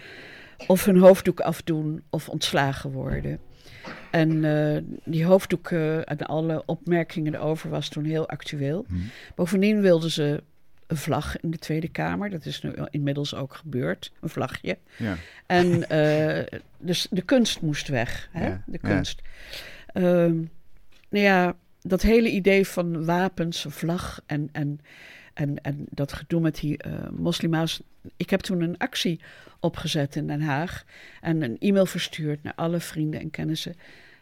of 0.67 0.85
hun 0.85 0.97
hoofddoek 0.97 1.39
afdoen 1.39 2.01
of 2.09 2.29
ontslagen 2.29 2.91
worden. 2.91 3.39
En 4.11 4.45
eh, 4.45 4.81
die 5.03 5.25
hoofddoek 5.25 5.71
eh, 5.71 5.97
en 5.97 6.17
alle 6.17 6.63
opmerkingen 6.65 7.35
erover 7.35 7.69
was 7.69 7.89
toen 7.89 8.03
heel 8.03 8.29
actueel. 8.29 8.85
Hm. 8.87 8.95
Bovendien 9.35 9.81
wilden 9.81 10.11
ze 10.11 10.43
een 10.87 10.97
vlag 10.97 11.39
in 11.39 11.51
de 11.51 11.57
Tweede 11.57 11.87
Kamer. 11.87 12.29
Dat 12.29 12.45
is 12.45 12.61
nu 12.61 12.73
inmiddels 12.89 13.35
ook 13.35 13.53
gebeurd, 13.53 14.11
een 14.21 14.29
vlagje. 14.29 14.77
Ja. 14.97 15.15
En 15.45 15.85
dus 16.77 17.07
de 17.09 17.21
kunst 17.21 17.61
moest 17.61 17.87
weg, 17.87 18.29
hè? 18.31 18.47
Ja, 18.47 18.63
de 18.65 18.79
ja. 18.81 18.89
kunst. 18.89 19.21
Ehm, 19.93 20.35
nou 21.09 21.25
ja, 21.25 21.55
dat 21.81 22.01
hele 22.01 22.29
idee 22.29 22.67
van 22.67 23.05
wapens, 23.05 23.65
vlag 23.69 24.21
en, 24.25 24.49
en, 24.51 24.79
en, 25.33 25.61
en 25.61 25.85
dat 25.89 26.13
gedoe 26.13 26.41
met 26.41 26.59
die 26.59 26.79
uh, 26.87 27.09
moslima's. 27.09 27.81
Ik 28.17 28.29
heb 28.29 28.39
toen 28.39 28.61
een 28.61 28.77
actie 28.77 29.19
opgezet 29.59 30.15
in 30.15 30.27
Den 30.27 30.41
Haag 30.41 30.83
en 31.21 31.41
een 31.41 31.57
e-mail 31.59 31.85
verstuurd 31.85 32.43
naar 32.43 32.55
alle 32.55 32.79
vrienden 32.79 33.19
en 33.19 33.29
kennissen. 33.29 33.75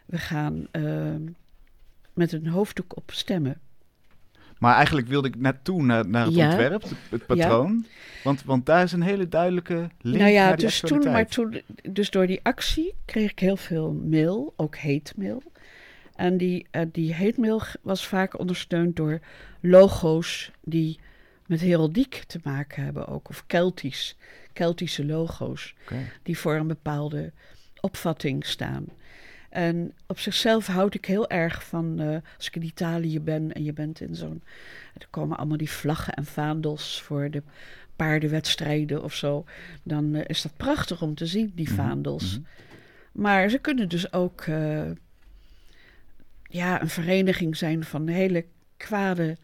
We 0.06 0.18
gaan 0.18 0.66
uh, 0.72 1.14
met 2.12 2.32
een 2.32 2.46
hoofddoek 2.46 2.96
op 2.96 3.10
stemmen. 3.12 3.60
Maar 4.58 4.74
eigenlijk 4.74 5.08
wilde 5.08 5.28
ik 5.28 5.36
naartoe 5.36 5.82
naar, 5.82 6.08
naar 6.08 6.24
het 6.24 6.34
Ja. 6.34 6.46
ontwerp, 6.46 6.84
het, 7.10 7.26
patroon. 7.26 7.86
Want, 8.24 8.44
want 8.44 8.66
daar 8.66 8.82
is 8.82 8.92
een 8.92 9.02
hele 9.02 9.28
duidelijke 9.28 9.90
link 10.00 10.18
nou 10.18 10.30
ja, 10.30 10.46
naar 10.46 10.56
die 10.56 10.66
dus 10.66 10.80
toen, 10.80 11.04
maar 11.04 11.26
toen, 11.26 11.60
dus 11.82 12.10
door 12.10 12.26
die 12.26 12.40
actie 12.42 12.94
kreeg 13.04 13.30
ik 13.30 13.38
heel 13.38 13.56
veel 13.56 13.92
mail, 13.92 14.52
ook 14.56 14.76
hate 14.76 15.12
mail. 15.16 15.42
En 16.20 16.36
die, 16.36 16.66
eh, 16.70 16.82
die 16.92 17.14
hate 17.14 17.40
mail 17.40 17.62
was 17.82 18.06
vaak 18.06 18.38
ondersteund 18.38 18.96
door 18.96 19.20
logo's 19.60 20.50
die 20.60 20.98
met 21.46 21.60
heraldiek 21.60 22.22
te 22.26 22.40
maken 22.42 22.84
hebben 22.84 23.06
ook. 23.06 23.28
Of 23.28 23.46
Keltisch, 23.46 24.16
Keltische 24.52 25.04
logo's 25.06 25.74
die 26.22 26.38
voor 26.38 26.54
een 26.54 26.66
bepaalde 26.66 27.32
opvatting 27.80 28.46
staan. 28.46 28.84
En 29.50 29.92
op 30.06 30.18
zichzelf 30.18 30.66
houd 30.66 30.94
ik 30.94 31.04
heel 31.04 31.28
erg 31.28 31.64
van, 31.64 32.00
eh, 32.00 32.16
als 32.36 32.46
ik 32.46 32.56
in 32.56 32.62
Italië 32.62 33.20
ben 33.20 33.52
en 33.52 33.64
je 33.64 33.72
bent 33.72 34.00
in 34.00 34.14
zo'n... 34.14 34.42
Er 34.98 35.06
komen 35.10 35.36
allemaal 35.36 35.56
die 35.56 35.70
vlaggen 35.70 36.14
en 36.14 36.24
vaandels 36.24 37.02
voor 37.02 37.30
de 37.30 37.42
paardenwedstrijden 37.96 39.02
of 39.02 39.14
zo. 39.14 39.44
Dan 39.82 40.14
eh, 40.14 40.24
is 40.26 40.42
dat 40.42 40.56
prachtig 40.56 41.02
om 41.02 41.14
te 41.14 41.26
zien, 41.26 41.52
die 41.54 41.66
Mhm, 41.68 41.74
vaandels. 41.76 42.38
mhm. 42.38 42.48
Maar 43.12 43.48
ze 43.48 43.58
kunnen 43.58 43.88
dus 43.88 44.12
ook 44.12 44.44
ja, 46.50 46.80
een 46.80 46.88
vereniging 46.88 47.56
zijn 47.56 47.84
van 47.84 48.08
hele 48.08 48.44
kwade 48.76 49.36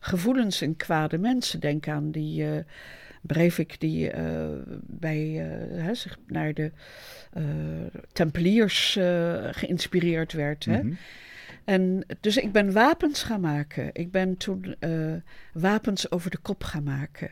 gevoelens 0.00 0.60
en 0.60 0.76
kwade 0.76 1.18
mensen. 1.18 1.60
Denk 1.60 1.88
aan 1.88 2.10
die 2.10 2.44
eh 2.44 2.64
Breivik 3.22 3.80
die 3.80 4.10
eh, 4.10 4.48
bij, 4.82 5.18
eh, 5.18 5.82
hè, 5.82 5.94
zich 5.94 6.18
naar 6.26 6.54
de 6.54 6.72
Tempeliers 8.12 8.98
geïnspireerd 9.50 10.32
werd. 10.32 10.64
Hè? 10.64 10.82
Mhm. 10.82 10.94
En 11.64 12.04
dus 12.20 12.36
ik 12.36 12.52
ben 12.52 12.72
wapens 12.72 13.22
gaan 13.22 13.40
maken. 13.40 13.90
Ik 13.92 14.10
ben 14.10 14.36
toen 14.36 14.74
wapens 15.52 16.10
over 16.10 16.30
de 16.30 16.38
kop 16.38 16.64
gaan 16.64 16.82
maken. 16.82 17.30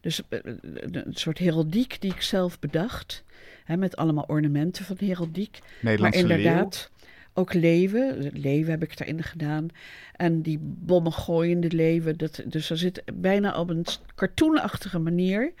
Dus 0.00 0.22
een 0.30 1.04
soort 1.10 1.38
heraldiek 1.38 2.00
die 2.00 2.12
ik 2.12 2.22
zelf 2.22 2.58
bedacht. 2.58 3.24
Hè, 3.64 3.76
met 3.76 3.96
allemaal 3.96 4.24
ornamenten 4.26 4.84
van 4.84 4.96
heraldiek. 4.98 5.58
Maar 5.80 6.14
inderdaad, 6.14 6.90
ook 7.34 7.54
leeuwen. 7.54 8.30
Leeuwen 8.32 8.70
heb 8.70 8.82
ik 8.82 8.96
daarin 8.96 9.22
gedaan. 9.22 9.68
En 10.16 10.42
die 10.42 10.58
bommen 10.62 11.12
gooiende 11.12 11.70
leeuwen. 11.70 12.16
Dat, 12.18 12.42
dus 12.46 12.70
er 12.70 12.78
zit 12.78 13.02
bijna 13.14 13.60
op 13.60 13.70
een 13.70 13.84
cartoonachtige 14.14 14.98
manier... 14.98 15.52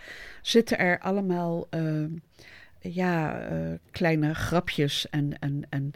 zitten 0.42 0.78
er 0.78 0.98
allemaal 0.98 1.66
eh, 1.70 2.04
ja, 2.80 3.40
eh, 3.40 3.78
kleine 3.90 4.34
grapjes 4.34 5.08
en, 5.08 5.38
en, 5.38 5.66
en 5.68 5.92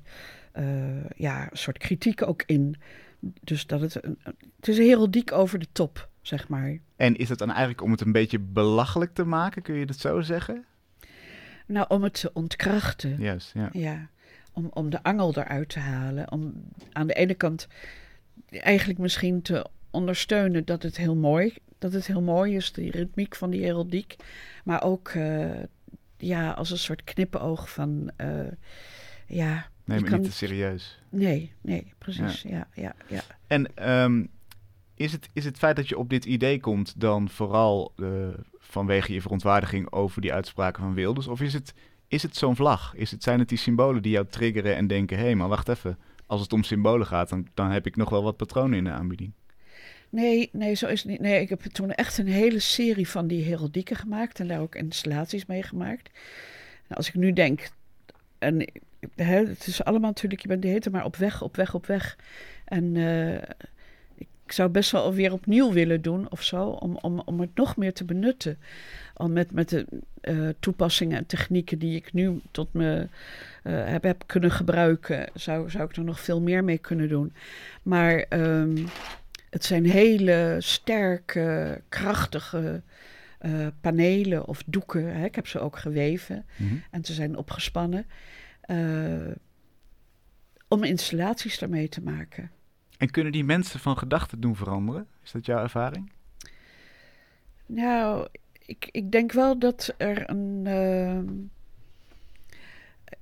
eh, 0.53 1.09
ja, 1.17 1.43
een 1.43 1.57
soort 1.57 1.79
kritiek 1.79 2.23
ook 2.23 2.43
in. 2.47 2.77
Dus 3.21 3.67
dat 3.67 3.81
het... 3.81 4.05
Een, 4.05 4.19
het 4.57 4.69
is 4.69 4.79
heraldiek 4.79 5.33
over 5.33 5.59
de 5.59 5.69
top, 5.73 6.09
zeg 6.23 6.49
maar. 6.49 6.79
En 6.97 7.17
is 7.17 7.29
het 7.29 7.39
dan 7.39 7.49
eigenlijk 7.49 7.83
om 7.83 7.91
het 7.91 8.01
een 8.01 8.13
beetje 8.13 8.39
belachelijk 8.39 9.15
te 9.15 9.25
maken, 9.25 9.63
kun 9.63 9.75
je 9.75 9.87
dat 9.87 9.99
zo 9.99 10.21
zeggen? 10.21 10.65
Nou, 11.67 11.87
om 11.89 12.03
het 12.03 12.21
te 12.21 12.31
ontkrachten. 12.33 13.17
Juist, 13.19 13.53
ja. 13.55 13.69
Ja, 13.73 14.09
om, 14.55 14.71
om 14.73 14.91
de 14.91 15.03
angel 15.03 15.37
eruit 15.37 15.69
te 15.69 15.79
halen. 15.79 16.33
Om 16.33 16.55
aan 16.93 17.07
de 17.07 17.15
ene 17.15 17.35
kant 17.35 17.69
eigenlijk 18.51 18.99
misschien 18.99 19.43
te 19.43 19.67
ondersteunen 19.91 20.65
dat 20.65 20.83
het 20.83 20.97
heel 20.97 21.17
mooi, 21.17 21.55
dat 21.79 21.93
het 21.93 22.07
heel 22.07 22.23
mooi 22.23 22.57
is, 22.57 22.73
die 22.73 22.91
ritmiek 22.91 23.35
van 23.37 23.51
die 23.51 23.65
heraldiek. 23.65 24.17
Maar 24.65 24.83
ook 24.83 25.09
eh, 25.09 25.51
ja, 26.17 26.51
als 26.51 26.71
een 26.71 26.79
soort 26.79 27.05
knippenoog 27.05 27.71
van 27.71 28.11
eh, 28.17 28.29
ja. 29.27 29.67
Neem 29.85 29.99
het 29.99 30.09
kan- 30.09 30.19
niet 30.21 30.29
te 30.29 30.37
serieus. 30.37 31.01
Nee, 31.09 31.53
nee, 31.61 31.93
precies. 31.99 32.43
Ja, 32.43 32.69
ja, 32.75 32.95
ja. 33.09 33.21
En 33.47 33.77
ehm, 33.77 34.25
is, 34.95 35.13
het, 35.13 35.29
is 35.33 35.45
het 35.45 35.59
feit 35.59 35.77
dat 35.77 35.89
je 35.89 35.99
op 35.99 36.11
dit 36.11 36.25
idee 36.25 36.61
komt 36.61 37.01
dan 37.01 37.29
vooral 37.29 37.93
eh, 37.97 38.09
vanwege 38.59 39.13
je 39.13 39.21
verontwaardiging 39.21 39.93
over 39.93 40.21
die 40.21 40.33
uitspraken 40.33 40.83
van 40.83 40.95
Wilders? 40.95 41.29
Of 41.29 41.41
is 41.41 41.53
het, 41.53 41.75
is 42.15 42.23
het 42.23 42.37
zo'n 42.37 42.57
vlag? 42.57 42.95
Is 42.97 43.11
het, 43.11 43.23
zijn 43.23 43.39
het 43.39 43.49
die 43.49 43.59
symbolen 43.59 44.03
die 44.03 44.13
jou 44.13 44.27
triggeren 44.31 44.77
en 44.77 44.87
denken, 44.87 45.19
hé, 45.19 45.35
maar 45.35 45.49
wacht 45.49 45.69
even. 45.69 45.99
Als 46.27 46.41
het 46.41 46.53
om 46.53 46.63
symbolen 46.63 47.07
gaat, 47.07 47.29
dan, 47.29 47.49
dan 47.55 47.71
heb 47.71 47.87
ik 47.87 47.97
nog 47.97 48.11
wel 48.11 48.23
wat 48.23 48.37
patronen 48.37 48.79
in 48.79 48.85
de 48.85 48.91
aanbieding. 48.91 49.33
Nee, 50.09 50.49
nee, 50.53 50.75
zo 50.75 50.87
is 50.87 51.03
het 51.03 51.11
niet. 51.11 51.21
Nee, 51.21 51.41
ik 51.41 51.49
heb 51.49 51.61
toen 51.61 51.93
echt 51.93 52.19
een 52.19 52.27
hele 52.27 52.59
serie 52.59 53.09
van 53.09 53.27
die 53.27 53.45
heraldieken 53.45 53.97
gemaakt 53.97 54.41
en 54.41 54.49
daar 54.49 54.61
ook 54.61 54.75
installaties 54.75 55.47
mee 55.47 55.63
gemaakt. 55.63 56.11
En 56.89 56.97
als 56.97 57.09
ik 57.09 57.15
nu 57.15 57.33
denk, 57.33 57.69
en 58.39 58.67
het 59.17 59.67
is 59.67 59.85
allemaal 59.85 60.11
natuurlijk, 60.11 60.43
je 60.43 60.49
bent 60.49 60.63
de 60.63 60.69
tijd 60.69 60.91
maar 60.91 61.05
op 61.05 61.17
weg, 61.17 61.43
op 61.43 61.57
weg, 61.57 61.75
op 61.75 61.87
weg. 61.87 62.19
En 62.65 62.97
eh, 62.97 63.35
ik 64.15 64.53
zou 64.53 64.69
best 64.69 64.91
wel 64.91 65.15
weer 65.15 65.33
opnieuw 65.33 65.73
willen 65.73 66.03
doen 66.03 66.31
of 66.31 66.43
zo, 66.43 66.67
om, 66.67 66.99
om, 67.01 67.23
om 67.25 67.41
het 67.41 67.55
nog 67.55 67.77
meer 67.77 67.93
te 67.93 68.05
benutten. 68.05 68.59
Al 69.17 69.29
met, 69.31 69.53
met 69.53 69.69
de 69.69 69.87
eh, 70.21 70.49
toepassingen 70.61 71.17
en 71.17 71.27
technieken 71.27 71.79
die 71.79 71.97
ik 71.97 72.13
nu 72.13 72.41
tot 72.51 72.73
me 72.73 73.09
eh, 73.63 73.85
heb, 73.87 74.03
heb 74.03 74.23
kunnen 74.27 74.51
gebruiken, 74.51 75.29
zou, 75.35 75.71
zou 75.71 75.85
ik 75.85 75.97
er 75.97 76.05
nog 76.05 76.21
veel 76.21 76.41
meer 76.41 76.65
mee 76.65 76.79
kunnen 76.79 77.09
doen. 77.09 77.33
Maar 77.83 78.15
ehm, 78.19 78.87
het 79.51 79.65
zijn 79.65 79.85
hele 79.91 80.57
sterke, 80.59 81.81
krachtige 81.89 82.83
eh, 83.39 83.67
panelen 83.81 84.47
of 84.47 84.63
doeken. 84.67 85.17
Hè? 85.17 85.25
Ik 85.25 85.35
heb 85.35 85.47
ze 85.47 85.59
ook 85.59 85.79
geweven 85.79 86.45
Mhm. 86.57 86.75
en 86.91 87.05
ze 87.05 87.13
zijn 87.13 87.37
opgespannen. 87.37 88.07
om 90.69 90.85
installaties 90.85 91.59
daarmee 91.59 91.89
te 91.89 92.03
maken. 92.03 92.51
En 92.99 93.11
kunnen 93.11 93.33
die 93.33 93.45
mensen 93.45 93.81
van 93.81 93.99
gedachten 93.99 94.41
doen 94.41 94.57
veranderen? 94.57 95.07
Is 95.23 95.31
dat 95.31 95.47
jouw 95.47 95.63
ervaring? 95.63 96.13
Nou, 97.67 98.29
ik, 98.67 98.89
ik 98.91 99.13
denk 99.13 99.33
wel 99.33 99.59
dat 99.59 99.95
er 99.97 100.31
een. 100.31 100.61
ehm, 100.65 101.27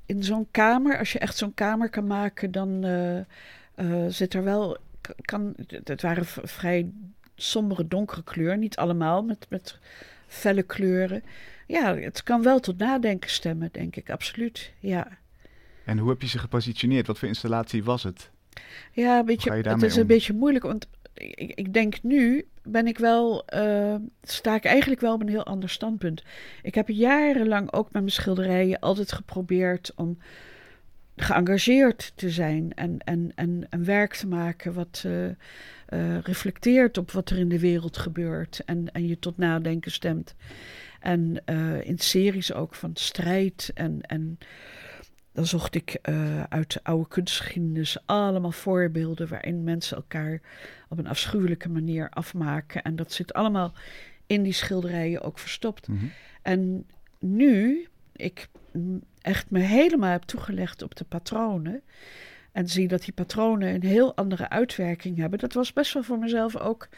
in 0.06 0.22
zo'n 0.24 0.46
kamer, 0.50 0.98
als 0.98 1.12
je 1.12 1.18
echt 1.18 1.36
zo'n 1.36 1.54
kamer 1.54 1.88
kan 1.90 2.06
maken, 2.06 2.50
dan 2.50 2.84
eh, 2.84 3.18
eh, 3.74 4.06
zit 4.08 4.34
er 4.34 4.44
wel. 4.44 4.76
Kan, 5.22 5.54
het- 5.84 6.02
waren 6.02 6.24
vrij 6.26 6.90
sombere, 7.36 7.88
donkere 7.88 8.22
kleuren. 8.22 8.58
Niet 8.58 8.76
allemaal 8.76 9.22
met, 9.22 9.46
met 9.48 9.78
felle 10.26 10.62
kleuren. 10.62 11.22
Ja, 11.66 11.96
het 11.96 12.22
kan 12.22 12.42
wel 12.42 12.60
tot 12.60 12.78
nadenken 12.78 13.30
stemmen, 13.30 13.68
denk 13.72 13.96
ik, 13.96 14.10
absoluut. 14.10 14.72
Ja. 14.80 15.08
En 15.84 15.98
hoe 15.98 16.08
heb 16.10 16.20
je 16.22 16.28
ze 16.28 16.38
gepositioneerd? 16.38 17.06
Wat 17.06 17.18
voor 17.18 17.28
installatie 17.28 17.84
was 17.84 18.02
het? 18.02 18.30
Ja, 18.92 19.18
een 19.18 19.24
beetje, 19.24 19.50
het 19.52 19.82
is 19.82 19.96
een 19.96 20.06
beetje 20.06 20.32
moeilijk, 20.32 20.64
want 20.64 20.88
ik, 21.14 21.52
ik 21.54 21.72
denk 21.72 22.02
nu 22.02 22.46
ben 22.62 22.86
ik 22.86 22.98
wel, 22.98 23.46
eh, 23.46 23.94
sta 24.22 24.54
ik 24.54 24.64
eigenlijk 24.64 25.00
wel 25.00 25.14
op 25.14 25.20
een 25.20 25.28
heel 25.28 25.46
ander 25.46 25.68
standpunt. 25.68 26.22
Ik 26.62 26.74
heb 26.74 26.88
jarenlang 26.88 27.72
ook 27.72 27.84
met 27.84 27.92
mijn 27.92 28.10
schilderijen 28.10 28.80
altijd 28.80 29.12
geprobeerd 29.12 29.92
om 29.96 30.18
geëngageerd 31.16 32.12
te 32.14 32.30
zijn 32.30 32.72
en, 32.74 32.98
en, 32.98 33.32
en, 33.34 33.66
en 33.70 33.84
werk 33.84 34.14
te 34.14 34.26
maken 34.26 34.72
wat 34.72 35.02
eh, 35.06 35.24
eh, 35.26 36.18
reflecteert 36.22 36.98
op 36.98 37.10
wat 37.10 37.30
er 37.30 37.38
in 37.38 37.48
de 37.48 37.58
wereld 37.58 37.96
gebeurt 37.96 38.62
en, 38.64 38.92
en 38.92 39.06
je 39.06 39.18
tot 39.18 39.38
nadenken 39.38 39.90
stemt. 39.90 40.34
En 41.00 41.44
in 41.84 41.98
series 41.98 42.52
ook 42.52 42.74
van 42.74 42.90
strijd 42.94 43.70
en, 43.74 44.00
en 44.00 44.38
dan 45.32 45.46
zocht 45.46 45.74
ik 45.74 45.98
eh, 46.02 46.42
uit 46.42 46.72
de 46.72 46.80
oude 46.82 47.08
kunstgeschiedenis 47.08 47.96
allemaal 48.06 48.52
voorbeelden 48.52 49.28
waarin 49.28 49.64
mensen 49.64 49.96
elkaar 49.96 50.40
op 50.88 50.98
een 50.98 51.06
afschuwelijke 51.06 51.68
manier 51.68 52.10
afmaken. 52.10 52.82
En 52.82 52.96
dat 52.96 53.12
zit 53.12 53.32
allemaal 53.32 53.72
in 54.26 54.42
die 54.42 54.52
schilderijen 54.52 55.22
ook 55.22 55.38
verstopt. 55.38 55.88
Mhm. 55.88 56.04
En 56.42 56.86
nu 57.18 57.86
ik 58.16 58.48
echt 59.20 59.50
me 59.50 59.58
helemaal 59.58 60.10
heb 60.10 60.22
toegelegd 60.22 60.82
op 60.82 60.96
de 60.96 61.04
patronen. 61.04 61.82
En 62.52 62.68
zie 62.68 62.88
dat 62.88 63.04
die 63.04 63.12
patronen 63.12 63.74
een 63.74 63.82
heel 63.82 64.16
andere 64.16 64.48
uitwerking 64.48 65.16
hebben. 65.16 65.38
Dat 65.38 65.52
was 65.52 65.72
best 65.72 65.92
wel 65.92 66.02
voor 66.02 66.18
mezelf 66.18 66.56
ook 66.56 66.88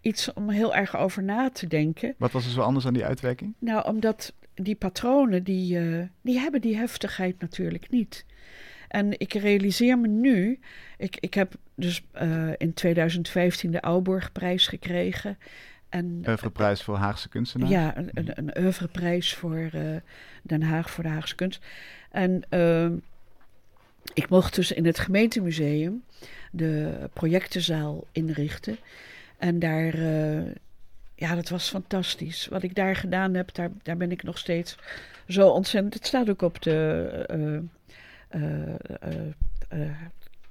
iets 0.00 0.32
om 0.32 0.50
heel 0.50 0.74
erg 0.74 0.96
over 0.96 1.22
na 1.22 1.50
te 1.50 1.66
denken. 1.66 2.14
Wat 2.18 2.32
was 2.32 2.44
er 2.44 2.50
zo 2.50 2.60
anders 2.60 2.86
aan 2.86 2.92
die 2.92 3.04
uitwerking? 3.04 3.54
Nou, 3.58 3.86
omdat 3.86 4.32
die 4.54 4.74
patronen, 4.74 5.44
die, 5.44 5.78
eh, 5.78 6.06
die 6.20 6.38
hebben 6.38 6.60
die 6.60 6.76
heftigheid 6.76 7.40
natuurlijk 7.40 7.90
niet. 7.90 8.24
En 8.88 9.20
ik 9.20 9.32
realiseer 9.32 9.98
me 9.98 10.08
nu, 10.08 10.60
ik, 10.96 11.16
ik 11.20 11.34
heb 11.34 11.54
dus 11.74 12.04
eh, 12.12 12.48
in 12.56 12.74
2015 12.74 13.70
de 13.70 13.80
Auburgprijs 13.80 14.66
gekregen. 14.66 15.38
En 15.88 16.22
Oeuvreprijs 16.26 16.82
voor 16.82 16.96
Haagse 16.96 17.28
kunstenaar? 17.28 17.68
ja, 17.68 17.96
een, 17.96 18.10
een, 18.14 18.30
een 18.34 18.58
oeuvreprijs 18.58 19.34
voor 19.34 19.68
eh, 19.72 19.96
Den 20.42 20.62
Haag, 20.62 20.90
voor 20.90 21.04
de 21.04 21.10
Haagse 21.10 21.34
kunst. 21.34 21.64
En 22.10 22.42
ehm, 22.48 22.96
ik 24.14 24.28
mocht 24.28 24.54
dus 24.54 24.72
in 24.72 24.86
het 24.86 24.98
gemeentemuseum 24.98 26.02
de 26.50 26.94
projectenzaal 27.12 28.06
inrichten. 28.12 28.76
En 29.38 29.58
daar, 29.58 29.94
ja, 31.14 31.34
dat 31.34 31.48
was 31.48 31.68
fantastisch. 31.68 32.46
Wat 32.46 32.62
ik 32.62 32.74
daar 32.74 32.96
gedaan 32.96 33.34
heb, 33.34 33.54
daar, 33.54 33.70
daar 33.82 33.96
ben 33.96 34.10
ik 34.10 34.22
nog 34.22 34.38
steeds 34.38 34.76
zo 35.28 35.48
ontzettend. 35.48 35.94
Het 35.94 36.06
staat 36.06 36.30
ook 36.30 36.42
op 36.42 36.62
de 36.62 37.58
uh, 38.36 39.90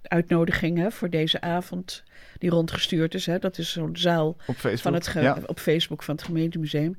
uitnodiging 0.01 0.77
hè, 0.77 0.91
voor 0.91 1.09
deze 1.09 1.41
avond, 1.41 2.03
die 2.37 2.49
rondgestuurd 2.49 3.13
is. 3.13 3.25
Hè. 3.25 3.39
Dat 3.39 3.57
is 3.57 3.71
zo'n 3.71 3.97
zaal 3.97 4.27
op 4.47 4.55
Facebook, 4.55 4.79
van 4.79 4.93
het 4.93 5.47
op 5.47 5.59
Facebook 5.59 6.03
van 6.03 6.15
het 6.15 6.23
gemeentemuseum 6.23 6.95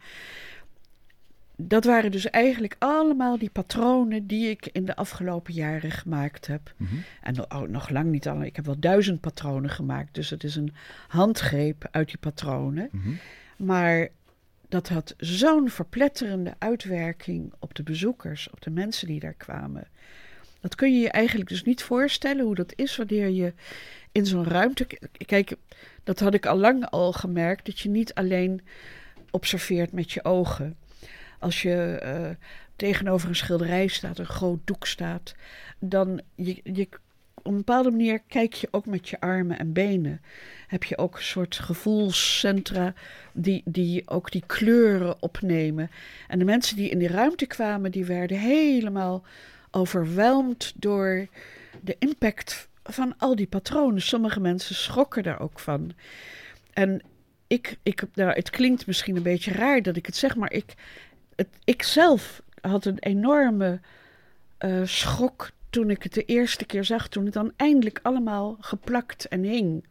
dat 1.57 1.85
waren 1.85 2.11
dus 2.11 2.31
eigenlijk 2.31 2.77
allemaal 2.79 3.39
die 3.39 3.51
patronen 3.51 4.27
die 4.27 4.49
ik 4.49 4.69
in 4.73 4.85
de 4.85 4.97
afgelopen 4.97 5.55
jaren 5.55 5.91
gemaakt 5.91 6.47
heb. 6.47 6.75
Mhm. 6.77 6.95
En 7.23 7.53
oh, 7.53 7.69
nog 7.69 7.89
lang 7.89 8.11
niet 8.11 8.29
al. 8.29 8.43
Ik 8.43 8.57
heb 8.57 8.65
wel 8.65 8.79
duizend 8.79 9.21
patronen 9.21 9.71
gemaakt. 9.71 10.15
Dus 10.15 10.31
het 10.31 10.45
is 10.45 10.57
een 10.57 10.75
handgreep 11.09 11.89
uit 11.91 12.07
die 12.07 12.19
patronen. 12.19 12.89
Mhm. 12.93 13.11
Maar 13.65 14.09
dat 14.69 14.89
had 14.89 15.15
zo'n 15.17 15.69
verpletterende 15.69 16.55
uitwerking 16.59 17.53
op 17.59 17.75
de 17.75 17.83
bezoekers, 17.83 18.51
op 18.51 18.61
de 18.63 18.71
mensen 18.71 19.07
die 19.07 19.21
daar 19.21 19.35
kwamen. 19.35 19.89
Dat 20.61 20.75
kun 20.75 20.95
je 20.95 21.01
je 21.01 21.11
eigenlijk 21.11 21.49
dus 21.49 21.65
niet 21.65 21.83
voorstellen 21.83 22.45
hoe 22.45 22.55
dat 22.55 22.73
is 22.77 22.97
wanneer 22.97 23.29
je 23.29 23.53
in 24.13 24.27
zo'n 24.27 24.45
ruimte. 24.45 24.87
Kijk, 25.27 25.57
dat 26.05 26.21
had 26.21 26.35
ik 26.35 26.47
al 26.47 26.57
lang 26.57 26.87
al 26.91 27.13
gemerkt, 27.13 27.67
dat 27.67 27.81
je 27.81 27.89
niet 27.89 28.15
alleen 28.15 28.61
observeert 29.31 29.93
met 29.93 30.13
je 30.13 30.25
ogen 30.25 30.77
als 31.45 31.63
je 31.63 31.99
eh, 32.03 32.31
tegenover 32.77 33.29
een 33.29 33.37
schilderij 33.37 33.87
staat, 33.87 34.19
een 34.19 34.27
groot 34.27 34.61
doek 34.65 34.87
staat, 34.87 35.35
dan 35.79 36.21
je, 36.35 36.61
je, 36.63 36.89
op 37.35 37.47
een 37.47 37.57
bepaalde 37.57 37.91
manier 37.91 38.21
kijk 38.29 38.53
je 38.53 38.69
ook 38.71 38.87
met 38.87 39.09
je 39.09 39.21
armen 39.21 39.59
en 39.59 39.73
benen. 39.73 40.21
Heb 40.75 40.85
je 40.85 40.99
ook 40.99 41.17
een 41.17 41.23
soort 41.23 41.55
gevoelscentra 41.55 42.95
die, 43.33 43.63
die 43.65 44.09
ook 44.09 44.31
die 44.31 44.43
kleuren 44.47 45.23
opnemen. 45.23 45.91
En 46.29 46.39
de 46.39 46.45
mensen 46.45 46.77
die 46.77 46.89
in 46.89 46.99
die 46.99 47.09
ruimte 47.09 47.47
kwamen, 47.47 47.91
die 47.91 48.05
werden 48.05 48.39
helemaal 48.39 49.25
overweldigd 49.71 50.73
door 50.77 51.27
de 51.81 51.97
impact 51.99 52.69
van 52.83 53.15
al 53.19 53.37
die 53.37 53.47
patronen. 53.47 54.03
Sommige 54.03 54.41
mensen 54.41 54.75
schrokken 54.75 55.23
daar 55.23 55.41
ook 55.41 55.59
van. 55.59 55.93
En 56.73 57.03
ik, 57.47 57.79
ik, 57.83 58.05
nou, 58.15 58.33
het 58.33 58.51
klinkt 58.51 58.87
misschien 58.87 59.17
een 59.17 59.23
beetje 59.23 59.53
raar 59.53 59.83
dat 59.83 59.97
ik 59.97 60.07
het 60.07 60.17
zeg, 60.17 60.37
maar 60.37 60.53
ik, 60.53 60.75
het, 61.37 61.49
ik 61.65 61.83
zelf 61.83 62.43
had 62.61 62.85
een 62.85 62.99
enorme 62.99 63.81
uh, 64.59 64.81
schok 64.85 65.51
toen 65.71 65.91
ik 65.91 66.03
het 66.03 66.15
de 66.15 66.25
eerste 66.25 66.65
keer 66.65 66.85
zag. 66.85 67.09
Toen 67.09 67.25
het 67.25 67.35
dan 67.35 67.53
eindelijk 67.57 68.01
allemaal 68.03 68.57
geplakt 68.61 69.29
en 69.29 69.43
hing. 69.43 69.85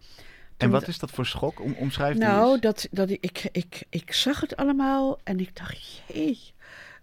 En 0.57 0.69
wat 0.69 0.87
is 0.87 0.99
dat 0.99 1.11
voor 1.11 1.25
schok? 1.25 1.61
Om, 1.61 1.73
omschrijf 1.73 2.17
Nou, 2.17 2.59
dat, 2.59 2.87
dat 2.91 3.09
ik, 3.09 3.49
ik, 3.51 3.83
ik 3.89 4.13
zag 4.13 4.41
het 4.41 4.55
allemaal 4.55 5.19
en 5.23 5.39
ik 5.39 5.55
dacht, 5.55 6.01
jee, 6.07 6.39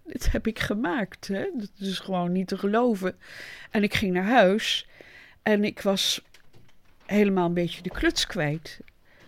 dit 0.05 0.31
heb 0.31 0.47
ik 0.47 0.59
gemaakt. 0.59 1.27
Hè? 1.27 1.45
Dat 1.53 1.69
is 1.77 1.99
gewoon 1.99 2.31
niet 2.31 2.47
te 2.47 2.57
geloven. 2.57 3.15
En 3.71 3.83
ik 3.83 3.93
ging 3.93 4.13
naar 4.13 4.23
huis 4.23 4.87
en 5.43 5.63
ik 5.63 5.81
was 5.81 6.21
helemaal 7.05 7.45
een 7.45 7.53
beetje 7.53 7.81
de 7.81 7.89
kluts 7.89 8.27
kwijt. 8.27 8.79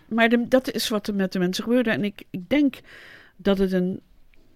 Maar 0.06 0.28
de, 0.28 0.48
dat 0.48 0.70
is 0.70 0.88
wat 0.88 1.06
er 1.06 1.14
met 1.14 1.32
de 1.32 1.38
mensen 1.38 1.64
gebeurde. 1.64 1.90
En 1.90 2.04
ik, 2.04 2.22
ik 2.30 2.48
denk 2.48 2.80
dat 3.36 3.58
het 3.58 3.72
een 3.72 4.00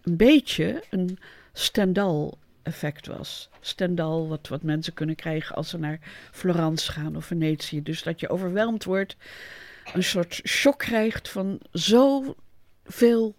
een 0.09 0.17
beetje 0.17 0.83
een 0.91 1.19
Stendhal 1.53 2.39
effect 2.69 3.07
was. 3.07 3.49
Stendhal, 3.61 4.29
wat, 4.29 4.49
wat 4.49 4.63
mensen 4.63 4.95
kunnen 4.95 5.15
krijgen 5.15 5.57
als 5.57 5.69
ze 5.69 5.79
naar 5.79 5.99
Florence 6.31 6.93
gaan 6.93 7.17
of 7.17 7.25
Venetië. 7.25 7.83
Dus 7.83 8.03
dat 8.03 8.21
je 8.21 8.29
overweldigd 8.29 8.85
wordt, 8.85 9.17
een 9.95 10.05
soort 10.05 10.41
shock 10.45 10.79
krijgt 10.79 11.29
van 11.29 11.61
zoveel, 11.73 13.35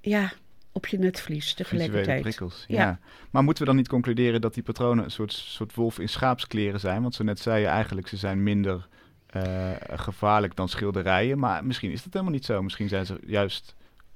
ja, 0.00 0.32
op 0.72 0.86
je 0.86 0.98
netvlies 0.98 1.54
tegelijkertijd. 1.54 2.22
prikkels, 2.22 2.64
ja. 2.68 2.98
Maar 3.30 3.44
moeten 3.44 3.62
we 3.62 3.68
dan 3.68 3.78
niet 3.78 3.88
concluderen 3.88 4.40
dat 4.40 4.54
die 4.54 4.62
patronen 4.62 5.04
een 5.04 5.10
soort, 5.10 5.32
soort 5.32 5.74
wolf 5.74 5.98
in 5.98 6.08
schaapskleren 6.08 6.80
zijn? 6.80 7.02
Want 7.02 7.14
zo 7.14 7.24
net 7.24 7.38
zei 7.40 7.60
je 7.60 7.66
eigenlijk, 7.66 8.08
ze 8.08 8.16
zijn 8.16 8.42
minder 8.42 8.88
uh, 9.36 9.70
gevaarlijk 9.90 10.56
dan 10.56 10.68
schilderijen. 10.68 11.38
Maar 11.38 11.64
misschien 11.64 11.90
is 11.90 12.02
dat 12.02 12.12
helemaal 12.12 12.34
niet 12.34 12.44
zo. 12.44 12.62
Misschien 12.62 12.88
zijn 12.88 13.06
ze 13.06 13.18
juist 13.26 13.74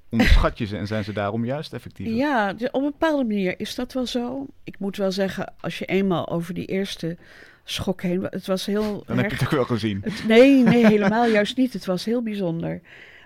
onderschat 0.09 0.57
je 0.57 0.65
ze 0.65 0.77
en 0.77 0.87
zijn 0.87 1.03
ze 1.03 1.13
daarom 1.13 1.45
juist 1.45 1.73
effectiever? 1.73 2.15
Ja, 2.15 2.53
op 2.71 2.73
een 2.73 2.91
bepaalde 2.91 3.23
manier 3.23 3.59
is 3.59 3.75
dat 3.75 3.93
wel 3.93 4.05
zo. 4.05 4.45
Ik 4.63 4.79
moet 4.79 4.97
wel 4.97 5.11
zeggen, 5.11 5.53
als 5.59 5.79
je 5.79 5.85
eenmaal 5.85 6.29
over 6.29 6.53
die 6.53 6.65
eerste 6.65 7.17
schok 7.63 8.01
heen... 8.01 8.27
Het 8.29 8.47
was 8.47 8.65
heel 8.65 9.03
Dan 9.05 9.17
heb 9.17 9.31
je 9.31 9.35
het 9.35 9.45
ook 9.45 9.51
wel 9.51 9.65
gezien. 9.65 10.03
nee, 10.27 10.63
nee, 10.63 10.85
helemaal 10.85 11.27
juist 11.37 11.57
niet. 11.57 11.73
Het 11.73 11.85
was 11.85 12.05
heel 12.05 12.23
bijzonder. 12.23 12.81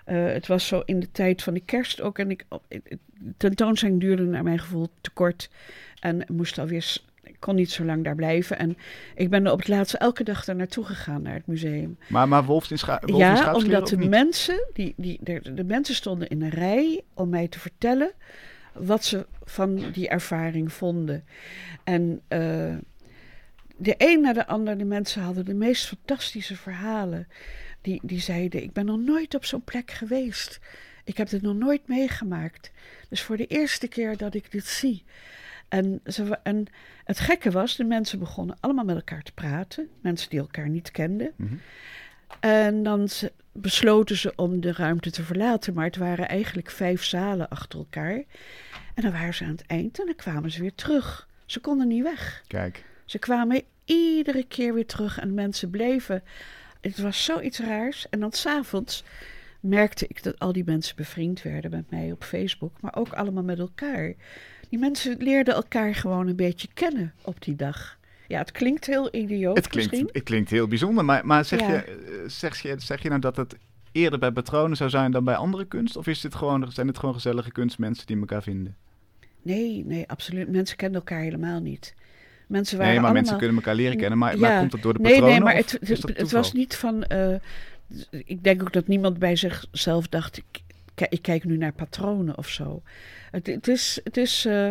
Uh, 0.06 0.26
het 0.26 0.46
was 0.46 0.66
zo 0.66 0.82
in 0.84 1.00
de 1.00 1.10
tijd 1.10 1.42
van 1.42 1.54
de 1.54 1.62
kerst 1.64 2.00
ook. 2.00 2.18
En 2.18 2.30
ik, 2.30 2.44
de 2.68 3.34
tentoonstelling 3.36 4.00
duurde 4.00 4.22
naar 4.22 4.42
mijn 4.42 4.58
gevoel 4.58 4.88
te 5.00 5.10
kort. 5.10 5.50
En 6.00 6.24
moest 6.32 6.58
alweer 6.58 6.96
kon 7.44 7.54
niet 7.54 7.70
zo 7.70 7.84
lang 7.84 8.04
daar 8.04 8.14
blijven. 8.14 8.58
En 8.58 8.76
ik 9.14 9.30
ben 9.30 9.46
er 9.46 9.52
op 9.52 9.58
het 9.58 9.68
laatste 9.68 9.98
elke 9.98 10.24
dag 10.24 10.44
daar 10.44 10.56
naartoe 10.56 10.84
gegaan, 10.84 11.22
naar 11.22 11.34
het 11.34 11.46
museum. 11.46 11.98
Maar, 12.08 12.28
maar 12.28 12.44
Wolf 12.44 12.70
in, 12.70 12.78
scha 12.78 13.00
Wolf 13.06 13.18
ja, 13.18 13.48
in 13.48 13.54
omdat 13.54 13.88
de 13.88 13.96
mensen, 13.96 14.66
die, 14.72 14.94
die, 14.96 15.18
de, 15.22 15.54
de, 15.54 15.64
mensen 15.64 15.94
stonden 15.94 16.28
in 16.28 16.42
een 16.42 16.50
rij 16.50 17.02
om 17.14 17.28
mij 17.28 17.48
te 17.48 17.58
vertellen 17.58 18.12
wat 18.72 19.04
ze 19.04 19.26
van 19.44 19.90
die 19.92 20.08
ervaring 20.08 20.72
vonden. 20.72 21.24
En 21.84 22.20
uh, 22.28 22.76
de 23.76 23.94
een 23.98 24.20
na 24.20 24.32
de 24.32 24.46
ander, 24.46 24.78
de 24.78 24.84
mensen 24.84 25.22
hadden 25.22 25.44
de 25.44 25.54
meest 25.54 25.86
fantastische 25.86 26.56
verhalen. 26.56 27.28
Die, 27.80 28.00
die 28.02 28.20
zeiden, 28.20 28.62
ik 28.62 28.72
ben 28.72 28.84
nog 28.84 28.98
nooit 28.98 29.34
op 29.34 29.44
zo'n 29.44 29.64
plek 29.64 29.90
geweest. 29.90 30.60
Ik 31.04 31.16
heb 31.16 31.28
dit 31.28 31.42
nog 31.42 31.54
nooit 31.54 31.88
meegemaakt. 31.88 32.72
Dus 33.08 33.22
voor 33.22 33.36
de 33.36 33.46
eerste 33.46 33.88
keer 33.88 34.16
dat 34.16 34.34
ik 34.34 34.50
dit 34.50 34.66
zie. 34.66 35.04
En, 35.74 36.00
ze, 36.04 36.38
en 36.42 36.66
het 37.04 37.20
gekke 37.20 37.50
was, 37.50 37.76
de 37.76 37.84
mensen 37.84 38.18
begonnen 38.18 38.56
allemaal 38.60 38.84
met 38.84 38.96
elkaar 38.96 39.22
te 39.22 39.32
praten. 39.32 39.88
Mensen 40.00 40.30
die 40.30 40.38
elkaar 40.38 40.68
niet 40.68 40.90
kenden. 40.90 41.32
Mhm. 41.36 41.54
En 42.40 42.82
dan 42.82 43.08
besloten 43.52 44.16
ze 44.16 44.32
om 44.36 44.60
de 44.60 44.72
ruimte 44.72 45.10
te 45.10 45.22
verlaten. 45.22 45.74
Maar 45.74 45.84
het 45.84 45.96
waren 45.96 46.28
eigenlijk 46.28 46.70
vijf 46.70 47.04
zalen 47.04 47.48
achter 47.48 47.78
elkaar. 47.78 48.22
En 48.94 49.02
dan 49.02 49.12
waren 49.12 49.34
ze 49.34 49.44
aan 49.44 49.50
het 49.50 49.66
eind 49.66 49.98
en 49.98 50.06
dan 50.06 50.14
kwamen 50.14 50.50
ze 50.50 50.60
weer 50.60 50.74
terug. 50.74 51.28
Ze 51.46 51.60
konden 51.60 51.88
niet 51.88 52.02
weg. 52.02 52.42
Kijk. 52.46 52.84
Ze 53.04 53.18
kwamen 53.18 53.62
iedere 53.84 54.44
keer 54.44 54.74
weer 54.74 54.86
terug 54.86 55.20
en 55.20 55.34
mensen 55.34 55.70
bleven. 55.70 56.22
Het 56.80 56.98
was 56.98 57.24
zoiets 57.24 57.58
raars. 57.58 58.08
En 58.10 58.20
dan 58.20 58.32
s'avonds 58.32 59.04
merkte 59.60 60.06
ik 60.08 60.22
dat 60.22 60.38
al 60.38 60.52
die 60.52 60.64
mensen 60.64 60.96
bevriend 60.96 61.42
werden 61.42 61.70
met 61.70 61.90
mij 61.90 62.12
op 62.12 62.24
Facebook. 62.24 62.80
Maar 62.80 62.96
ook 62.96 63.12
allemaal 63.12 63.42
met 63.42 63.58
elkaar. 63.58 64.14
Die 64.74 64.82
mensen 64.82 65.16
leerden 65.18 65.54
elkaar 65.54 65.94
gewoon 65.94 66.28
een 66.28 66.36
beetje 66.36 66.68
kennen 66.74 67.12
op 67.22 67.42
die 67.42 67.56
dag. 67.56 67.98
Ja, 68.28 68.38
het 68.38 68.52
klinkt 68.52 68.86
heel 68.86 69.14
idioot 69.14 69.56
het 69.56 69.68
klinkt, 69.68 69.90
misschien. 69.90 70.10
Het 70.12 70.22
klinkt 70.22 70.50
heel 70.50 70.68
bijzonder, 70.68 71.04
maar, 71.04 71.26
maar 71.26 71.44
zeg, 71.44 71.60
je, 71.60 71.74
eh, 71.74 71.94
zeg, 72.26 72.60
je, 72.60 72.74
zeg 72.78 73.02
je 73.02 73.08
nou 73.08 73.20
dat 73.20 73.36
het 73.36 73.56
eerder 73.92 74.18
bij 74.18 74.30
patronen 74.32 74.76
zou 74.76 74.90
zijn 74.90 75.10
dan 75.10 75.24
bij 75.24 75.34
andere 75.34 75.64
kunst? 75.66 75.96
Of 75.96 76.06
is 76.06 76.20
dit 76.20 76.34
gewoon, 76.34 76.72
zijn 76.72 76.86
het 76.86 76.98
gewoon 76.98 77.14
gezellige 77.14 77.52
kunstmensen 77.52 78.06
die 78.06 78.18
elkaar 78.18 78.42
vinden? 78.42 78.76
Nee, 79.42 79.84
nee, 79.86 80.08
absoluut. 80.08 80.48
Mensen 80.48 80.76
kennen 80.76 80.98
elkaar 80.98 81.20
helemaal 81.20 81.60
niet. 81.60 81.94
Mensen 82.46 82.78
waren 82.78 82.92
nee, 82.92 83.00
maar 83.00 83.10
allemaal... 83.10 83.12
mensen 83.12 83.38
kunnen 83.38 83.56
elkaar 83.56 83.74
leren 83.74 83.96
kennen. 83.96 84.18
Maar, 84.18 84.34
ja. 84.34 84.40
maar 84.40 84.58
komt 84.58 84.70
dat 84.70 84.82
door 84.82 84.92
de 84.92 85.00
nee, 85.00 85.12
patronen? 85.12 85.34
Nee, 85.34 85.44
maar 85.44 85.56
het, 85.56 85.72
het, 85.72 85.88
het, 85.88 86.18
het 86.18 86.30
was 86.30 86.52
niet 86.52 86.76
van... 86.76 87.04
Uh, 87.12 87.34
ik 88.10 88.44
denk 88.44 88.62
ook 88.62 88.72
dat 88.72 88.86
niemand 88.86 89.18
bij 89.18 89.36
zichzelf 89.36 90.08
dacht... 90.08 90.36
Ik, 90.36 90.62
ik 90.94 91.22
kijk 91.22 91.44
nu 91.44 91.56
naar 91.56 91.72
patronen 91.72 92.38
of 92.38 92.48
zo. 92.48 92.82
Het, 93.30 93.68
is, 93.68 94.00
het 94.04 94.16
is 94.16 94.46
uh, 94.46 94.70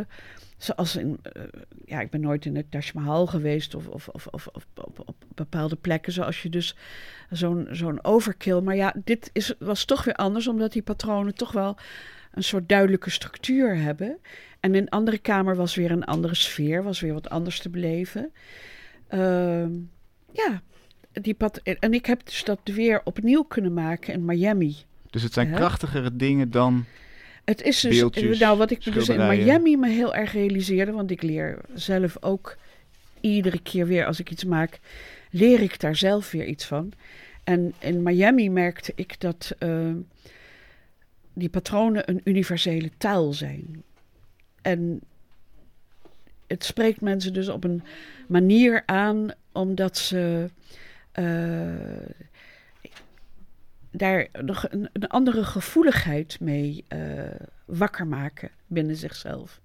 zoals 0.57 0.95
in, 0.95 1.19
uh, 1.37 1.43
ja, 1.85 2.01
ik 2.01 2.09
ben 2.09 2.21
nooit 2.21 2.45
in 2.45 2.55
het 2.55 2.71
Taj 2.71 2.91
Mahal 2.93 3.27
geweest 3.27 3.75
of, 3.75 3.87
of, 3.87 4.07
of, 4.07 4.27
of, 4.27 4.47
op, 4.47 4.99
op, 5.05 5.15
bepaalde 5.35 5.75
plekken, 5.75 6.13
zoals 6.13 6.41
je 6.41 6.49
dus 6.49 6.75
zo'n 7.29 7.67
zo'n 7.71 8.03
overkill. 8.03 8.59
Maar 8.59 8.75
ja, 8.75 8.93
dit 9.03 9.29
is, 9.33 9.53
was 9.59 9.85
toch 9.85 10.03
weer 10.03 10.15
anders, 10.15 10.47
omdat 10.47 10.71
die 10.71 10.81
patronen 10.81 11.35
toch 11.35 11.51
wel 11.51 11.77
een 12.31 12.43
soort 12.43 12.69
duidelijke 12.69 13.09
structuur 13.09 13.77
hebben. 13.77 14.17
En 14.59 14.75
in 14.75 14.89
andere 14.89 15.17
kamer 15.17 15.55
was 15.55 15.75
weer 15.75 15.91
een 15.91 16.03
andere 16.03 16.35
sfeer, 16.35 16.83
was 16.83 16.99
weer 16.99 17.13
wat 17.13 17.29
anders 17.29 17.59
te 17.59 17.69
beleven. 17.69 18.31
Uh, 19.13 19.67
ja, 20.31 20.61
die 21.11 21.35
en 21.63 21.93
ik 21.93 22.05
heb 22.05 22.25
dus 22.25 22.43
dat 22.43 22.59
weer 22.63 23.01
opnieuw 23.03 23.43
kunnen 23.43 23.73
maken 23.73 24.13
in 24.13 24.25
Miami. 24.25 24.75
Dus 25.13 25.23
het 25.23 25.33
zijn 25.33 25.53
krachtigere 25.53 26.15
dingen 26.15 26.51
dan 26.51 26.85
het 27.43 27.61
is 27.61 27.79
dus, 27.79 27.97
beeldjes, 27.99 28.39
nou 28.39 28.57
wat 28.57 28.71
ik 28.71 28.93
dus 28.93 29.09
in 29.09 29.27
Miami 29.27 29.77
me 29.77 29.89
heel 29.89 30.15
erg 30.15 30.33
realiseerde, 30.33 30.91
want 30.91 31.11
ik 31.11 31.21
leer 31.21 31.59
zelf 31.73 32.17
ook 32.19 32.57
iedere 33.19 33.61
keer 33.61 33.87
weer 33.87 34.05
als 34.05 34.19
ik 34.19 34.31
iets 34.31 34.43
maak, 34.43 34.79
leer 35.29 35.61
ik 35.61 35.79
daar 35.79 35.95
zelf 35.95 36.31
weer 36.31 36.45
iets 36.45 36.65
van. 36.65 36.91
En 37.43 37.73
in 37.79 38.03
Miami 38.03 38.49
merkte 38.49 38.91
ik 38.95 39.19
dat 39.19 39.55
uh, 39.59 39.91
die 41.33 41.49
patronen 41.49 42.09
een 42.09 42.21
universele 42.23 42.89
taal 42.97 43.33
zijn. 43.33 43.83
En 44.61 45.01
het 46.47 46.63
spreekt 46.63 47.01
mensen 47.01 47.33
dus 47.33 47.49
op 47.49 47.63
een 47.63 47.83
manier 48.27 48.83
aan 48.85 49.31
omdat 49.51 49.97
ze 49.97 50.49
eh, 51.11 51.23
daar 53.93 54.27
nog 54.41 54.65
een, 54.69 54.89
een 54.93 55.07
andere 55.07 55.43
gevoeligheid 55.43 56.37
mee 56.39 56.85
eh, 56.87 56.99
wakker 57.65 58.07
maken 58.07 58.49
binnen 58.67 58.95
zichzelf. 58.95 59.61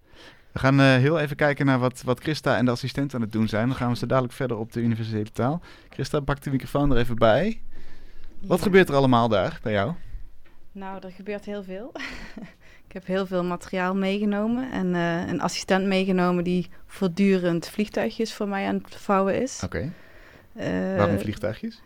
We 0.52 0.58
gaan 0.58 0.80
eh, 0.80 0.86
heel 0.86 1.18
even 1.18 1.36
kijken 1.36 1.66
naar 1.66 1.78
wat, 1.78 2.02
wat 2.04 2.20
Christa 2.20 2.56
en 2.56 2.64
de 2.64 2.70
assistent 2.70 3.14
aan 3.14 3.20
het 3.20 3.32
doen 3.32 3.48
zijn. 3.48 3.66
Dan 3.68 3.76
gaan 3.76 3.90
we 3.90 3.96
zo 3.96 4.06
dadelijk 4.06 4.34
verder 4.34 4.56
op 4.56 4.72
de 4.72 4.80
universele 4.80 5.30
taal. 5.32 5.60
Christa, 5.88 6.20
pak 6.20 6.42
de 6.42 6.50
microfoon 6.50 6.90
er 6.90 6.96
even 6.98 7.16
bij. 7.16 7.60
Wat 8.40 8.58
Ja. 8.58 8.64
gebeurt 8.64 8.88
er 8.88 8.94
allemaal 8.94 9.28
daar 9.28 9.58
bij 9.62 9.72
jou? 9.72 9.92
Nou, 10.72 11.04
er 11.04 11.10
gebeurt 11.12 11.44
heel 11.44 11.62
veel. 11.62 11.92
ik 12.86 12.92
heb 12.92 13.06
heel 13.06 13.26
veel 13.26 13.44
materiaal 13.44 13.94
meegenomen 13.94 14.70
en 14.72 14.94
eh, 14.94 15.26
een 15.28 15.40
assistent 15.40 15.86
meegenomen 15.86 16.44
die 16.44 16.70
voortdurend 16.86 17.68
vliegtuigjes 17.68 18.32
voor 18.34 18.48
mij 18.48 18.66
aan 18.66 18.74
het 18.84 18.96
vouwen 18.96 19.42
is. 19.42 19.60
Oké, 19.64 19.92
Eh, 20.54 20.96
waarom 20.96 21.18
vliegtuigjes? 21.18 21.82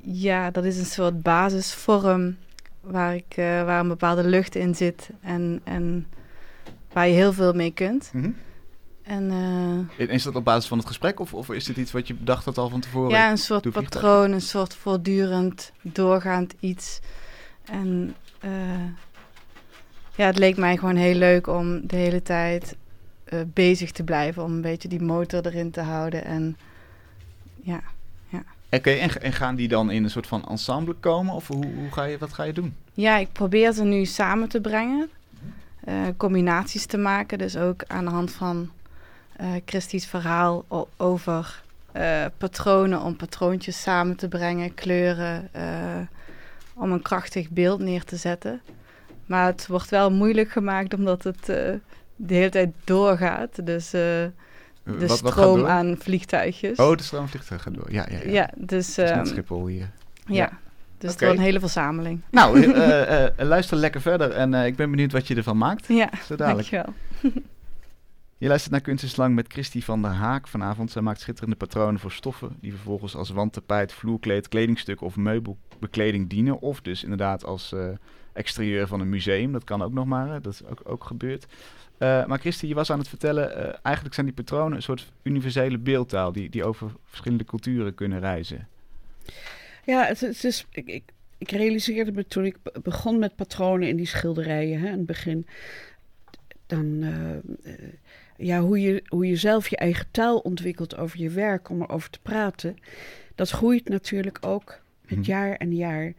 Ja, 0.00 0.50
dat 0.50 0.64
is 0.64 0.78
een 0.78 0.84
soort 0.84 1.22
basisvorm 1.22 2.36
waar, 2.80 3.14
ik, 3.14 3.36
eh, 3.36 3.64
waar 3.64 3.80
een 3.80 3.88
bepaalde 3.88 4.24
lucht 4.24 4.54
in 4.54 4.74
zit 4.74 5.10
en, 5.20 5.60
en 5.64 6.06
waar 6.92 7.08
je 7.08 7.14
heel 7.14 7.32
veel 7.32 7.52
mee 7.52 7.72
kunt. 7.72 8.10
Mhm. 8.12 8.30
En 9.10 9.30
eh, 9.98 10.08
Is 10.08 10.22
dat 10.22 10.34
op 10.34 10.44
basis 10.44 10.68
van 10.68 10.78
het 10.78 10.86
gesprek 10.86 11.20
of, 11.20 11.34
of 11.34 11.50
is 11.50 11.64
dit 11.64 11.76
iets 11.76 11.92
wat 11.92 12.06
je 12.06 12.14
bedacht 12.14 12.44
had 12.44 12.58
al 12.58 12.68
van 12.68 12.80
tevoren? 12.80 13.10
ja, 13.10 13.30
een 13.30 13.38
soort 13.38 13.70
patroon, 13.70 14.32
een 14.32 14.40
soort 14.40 14.74
voortdurend 14.74 15.72
doorgaand 15.82 16.54
iets. 16.60 17.00
En 17.64 18.14
eh, 18.40 18.50
ja, 20.16 20.26
het 20.26 20.38
leek 20.38 20.56
mij 20.56 20.76
gewoon 20.76 20.96
heel 20.96 21.14
leuk 21.14 21.46
om 21.46 21.86
de 21.86 21.96
hele 21.96 22.22
tijd 22.22 22.76
eh, 23.24 23.40
bezig 23.46 23.90
te 23.90 24.04
blijven. 24.04 24.42
Om 24.42 24.52
een 24.52 24.60
beetje 24.60 24.88
die 24.88 25.02
motor 25.02 25.46
erin 25.46 25.70
te 25.70 25.80
houden. 25.80 26.24
En 26.24 26.56
ja, 27.62 27.80
En, 28.70 29.32
gaan 29.32 29.54
die 29.54 29.68
dan 29.68 29.90
in 29.90 30.04
een 30.04 30.10
soort 30.10 30.26
van 30.26 30.44
ensemble 30.48 30.94
komen? 30.94 31.34
Of 31.34 31.46
hoe, 31.46 31.66
hoe 31.74 31.90
ga 31.90 32.04
je, 32.04 32.18
wat 32.18 32.32
ga 32.32 32.42
je 32.42 32.52
doen? 32.52 32.74
ja 32.94 33.16
ik 33.16 33.32
probeer 33.32 33.72
ze 33.72 33.84
nu 33.84 34.04
samen 34.04 34.48
te 34.48 34.60
brengen. 34.60 35.10
eh, 35.84 35.94
combinaties 36.16 36.86
te 36.86 36.96
maken. 36.98 37.38
Dus 37.38 37.56
ook 37.56 37.84
aan 37.86 38.04
de 38.04 38.10
hand 38.10 38.32
van 38.32 38.70
eh 39.36 39.48
Christie's 39.64 40.06
verhaal 40.06 40.64
over 40.96 41.62
eh, 41.92 42.24
patronen. 42.38 43.02
Om 43.02 43.16
patroontjes 43.16 43.82
samen 43.82 44.16
te 44.16 44.28
brengen, 44.28 44.74
kleuren. 44.74 45.48
om 46.74 46.92
een 46.92 47.02
krachtig 47.02 47.48
beeld 47.50 47.80
neer 47.80 48.04
te 48.04 48.16
zetten. 48.16 48.60
Maar 49.26 49.46
het 49.46 49.66
wordt 49.66 49.90
wel 49.90 50.10
moeilijk 50.10 50.50
gemaakt 50.50 50.94
omdat 50.94 51.22
het 51.22 51.44
de 52.16 52.34
hele 52.34 52.48
tijd 52.48 52.70
doorgaat. 52.84 53.66
Dus 53.66 53.92
de 54.98 55.06
Wat- 55.06 55.20
wat 55.20 55.32
gaat 55.32 55.42
stroom 55.42 55.66
aan 55.66 55.96
vliegtuigjes. 55.98 56.78
Oh, 56.78 56.96
de 56.96 57.02
stroomvliegtuig 57.02 57.62
gaat 57.62 57.74
door. 57.74 57.92
Ja, 57.92 58.06
ja, 58.10 58.18
ja. 58.24 58.30
ja. 58.30 58.50
dus, 58.56 58.98
ehm, 58.98 59.24
Schiphol 59.24 59.66
hier. 59.66 59.90
ja. 60.26 60.34
ja. 60.34 60.58
dus 60.98 61.10
het 61.10 61.20
wordt 61.20 61.36
een 61.36 61.42
hele 61.42 61.60
verzameling. 61.60 62.20
Nou, 62.30 62.62
eh, 62.62 62.70
eh, 63.02 63.24
eh, 63.26 63.32
luister 63.46 63.76
lekker 63.76 64.00
verder 64.00 64.30
en 64.30 64.54
eh, 64.54 64.66
ik 64.66 64.76
ben 64.76 64.90
benieuwd 64.90 65.12
wat 65.12 65.26
je 65.26 65.34
ervan 65.34 65.56
maakt. 65.58 65.86
Ja, 65.86 66.10
Zo 66.26 66.36
dadelijk. 66.36 66.70
dankjewel. 66.70 66.94
Je 68.38 68.48
luistert 68.48 68.72
naar 68.72 68.80
Kunst 68.80 69.04
is 69.04 69.16
Lang 69.16 69.34
met 69.34 69.52
Christy 69.52 69.82
van 69.82 70.02
der 70.02 70.10
Haak 70.10 70.48
vanavond. 70.48 70.90
Zij 70.90 71.02
maakt 71.02 71.20
schitterende 71.20 71.56
patronen 71.56 72.00
voor 72.00 72.12
stoffen 72.12 72.56
die 72.60 72.70
vervolgens 72.72 73.16
als 73.16 73.30
wandtapijt, 73.30 73.92
vloerkleed, 73.92 74.48
kledingstuk 74.48 75.00
of 75.00 75.16
meubelbekleding 75.16 76.28
dienen. 76.28 76.60
Of 76.60 76.80
dus 76.80 77.02
inderdaad 77.02 77.44
als 77.44 77.72
eh, 77.72 77.88
exterieur 78.32 78.86
van 78.86 79.00
een 79.00 79.08
museum. 79.08 79.52
Dat 79.52 79.64
kan 79.64 79.82
ook 79.82 79.92
nog 79.92 80.06
maar, 80.06 80.42
dat 80.42 80.52
is 80.52 80.64
ook, 80.64 80.80
ook 80.84 81.04
gebeurd. 81.04 81.46
Eh, 82.00 82.26
maar 82.26 82.38
Christy, 82.38 82.66
je 82.66 82.74
was 82.74 82.90
aan 82.90 82.98
het 82.98 83.08
vertellen, 83.08 83.56
eh, 83.56 83.78
eigenlijk 83.82 84.14
zijn 84.14 84.26
die 84.26 84.34
patronen 84.34 84.76
een 84.76 84.82
soort 84.82 85.12
universele 85.22 85.78
beeldtaal 85.78 86.32
die, 86.32 86.50
die 86.50 86.64
over 86.64 86.90
verschillende 87.04 87.44
culturen 87.44 87.94
kunnen 87.94 88.20
reizen. 88.20 88.68
Ja, 89.84 90.04
het, 90.04 90.20
het 90.20 90.44
is, 90.44 90.66
ik, 90.70 90.86
ik, 90.86 91.02
ik 91.38 91.50
realiseerde 91.50 92.12
me 92.12 92.26
toen 92.26 92.44
ik 92.44 92.56
be- 92.62 92.80
begon 92.82 93.18
met 93.18 93.36
patronen 93.36 93.88
in 93.88 93.96
die 93.96 94.06
schilderijen, 94.06 94.80
hè, 94.80 94.86
in 94.86 94.96
het 94.96 95.06
begin, 95.06 95.46
dan, 96.66 97.02
eh, 97.62 97.72
ja, 98.36 98.60
hoe 98.60 98.80
je, 98.80 99.02
hoe 99.08 99.26
je 99.26 99.36
zelf 99.36 99.68
je 99.68 99.76
eigen 99.76 100.06
taal 100.10 100.38
ontwikkelt 100.38 100.96
over 100.96 101.18
je 101.20 101.30
werk, 101.30 101.68
om 101.68 101.82
erover 101.82 102.10
te 102.10 102.18
praten, 102.22 102.76
dat 103.34 103.50
groeit 103.50 103.88
natuurlijk 103.88 104.38
ook 104.40 104.80
met 105.08 105.18
Mhm. 105.18 105.26
jaar 105.28 105.54
en 105.56 105.74
jaar. 105.76 106.12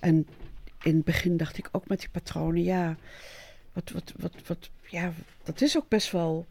En 0.00 0.26
in 0.82 0.94
het 0.96 1.04
begin 1.04 1.36
dacht 1.36 1.58
ik 1.58 1.68
ook 1.72 1.88
met 1.88 1.98
die 1.98 2.08
patronen, 2.08 2.62
ja, 2.62 2.96
wat, 3.72 3.90
wat, 3.90 4.12
wat, 4.16 4.32
wat, 4.46 4.70
ja, 4.88 5.12
dat 5.44 5.60
is 5.60 5.76
ook 5.76 5.88
best 5.88 6.12
wel 6.12 6.46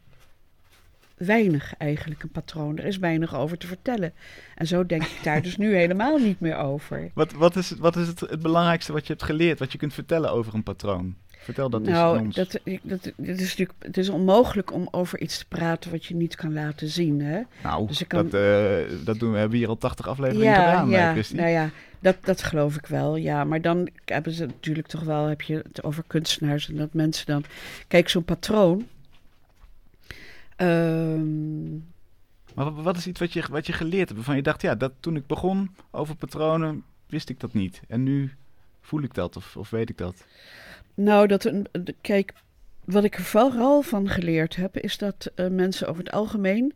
weinig 1.16 1.76
eigenlijk 1.76 2.22
een 2.22 2.30
patroon. 2.30 2.78
Er 2.78 2.84
is 2.84 2.98
weinig 2.98 3.34
over 3.34 3.58
te 3.58 3.66
vertellen. 3.66 4.12
En 4.54 4.66
zo 4.66 4.86
denk 4.86 5.02
ik 5.02 5.20
daar 5.22 5.42
dus 5.42 5.56
nu 5.56 5.74
helemaal 5.82 6.18
niet 6.18 6.40
meer 6.40 6.56
over. 6.56 7.10
Wat, 7.14 7.32
wat 7.32 7.56
is, 7.56 7.70
wat 7.70 7.96
is 7.96 8.06
het, 8.06 8.20
het 8.20 8.42
belangrijkste 8.42 8.92
wat 8.92 9.06
je 9.06 9.12
hebt 9.12 9.24
geleerd, 9.24 9.58
wat 9.58 9.72
je 9.72 9.78
kunt 9.78 9.94
vertellen 9.94 10.30
over 10.30 10.54
een 10.54 10.62
patroon? 10.62 11.16
Vertel 11.36 11.70
dat 11.70 11.80
eens 11.80 11.88
aan 11.90 11.94
nou, 12.14 12.18
ons. 12.24 12.34
dat, 12.34 12.60
dat, 12.82 13.04
het, 13.04 13.14
is 13.40 13.48
natuurlijk, 13.48 13.72
het 13.78 13.96
is 13.96 14.08
onmogelijk 14.08 14.72
om 14.72 14.88
over 14.90 15.20
iets 15.20 15.38
te 15.38 15.46
praten 15.48 15.90
wat 15.90 16.04
je 16.04 16.14
niet 16.14 16.34
kan 16.36 16.52
laten 16.52 16.88
zien. 16.88 17.20
Hè? 17.20 17.40
nou, 17.62 17.86
dus 17.86 18.00
ik 18.00 18.08
kan- 18.08 18.28
dat, 18.28 18.40
eh, 18.40 19.04
dat 19.04 19.18
doen 19.18 19.32
we, 19.32 19.38
hebben 19.38 19.58
hier 19.58 19.68
al 19.68 19.78
80 19.78 20.08
afleveringen 20.08 20.46
ja, 20.52 20.70
gedaan, 20.70 20.86
eh, 20.86 20.98
ja, 20.98 21.12
Christy. 21.12 21.34
nou 21.36 21.48
ja, 21.48 21.70
dat, 22.00 22.16
dat 22.20 22.42
geloof 22.42 22.76
ik 22.76 22.86
wel. 22.86 23.16
Ja, 23.16 23.44
maar 23.44 23.60
dan 23.60 23.88
hebben 24.04 24.32
ze 24.32 24.46
natuurlijk 24.46 24.86
toch 24.86 25.02
wel, 25.02 25.24
heb 25.24 25.42
je 25.42 25.54
het 25.56 25.82
over 25.82 26.04
kunstenaars 26.06 26.68
en 26.68 26.76
dat 26.76 26.92
mensen 26.94 27.26
dan. 27.26 27.44
Kijk, 27.88 28.08
zo'n 28.08 28.24
patroon. 28.24 28.86
ehm, 30.56 31.72
Maar 32.54 32.64
wat, 32.72 32.74
wat 32.74 32.96
is 32.96 33.06
iets 33.06 33.20
wat 33.20 33.32
je, 33.32 33.44
wat 33.50 33.66
je 33.66 33.72
geleerd 33.72 34.04
hebt, 34.04 34.14
waarvan 34.14 34.36
je 34.36 34.42
dacht, 34.42 34.62
ja, 34.62 34.74
dat, 34.74 34.92
toen 35.00 35.16
ik 35.16 35.26
begon 35.26 35.74
over 35.90 36.16
patronen, 36.16 36.84
wist 37.06 37.28
ik 37.28 37.40
dat 37.40 37.52
niet. 37.52 37.80
En 37.88 38.02
nu 38.02 38.32
voel 38.80 39.02
ik 39.02 39.14
dat 39.14 39.36
of, 39.36 39.56
of 39.56 39.70
weet 39.70 39.88
ik 39.90 39.98
dat. 39.98 40.24
Nou, 40.96 41.26
dat 41.26 41.44
een, 41.44 41.66
kijk, 42.00 42.32
wat 42.84 43.04
ik 43.04 43.14
er 43.14 43.22
vooral 43.22 43.82
van 43.82 44.08
geleerd 44.08 44.56
heb, 44.56 44.78
is 44.78 44.98
dat 44.98 45.30
eh, 45.34 45.48
mensen 45.48 45.88
over 45.88 46.04
het 46.04 46.12
algemeen 46.12 46.74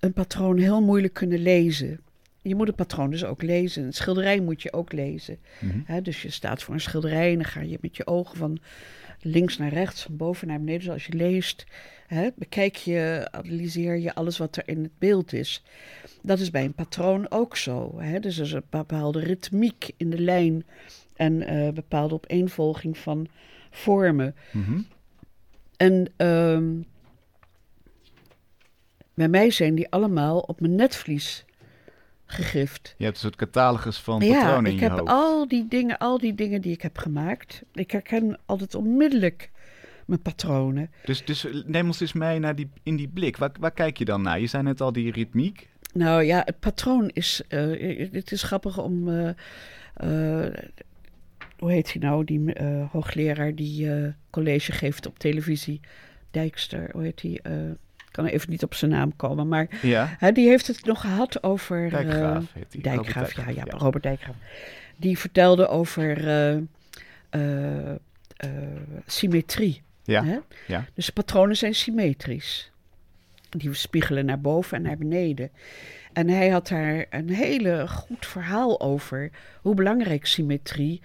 een 0.00 0.12
patroon 0.12 0.58
heel 0.58 0.82
moeilijk 0.82 1.14
kunnen 1.14 1.38
lezen. 1.38 2.00
Je 2.42 2.54
moet 2.54 2.68
een 2.68 2.74
patroon 2.74 3.10
dus 3.10 3.24
ook 3.24 3.42
lezen. 3.42 3.84
Een 3.84 3.92
schilderij 3.92 4.40
moet 4.40 4.62
je 4.62 4.72
ook 4.72 4.92
lezen. 4.92 5.38
Mhm. 5.60 6.02
Dus 6.02 6.22
je 6.22 6.30
staat 6.30 6.62
voor 6.62 6.74
een 6.74 6.80
schilderij 6.80 7.30
en 7.30 7.34
dan 7.34 7.44
ga 7.44 7.60
je 7.60 7.78
met 7.80 7.96
je 7.96 8.06
ogen 8.06 8.36
van 8.36 8.58
links 9.20 9.58
naar 9.58 9.72
rechts, 9.72 10.02
van 10.02 10.16
boven 10.16 10.46
naar 10.46 10.58
beneden. 10.58 10.80
Dus 10.80 10.90
als 10.90 11.06
je 11.06 11.12
leest, 11.12 11.66
bekijk 12.36 12.76
je, 12.76 13.28
analyseer 13.30 13.98
je 13.98 14.14
alles 14.14 14.38
wat 14.38 14.56
er 14.56 14.62
in 14.66 14.82
het 14.82 14.98
beeld 14.98 15.32
is. 15.32 15.62
Dat 16.22 16.40
is 16.40 16.50
bij 16.50 16.64
een 16.64 16.74
patroon 16.74 17.30
ook 17.30 17.56
zo. 17.56 18.00
Dus 18.20 18.38
er 18.38 18.44
is 18.44 18.52
een 18.52 18.62
bepaalde 18.70 19.20
ritmiek 19.20 19.90
in 19.96 20.10
de 20.10 20.20
lijn 20.20 20.64
en 21.20 21.42
eh, 21.46 21.72
bepaalde 21.72 22.14
opeenvolging 22.14 22.98
van 22.98 23.26
vormen. 23.70 24.34
Mhm. 24.52 24.80
En 25.76 26.08
ehm, 26.16 26.66
bij 29.14 29.28
mij 29.28 29.50
zijn 29.50 29.74
die 29.74 29.90
allemaal 29.90 30.38
op 30.38 30.60
mijn 30.60 30.74
netvlies 30.74 31.44
gegrift. 32.26 32.94
Je 32.98 33.04
hebt 33.04 33.16
een 33.16 33.22
soort 33.22 33.36
catalogus 33.36 33.98
van 33.98 34.20
Ja, 34.20 34.34
patronen 34.34 34.66
in 34.66 34.72
ik 34.72 34.82
je 34.82 34.88
heb 34.88 34.98
hoofd. 34.98 35.10
al 35.12 35.48
die 35.48 35.66
dingen, 35.68 35.98
al 35.98 36.18
die 36.18 36.34
dingen 36.34 36.60
die 36.60 36.72
ik 36.72 36.82
heb 36.82 36.98
gemaakt. 36.98 37.62
Ik 37.72 37.90
herken 37.90 38.38
altijd 38.46 38.74
onmiddellijk 38.74 39.50
mijn 40.06 40.22
patronen. 40.22 40.90
Dus, 41.04 41.24
dus 41.24 41.46
neem 41.66 41.86
ons 41.86 42.00
eens 42.00 42.12
mee 42.12 42.38
naar 42.38 42.54
die, 42.54 42.70
in 42.82 42.96
die 42.96 43.08
blik. 43.08 43.36
Waar, 43.36 43.50
waar 43.60 43.70
kijk 43.72 43.96
je 43.98 44.04
dan 44.04 44.22
naar? 44.22 44.40
Je 44.40 44.46
zei 44.46 44.62
net 44.62 44.80
al 44.80 44.92
die 44.92 45.12
ritmiek. 45.12 45.68
Nou 45.94 46.22
ja, 46.22 46.42
het 46.44 46.58
patroon 46.60 47.08
is. 47.08 47.42
eh, 47.48 48.08
het 48.12 48.32
is 48.32 48.42
grappig 48.42 48.78
om. 48.78 49.08
eh, 49.94 50.46
hoe 51.60 51.70
heet 51.70 51.92
hij 51.92 52.02
nou? 52.02 52.24
Die 52.24 52.52
eh, 52.52 52.90
hoogleraar 52.90 53.54
die 53.54 53.92
eh, 53.92 54.08
college 54.30 54.72
geeft 54.72 55.06
op 55.06 55.18
televisie. 55.18 55.80
Dijkster, 56.30 56.88
hoe 56.92 57.02
heet 57.02 57.22
hij? 57.22 57.40
Eh, 57.42 57.68
ik 57.96 58.16
kan 58.16 58.24
even 58.24 58.50
niet 58.50 58.62
op 58.62 58.74
zijn 58.74 58.90
naam 58.90 59.16
komen. 59.16 59.48
Maar 59.48 59.68
Ja, 59.82 60.14
hè, 60.18 60.32
die 60.32 60.48
heeft 60.48 60.66
het 60.66 60.84
nog 60.84 61.00
gehad 61.00 61.42
over. 61.42 61.90
Dijkgraaf 61.90 62.52
heet 62.52 62.72
die. 62.72 62.82
Dijkgraaf, 62.82 63.36
ja, 63.36 63.48
ja, 63.48 63.62
ja. 63.66 63.76
Robert 63.78 64.02
Dijkgraaf. 64.02 64.36
Die 64.96 65.18
vertelde 65.18 65.68
over 65.68 66.22
symmetrie. 69.06 69.82
Ja, 70.04 70.24
Hè? 70.24 70.38
ja. 70.66 70.84
Dus 70.94 71.10
patronen 71.10 71.56
zijn 71.56 71.74
symmetrisch. 71.74 72.70
Die 73.48 73.74
spiegelen 73.74 74.26
naar 74.26 74.40
boven 74.40 74.76
en 74.76 74.82
naar 74.82 74.96
beneden. 74.96 75.50
En 76.12 76.28
hij 76.28 76.48
had 76.48 76.68
daar 76.68 77.06
een 77.10 77.30
hele 77.30 77.88
goed 77.88 78.26
verhaal 78.26 78.80
over 78.80 79.30
hoe 79.60 79.74
belangrijk 79.74 80.26
symmetrie 80.26 81.00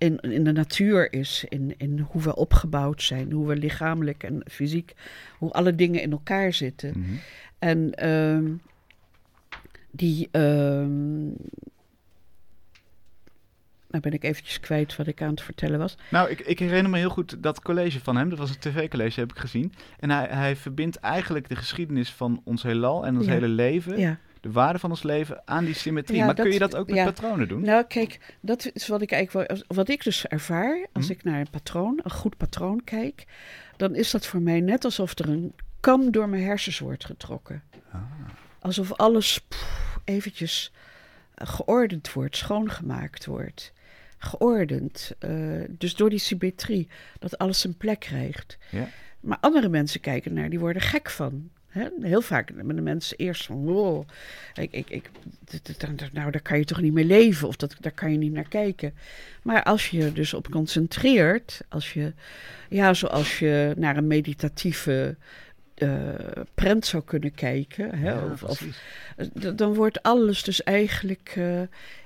in, 0.00 0.18
in 0.20 0.44
de 0.44 0.52
natuur 0.52 1.12
is. 1.12 1.44
In, 1.48 1.74
in 1.78 1.98
hoe 2.10 2.22
we 2.22 2.36
opgebouwd 2.36 3.02
zijn, 3.02 3.32
hoe 3.32 3.46
we 3.46 3.56
lichamelijk 3.56 4.22
en 4.22 4.42
fysiek, 4.50 4.94
hoe 5.38 5.50
alle 5.50 5.74
dingen 5.74 6.02
in 6.02 6.10
elkaar 6.12 6.52
zitten. 6.52 6.92
Mhm. 6.98 7.10
En 7.58 7.94
ehm, 7.94 8.52
die. 9.90 10.28
ehm, 10.30 11.24
Nou 13.90 14.02
ben 14.02 14.12
ik 14.12 14.24
eventjes 14.24 14.60
kwijt 14.60 14.96
wat 14.96 15.06
ik 15.06 15.22
aan 15.22 15.30
het 15.30 15.42
vertellen 15.42 15.78
was. 15.78 15.96
Nou, 16.10 16.30
ik, 16.30 16.40
ik 16.40 16.58
herinner 16.58 16.90
me 16.90 16.98
heel 16.98 17.10
goed 17.10 17.42
dat 17.42 17.62
college 17.62 18.00
van 18.00 18.16
hem. 18.16 18.28
Dat 18.28 18.38
was 18.38 18.50
een 18.50 18.58
tv-college, 18.58 19.20
heb 19.20 19.30
ik 19.30 19.38
gezien. 19.38 19.72
En 19.98 20.10
hij, 20.10 20.26
hij 20.30 20.56
verbindt 20.56 20.96
eigenlijk 20.96 21.48
de 21.48 21.56
geschiedenis 21.56 22.12
van 22.12 22.40
ons 22.44 22.62
heelal 22.62 23.06
en 23.06 23.16
ons 23.16 23.26
Ja. 23.26 23.32
hele 23.32 23.48
leven, 23.48 23.98
Ja. 23.98 24.18
De 24.40 24.52
waarde 24.52 24.78
van 24.78 24.90
ons 24.90 25.02
leven, 25.02 25.42
aan 25.44 25.64
die 25.64 25.74
symmetrie. 25.74 26.18
Ja, 26.18 26.24
maar 26.26 26.34
dat- 26.34 26.44
kun 26.44 26.52
je 26.54 26.60
dat 26.60 26.76
ook 26.76 26.86
met 26.86 26.96
ja. 26.96 27.04
patronen 27.04 27.48
doen? 27.48 27.60
Nou, 27.62 27.84
kijk, 27.84 28.34
dat 28.40 28.70
is 28.72 28.88
wat 28.88 29.02
ik 29.02 29.12
eigenlijk 29.12 29.48
wel, 29.48 29.62
wat 29.66 29.88
ik 29.88 30.04
dus 30.04 30.26
ervaar 30.26 30.86
als 30.92 31.06
Hm? 31.06 31.12
ik 31.12 31.24
naar 31.24 31.40
een 31.40 31.50
patroon, 31.50 32.00
een 32.02 32.10
goed 32.10 32.36
patroon 32.36 32.84
kijk, 32.84 33.24
dan 33.76 33.94
is 33.94 34.10
dat 34.10 34.26
voor 34.26 34.40
mij 34.40 34.60
net 34.60 34.84
alsof 34.84 35.18
er 35.18 35.28
een 35.28 35.52
kam 35.80 36.10
door 36.10 36.28
mijn 36.28 36.42
hersens 36.42 36.78
wordt 36.78 37.04
getrokken. 37.04 37.62
Ah. 37.92 38.00
Alsof 38.60 38.92
alles 38.92 39.46
eventjes 40.04 40.72
eh, 41.34 41.46
geordend 41.48 42.12
wordt, 42.12 42.36
schoongemaakt 42.36 43.26
wordt. 43.26 43.72
Geordend. 44.18 45.12
eh, 45.18 45.30
dus 45.68 45.94
door 45.94 46.10
die 46.10 46.18
symmetrie, 46.18 46.88
dat 47.18 47.38
alles 47.38 47.60
zijn 47.60 47.76
plek 47.76 48.00
krijgt. 48.00 48.58
Ja. 48.70 48.88
Maar 49.20 49.38
andere 49.40 49.68
mensen 49.68 50.00
kijken 50.00 50.32
naar, 50.32 50.50
die 50.50 50.58
worden 50.58 50.82
gek 50.82 51.10
van. 51.10 51.50
Hè? 51.70 51.88
Heel 52.00 52.20
vaak 52.20 52.48
hebben 52.56 52.76
de 52.76 52.82
mensen 52.82 53.16
eerst 53.16 53.44
van, 53.46 53.64
wow, 53.64 54.08
ik, 54.54 54.72
ik, 54.72 54.90
ik, 54.90 55.10
nou, 56.12 56.30
daar 56.30 56.40
kan 56.42 56.58
je 56.58 56.64
toch 56.64 56.80
niet 56.80 56.92
mee 56.92 57.04
leven 57.04 57.48
of 57.48 57.56
dat, 57.56 57.76
daar 57.80 57.92
kan 57.92 58.12
je 58.12 58.18
niet 58.18 58.32
naar 58.32 58.48
kijken. 58.48 58.94
Maar 59.42 59.62
als 59.62 59.88
je 59.88 59.96
je 59.98 60.12
dus 60.12 60.34
op 60.34 60.50
concentreert, 60.50 61.60
als 61.68 61.92
je, 61.92 62.12
ja, 62.68 62.94
zoals 62.94 63.38
je 63.38 63.74
naar 63.76 63.96
een 63.96 64.06
meditatieve 64.06 65.16
eh 65.74 65.98
prent 66.54 66.86
zou 66.86 67.02
kunnen 67.04 67.34
kijken, 67.34 67.98
hè, 67.98 68.10
Ja, 68.10 68.24
of, 68.32 68.42
of 68.42 68.58
precies. 68.58 68.78
D- 69.54 69.58
dan 69.58 69.74
wordt 69.74 70.02
alles 70.02 70.42
dus 70.42 70.62
eigenlijk 70.62 71.32
eh, 71.36 71.60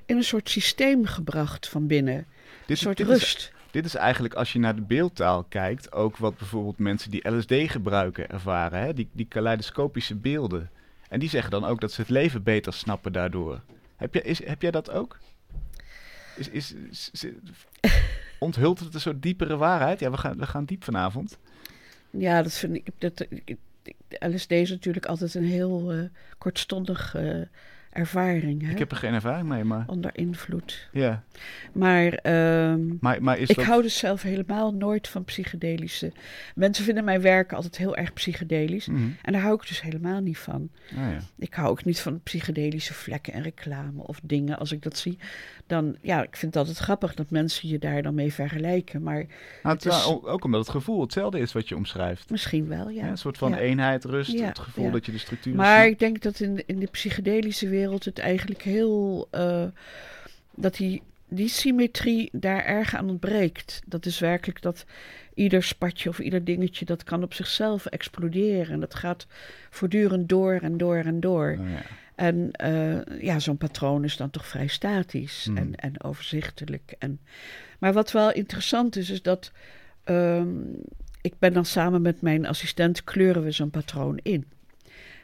in 0.06 0.16
een 0.16 0.24
soort 0.24 0.48
systeem 0.50 1.06
gebracht 1.06 1.68
van 1.68 1.86
binnen. 1.86 2.14
Een 2.14 2.24
Dit, 2.66 2.78
soort 2.78 2.96
dit, 2.96 3.06
rust. 3.06 3.36
Is, 3.38 3.52
dit 3.75 3.85
is 3.85 3.95
eigenlijk, 3.95 4.35
als 4.35 4.53
je 4.53 4.59
naar 4.59 4.75
de 4.75 4.83
beeldtaal 4.83 5.45
kijkt, 5.45 5.93
ook 5.93 6.16
wat 6.16 6.37
bijvoorbeeld 6.37 6.79
mensen 6.79 7.11
die 7.11 7.29
LSD 7.29 7.55
gebruiken 7.55 8.31
ervaren. 8.31 8.81
Hè? 8.81 8.95
Die, 8.95 9.09
die 9.12 9.27
kaleidoscopische 9.27 10.14
beelden. 10.14 10.70
En 11.09 11.20
die 11.20 11.29
zeggen 11.29 11.51
dan 11.51 11.64
ook 11.64 11.81
dat 11.81 11.93
ze 11.93 12.01
het 12.01 12.11
leven 12.11 12.43
beter 12.43 12.72
snappen 12.72 13.12
daardoor. 13.12 13.61
Heb 13.97 14.14
jij, 14.14 14.22
is, 14.22 14.47
heb 14.47 14.62
jij 14.62 14.70
dat 14.70 14.91
ook? 14.91 15.18
Is, 16.37 16.49
is, 16.49 16.75
onthult 18.39 18.81
het 18.81 18.95
een 18.95 19.01
soort 19.01 19.22
diepere 19.22 19.57
waarheid? 19.57 20.01
Ja, 20.01 20.11
we 20.11 20.16
gaan, 20.16 20.39
we 20.39 20.47
gaan 20.47 20.64
diep 20.64 20.85
vanavond. 20.85 21.39
Ja, 22.11 22.43
dat 22.43 22.53
vind 22.53 22.75
ik. 22.75 22.87
Dat, 22.99 23.27
LSD 24.09 24.51
is 24.51 24.70
natuurlijk 24.70 25.07
altijd 25.07 25.35
een 25.35 25.45
heel 25.45 25.93
eh, 25.93 25.99
kortstondig 26.39 27.14
eh, 27.14 27.41
ervaring. 27.95 28.62
Hè? 28.62 28.70
Ik 28.70 28.78
heb 28.78 28.90
er 28.90 28.97
geen 28.97 29.14
ervaring 29.14 29.49
mee, 29.49 29.64
maar 29.64 29.84
Onder 29.86 30.11
invloed. 30.14 30.88
ja. 30.92 31.22
Maar 31.72 32.07
ehm, 32.12 32.80
Maar, 33.01 33.22
maar 33.22 33.38
is 33.38 33.49
ik 33.51 33.57
dat... 33.57 33.64
hou 33.64 33.82
dus 33.82 33.99
zelf 33.99 34.22
helemaal 34.22 34.74
nooit 34.74 35.09
van 35.09 35.24
psychedelische. 35.24 36.12
Mensen 36.55 36.84
vinden 36.84 37.05
mijn 37.05 37.20
werk 37.20 37.53
altijd 37.53 37.76
heel 37.76 37.97
erg 37.97 38.12
psychedelisch. 38.12 38.86
Mhm. 38.86 39.03
En 39.22 39.32
daar 39.32 39.42
hou 39.42 39.55
ik 39.55 39.68
dus 39.68 39.82
helemaal 39.82 40.20
niet 40.20 40.38
van. 40.38 40.68
Ah, 40.90 40.97
ja. 40.97 41.18
Ik 41.38 41.55
hou 41.55 41.68
ook 41.68 41.84
niet 41.84 42.01
van 42.01 42.20
psychedelische 42.22 42.95
vlekken 42.95 43.32
en 43.32 43.42
reclame 43.42 44.03
of 44.03 44.20
dingen. 44.22 44.59
Als 44.59 44.72
ik 44.72 44.82
dat 44.82 44.97
zie, 44.99 45.18
dan 45.66 45.97
ja, 46.03 46.22
ik 46.22 46.36
vind 46.36 46.55
het 46.55 46.57
altijd 46.66 46.78
grappig 46.84 47.14
dat 47.14 47.30
mensen 47.30 47.68
je 47.68 47.78
daar 47.78 48.03
dan 48.03 48.14
mee 48.14 48.32
vergelijken. 48.32 49.03
Maar 49.03 49.26
Nou, 49.62 49.74
Het 49.76 49.84
is- 49.86 50.07
ook, 50.07 50.45
omdat 50.45 50.61
het 50.61 50.70
gevoel 50.70 51.01
hetzelfde 51.01 51.38
is 51.38 51.53
wat 51.53 51.68
je 51.68 51.76
omschrijft. 51.76 52.30
misschien 52.30 52.68
wel, 52.68 52.88
ja. 52.88 53.05
Ja, 53.05 53.11
een 53.11 53.18
soort 53.18 53.38
van 53.38 53.51
Ja. 53.51 53.59
eenheid, 53.59 54.05
rust, 54.05 54.40
het 54.40 54.59
gevoel 54.59 54.90
dat 54.90 55.07
je 55.07 55.12
de 55.12 55.18
structuur 55.18 55.55
Maar 55.55 55.86
ik 55.86 55.99
denk 55.99 56.22
dat 56.22 56.40
in 56.40 56.62
in 56.66 56.78
de 56.78 56.86
psychedelische 56.86 57.68
wereld 57.68 57.82
het 58.05 58.18
eigenlijk 58.18 58.62
heel. 58.62 59.28
eh, 59.30 59.64
dat 60.55 60.76
die, 60.76 61.03
die 61.28 61.49
symmetrie 61.49 62.28
daar 62.32 62.64
erg 62.64 62.95
aan 62.95 63.09
ontbreekt. 63.09 63.82
Dat 63.87 64.07
is 64.07 64.18
werkelijk 64.18 64.62
dat 64.62 64.85
ieder 65.35 65.62
spatje 65.62 66.09
of 66.09 66.18
ieder 66.18 66.45
dingetje 66.45 66.85
dat 66.85 67.05
kan 67.05 67.22
op 67.22 67.35
zichzelf 67.35 67.87
exploderen. 67.87 68.72
En 68.72 68.80
dat 68.80 68.95
gaat 68.95 69.26
voortdurend 69.70 70.28
door 70.28 70.59
en 70.62 70.76
door 70.76 70.97
en 70.97 71.20
door. 71.20 71.51
Ja. 71.51 71.82
En 72.14 72.51
eh, 72.53 73.22
ja, 73.22 73.39
zo'n 73.39 73.57
patroon 73.57 74.05
is 74.05 74.16
dan 74.16 74.30
toch 74.30 74.47
vrij 74.47 74.66
statisch 74.66 75.45
Hmm. 75.45 75.57
en, 75.57 75.74
en 75.74 76.03
overzichtelijk. 76.03 76.95
En, 76.99 77.20
maar 77.78 77.93
wat 77.93 78.12
wel 78.12 78.32
interessant 78.32 78.97
is, 78.97 79.11
is 79.11 79.22
dat 79.22 79.53
ehm, 80.05 80.49
ik 81.20 81.35
ben 81.39 81.53
dan 81.53 81.64
samen 81.64 82.03
met 82.03 82.20
mijn 82.20 82.47
assistent 82.47 83.05
kleuren 83.05 83.43
we 83.43 83.51
zo'n 83.51 83.70
patroon 83.70 84.18
in. 84.22 84.45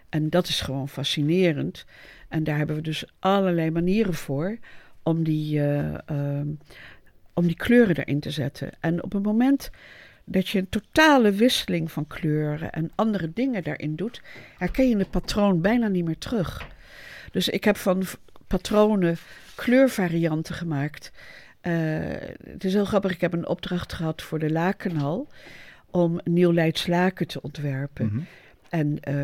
En 0.08 0.30
dat 0.30 0.48
is 0.48 0.60
gewoon 0.60 0.88
fascinerend. 0.88 1.84
En 2.30 2.44
daar 2.44 2.56
hebben 2.56 2.76
we 2.76 2.82
dus 2.82 3.04
allerlei 3.18 3.70
manieren 3.70 4.14
voor 4.14 4.58
om 5.02 5.24
die, 5.24 5.60
eh, 5.60 5.94
ehm, 6.08 6.48
om 7.34 7.46
die 7.46 7.56
kleuren 7.56 7.96
erin 7.96 8.20
te 8.20 8.30
zetten. 8.30 8.70
En 8.80 9.02
op 9.02 9.12
het 9.12 9.22
moment 9.22 9.70
dat 10.24 10.48
je 10.48 10.58
een 10.58 10.68
totale 10.68 11.30
wisseling 11.30 11.92
van 11.92 12.06
kleuren 12.06 12.72
en 12.72 12.90
andere 12.94 13.32
dingen 13.34 13.62
daarin 13.62 13.96
doet, 13.96 14.22
herken 14.58 14.88
je 14.88 14.96
het 14.96 15.10
patroon 15.10 15.60
bijna 15.60 15.88
niet 15.88 16.04
meer 16.04 16.18
terug. 16.18 16.66
Dus 17.32 17.48
ik 17.48 17.64
heb 17.64 17.76
van 17.76 18.02
patronen 18.46 19.16
kleurvarianten 19.54 20.54
gemaakt. 20.54 21.12
Eh, 21.60 21.72
het 22.44 22.64
is 22.64 22.72
heel 22.72 22.84
grappig, 22.84 23.12
ik 23.12 23.20
heb 23.20 23.32
een 23.32 23.48
opdracht 23.48 23.92
gehad 23.92 24.22
voor 24.22 24.38
de 24.38 24.50
Lakenhal 24.50 25.28
om 25.90 26.20
nieuw 26.24 26.52
Leids 26.52 26.86
laken 26.86 27.26
te 27.26 27.42
ontwerpen. 27.42 28.06
Mhm. 28.06 28.20
En 28.68 29.00
eh, 29.00 29.14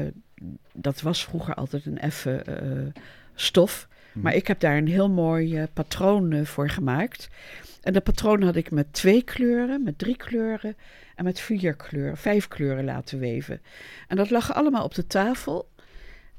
dat 0.73 1.01
was 1.01 1.25
vroeger 1.25 1.55
altijd 1.55 1.87
een 1.87 1.99
effen 1.99 2.47
eh, 2.47 3.03
stof. 3.35 3.89
Mhm. 4.13 4.25
Maar 4.25 4.35
ik 4.35 4.47
heb 4.47 4.61
daar 4.61 4.77
een 4.77 4.89
heel 4.89 5.11
mooi 5.11 5.57
eh, 5.57 5.65
patroon 5.73 6.33
eh, 6.33 6.45
voor 6.45 6.69
gemaakt. 6.69 7.29
En 7.83 7.93
dat 7.93 8.03
patroon 8.03 8.43
had 8.43 8.57
ik 8.57 8.71
met 8.71 8.93
twee 8.93 9.23
kleuren, 9.23 9.83
met 9.83 9.99
drie 9.99 10.17
kleuren 10.17 10.77
en 11.15 11.25
met 11.25 11.41
vier 11.41 11.75
kleuren, 11.75 12.17
vijf 12.17 12.49
kleuren 12.49 12.85
laten 12.85 13.19
weven. 13.19 13.61
En 14.09 14.17
dat 14.17 14.31
lag 14.31 14.55
allemaal 14.55 14.85
op 14.85 14.95
de 14.95 15.07
tafel. 15.07 15.69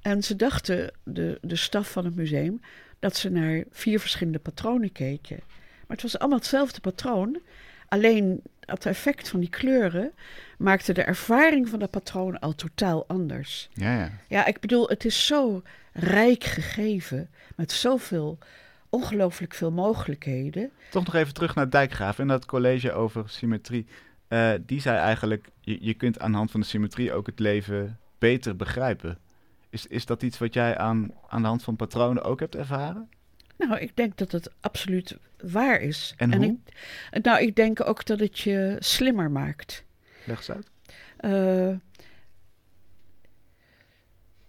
En 0.02 0.24
ze 0.24 0.36
dachten, 0.36 0.91
de, 1.04 1.38
de 1.41 1.56
staf 1.56 1.91
van 1.91 2.06
het 2.06 2.16
museum, 2.16 2.62
dat 3.00 3.16
ze 3.16 3.30
naar 3.30 3.64
vier 3.70 4.00
verschillende 4.00 4.39
patronen 4.39 4.91
keken. 4.91 5.39
Maar 5.88 5.98
het 5.98 6.02
was 6.02 6.20
allemaal 6.20 6.38
hetzelfde 6.38 6.80
patroon. 6.80 7.39
Alleen 7.88 8.41
het 8.68 8.86
effect 8.86 9.30
van 9.30 9.39
die 9.39 9.49
kleuren 9.49 10.11
maakte 10.57 10.93
de 10.93 11.01
ervaring 11.01 11.70
van 11.70 11.80
dat 11.80 11.89
patroon 11.89 12.39
al 12.39 12.55
totaal 12.55 13.07
anders. 13.07 13.70
Ja, 13.74 13.97
ja. 13.97 14.11
Ja, 14.28 14.45
ik 14.45 14.59
bedoel, 14.59 14.88
het 14.88 15.05
is 15.05 15.26
zo 15.26 15.61
rijk 15.93 16.43
gegeven 16.43 17.30
met 17.55 17.72
zoveel, 17.72 18.38
ongelooflijk 18.89 19.53
veel 19.53 19.72
mogelijkheden. 19.72 20.72
Toch 20.91 21.05
nog 21.05 21.15
even 21.15 21.34
terug 21.34 21.55
naar 21.55 21.70
Dijkgraaf 21.70 22.20
en 22.20 22.28
dat 22.28 22.45
college 22.45 22.91
over 22.91 23.30
symmetrie. 23.30 23.86
Eh, 24.28 24.51
die 24.65 24.82
zei 24.82 24.97
eigenlijk, 24.97 25.47
je, 25.61 25.78
je 25.82 25.93
kunt 25.93 26.20
aan 26.20 26.32
de 26.32 26.38
hand 26.38 26.51
van 26.51 26.59
de 26.59 26.65
symmetrie 26.65 27.13
ook 27.13 27.26
het 27.26 27.39
leven 27.39 27.99
beter 28.20 28.55
begrijpen. 28.55 29.18
Is, 29.70 29.88
is 29.88 30.05
dat 30.05 30.24
iets 30.24 30.38
wat 30.38 30.53
jij 30.53 30.78
aan, 30.78 31.11
aan 31.28 31.41
de 31.41 31.47
hand 31.47 31.63
van 31.63 31.76
patronen 31.76 32.24
ook 32.24 32.39
hebt 32.39 32.55
ervaren? 32.55 33.09
Nou, 33.58 33.78
ik 33.80 33.95
denk 33.95 34.18
dat 34.18 34.32
het 34.32 34.51
absoluut 34.60 35.18
waar 35.41 35.82
is. 35.82 36.14
En 36.18 36.34
hoe? 36.36 36.58
ik, 37.12 37.24
nou, 37.24 37.41
ik 37.41 37.55
denk 37.55 37.88
ook 37.88 38.05
dat 38.05 38.20
het 38.20 38.39
je 38.39 38.76
slimmer 38.80 39.32
maakt. 39.32 39.84
Leg 40.26 40.38
eens 40.38 40.51
uit. 40.51 40.68
Eh, 41.18 41.76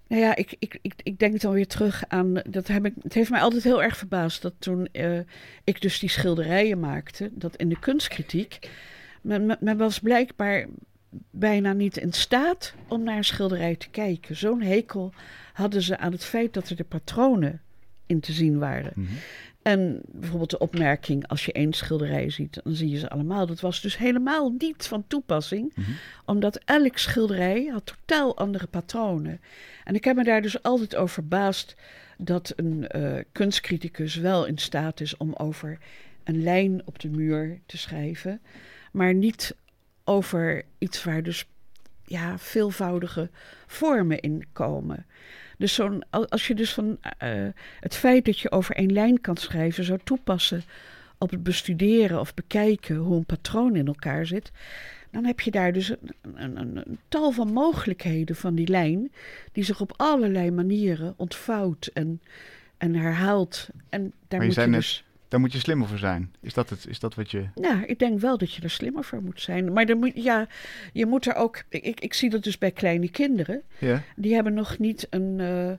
nou 0.09 0.23
ja, 0.23 0.37
ik, 0.37 0.55
ik, 0.59 0.79
ik, 0.83 0.95
ik 1.03 1.19
denk 1.19 1.41
dan 1.41 1.53
weer 1.53 1.67
terug 1.67 2.05
aan. 2.09 2.35
Dat 2.35 2.67
heb 2.67 2.87
ik, 2.87 2.95
het 3.03 3.15
heeft 3.15 3.31
mij 3.31 3.41
altijd 3.41 3.65
heel 3.65 3.83
erg 3.83 3.97
verbaasd 3.97 4.43
dat 4.43 4.55
toen 4.59 4.87
eh, 4.93 5.19
ik 5.65 5.81
dus 5.81 5.99
die 5.99 6.09
schilderijen 6.11 6.81
maakte, 6.81 7.31
dat 7.33 7.57
in 7.57 7.69
de 7.69 7.79
kunstkritiek. 7.79 8.71
Men, 9.23 9.47
men- 9.47 9.57
men 9.61 9.77
was 9.77 9.99
blijkbaar 9.99 10.67
bijna 11.31 11.73
niet 11.73 11.97
in 11.97 12.13
staat 12.13 12.75
om 12.89 13.03
naar 13.03 13.17
een 13.17 13.25
schilderij 13.25 13.77
te 13.77 13.89
kijken. 13.91 14.37
Zo'n 14.37 14.63
hekel 14.63 15.13
hadden 15.53 15.83
ze 15.83 15.99
aan 15.99 16.13
het 16.13 16.25
feit 16.25 16.55
dat 16.55 16.69
er 16.69 16.77
de 16.77 16.85
patronen 16.85 17.63
in 18.09 18.21
te 18.21 18.33
zien 18.33 18.59
waren. 18.59 18.93
Mhm. 18.95 19.13
En 19.63 20.01
bijvoorbeeld 20.07 20.51
de 20.51 20.59
opmerking, 20.59 21.27
als 21.27 21.45
je 21.45 21.53
één 21.53 21.73
schilderij 21.73 22.31
ziet, 22.31 22.61
dan 22.65 22.75
zie 22.75 22.89
je 22.89 22.99
ze 22.99 23.09
allemaal. 23.09 23.47
Dat 23.47 23.61
was 23.61 23.81
dus 23.81 23.97
helemaal 23.97 24.55
niet 24.59 24.87
van 24.87 25.05
toepassing, 25.07 25.73
Mhm. 25.75 25.91
omdat 26.25 26.61
elk 26.65 26.99
schilderij 26.99 27.65
had 27.73 27.87
totaal 27.87 28.37
andere 28.37 28.67
patronen. 28.67 29.41
En 29.85 29.95
ik 29.95 30.05
heb 30.05 30.17
me 30.17 30.25
daar 30.25 30.43
dus 30.43 30.63
altijd 30.63 30.97
over 30.97 31.15
verbaasd 31.15 31.77
dat 32.19 32.53
een 32.57 32.89
eh, 32.89 33.25
kunstcriticus 33.33 34.15
wel 34.15 34.47
in 34.47 34.59
staat 34.59 35.01
is 35.01 35.17
om 35.17 35.35
over 35.35 35.79
een 36.25 36.43
lijn 36.43 36.83
op 36.85 36.99
de 36.99 37.09
muur 37.09 37.59
te 37.67 37.79
schrijven, 37.79 38.41
maar 38.93 39.15
niet 39.15 39.57
over 40.05 40.65
iets 40.79 41.05
waar 41.05 41.23
dus 41.23 41.47
ja, 42.05 42.39
veelvoudige 42.39 43.31
vormen 43.67 44.21
in 44.21 44.45
komen. 44.53 45.07
Dus 45.59 45.75
zo'n, 45.75 46.03
al- 46.11 46.29
als 46.29 46.47
je 46.47 46.55
dus 46.55 46.73
van 46.73 46.99
eh, 47.19 47.47
het 47.81 47.95
feit 47.95 48.25
dat 48.25 48.39
je 48.39 48.51
over 48.51 48.75
één 48.75 48.93
lijn 48.93 49.21
kan 49.21 49.37
schrijven 49.37 49.85
zou 49.85 49.99
toepassen 50.05 50.63
op 51.19 51.31
het 51.31 51.43
bestuderen 51.43 52.21
of 52.21 52.35
bekijken 52.35 52.97
hoe 52.97 53.17
een 53.17 53.25
patroon 53.25 53.77
in 53.77 53.87
elkaar 53.87 54.27
zit, 54.27 54.51
dan 55.11 55.25
heb 55.25 55.41
je 55.41 55.51
daar 55.51 55.73
dus 55.73 55.89
een, 55.89 55.99
een, 56.35 56.57
een, 56.57 56.77
een 56.77 56.99
tal 57.09 57.31
van 57.31 57.53
mogelijkheden 57.53 58.37
van 58.37 58.55
die 58.55 58.69
lijn, 58.69 59.13
die 59.53 59.65
zich 59.65 59.81
op 59.81 59.93
allerlei 59.97 60.51
manieren 60.51 61.15
ontvouwt 61.17 61.91
en, 61.95 62.21
en 62.77 62.95
herhaalt. 62.95 63.69
En 63.89 64.13
daar 64.29 64.41
je 64.41 64.47
moet 64.47 64.55
je 64.55 64.71
dus. 64.71 65.05
Daar 65.29 65.41
moet 65.41 65.53
je 65.53 65.59
slimmer 65.59 65.89
voor 65.89 65.99
zijn. 65.99 66.35
Is 66.41 66.55
dat, 66.55 66.71
het, 66.71 66.87
is 66.89 66.99
dat 66.99 67.15
wat 67.15 67.31
je... 67.31 67.47
Nou, 67.55 67.85
ik 67.85 67.99
denk 67.99 68.21
wel 68.21 68.39
dat 68.39 68.55
je 68.55 68.63
er 68.63 68.71
slimmer 68.71 69.05
voor 69.05 69.23
moet 69.23 69.41
zijn. 69.41 69.73
Maar 69.73 69.87
dan 69.87 69.99
moet, 69.99 70.13
ja, 70.15 70.47
je 70.93 71.07
moet 71.07 71.27
er 71.27 71.35
ook... 71.35 71.63
Ik, 71.69 72.01
ik 72.01 72.15
zie 72.15 72.31
dat 72.31 72.43
dus 72.43 72.59
bij 72.59 72.71
kleine 72.71 73.11
kinderen. 73.11 73.63
Ja? 73.79 74.03
Die 74.17 74.35
hebben 74.35 74.55
nog 74.55 74.79
niet 74.79 75.07
een... 75.11 75.41
eh, 75.41 75.73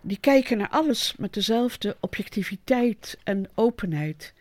die 0.00 0.18
kijken 0.20 0.58
naar 0.58 0.68
alles 0.68 1.14
met 1.18 1.34
dezelfde 1.34 1.96
objectiviteit 2.00 3.18
en 3.24 3.48
openheid. 3.54 4.34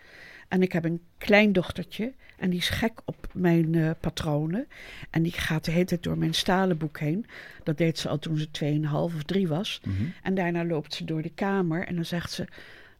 En 0.47 0.61
ik 0.61 0.71
heb 0.71 0.83
een 0.83 1.01
kleindochtertje 1.17 2.13
en 2.37 2.49
die 2.49 2.59
is 2.59 2.69
gek 2.69 3.01
op 3.05 3.27
mijn 3.33 3.75
eh, 3.75 3.89
patronen. 3.99 4.67
En 5.09 5.23
die 5.23 5.31
gaat 5.31 5.65
de 5.65 5.71
hele 5.71 5.85
tijd 5.85 6.03
door 6.03 6.17
mijn 6.17 6.33
stalen 6.33 6.77
boek 6.77 6.99
heen. 6.99 7.25
Dat 7.63 7.77
deed 7.77 7.99
ze 7.99 8.09
al 8.09 8.19
toen 8.19 8.37
ze 8.37 8.79
2,5 8.83 8.89
of 8.91 9.23
3 9.23 9.47
was. 9.47 9.81
Mhm. 9.83 10.03
En 10.23 10.35
daarna 10.35 10.65
loopt 10.65 10.93
ze 10.93 11.05
door 11.05 11.21
de 11.21 11.31
kamer 11.35 11.87
en 11.87 11.95
dan 11.95 12.05
zegt 12.05 12.31
ze... 12.31 12.45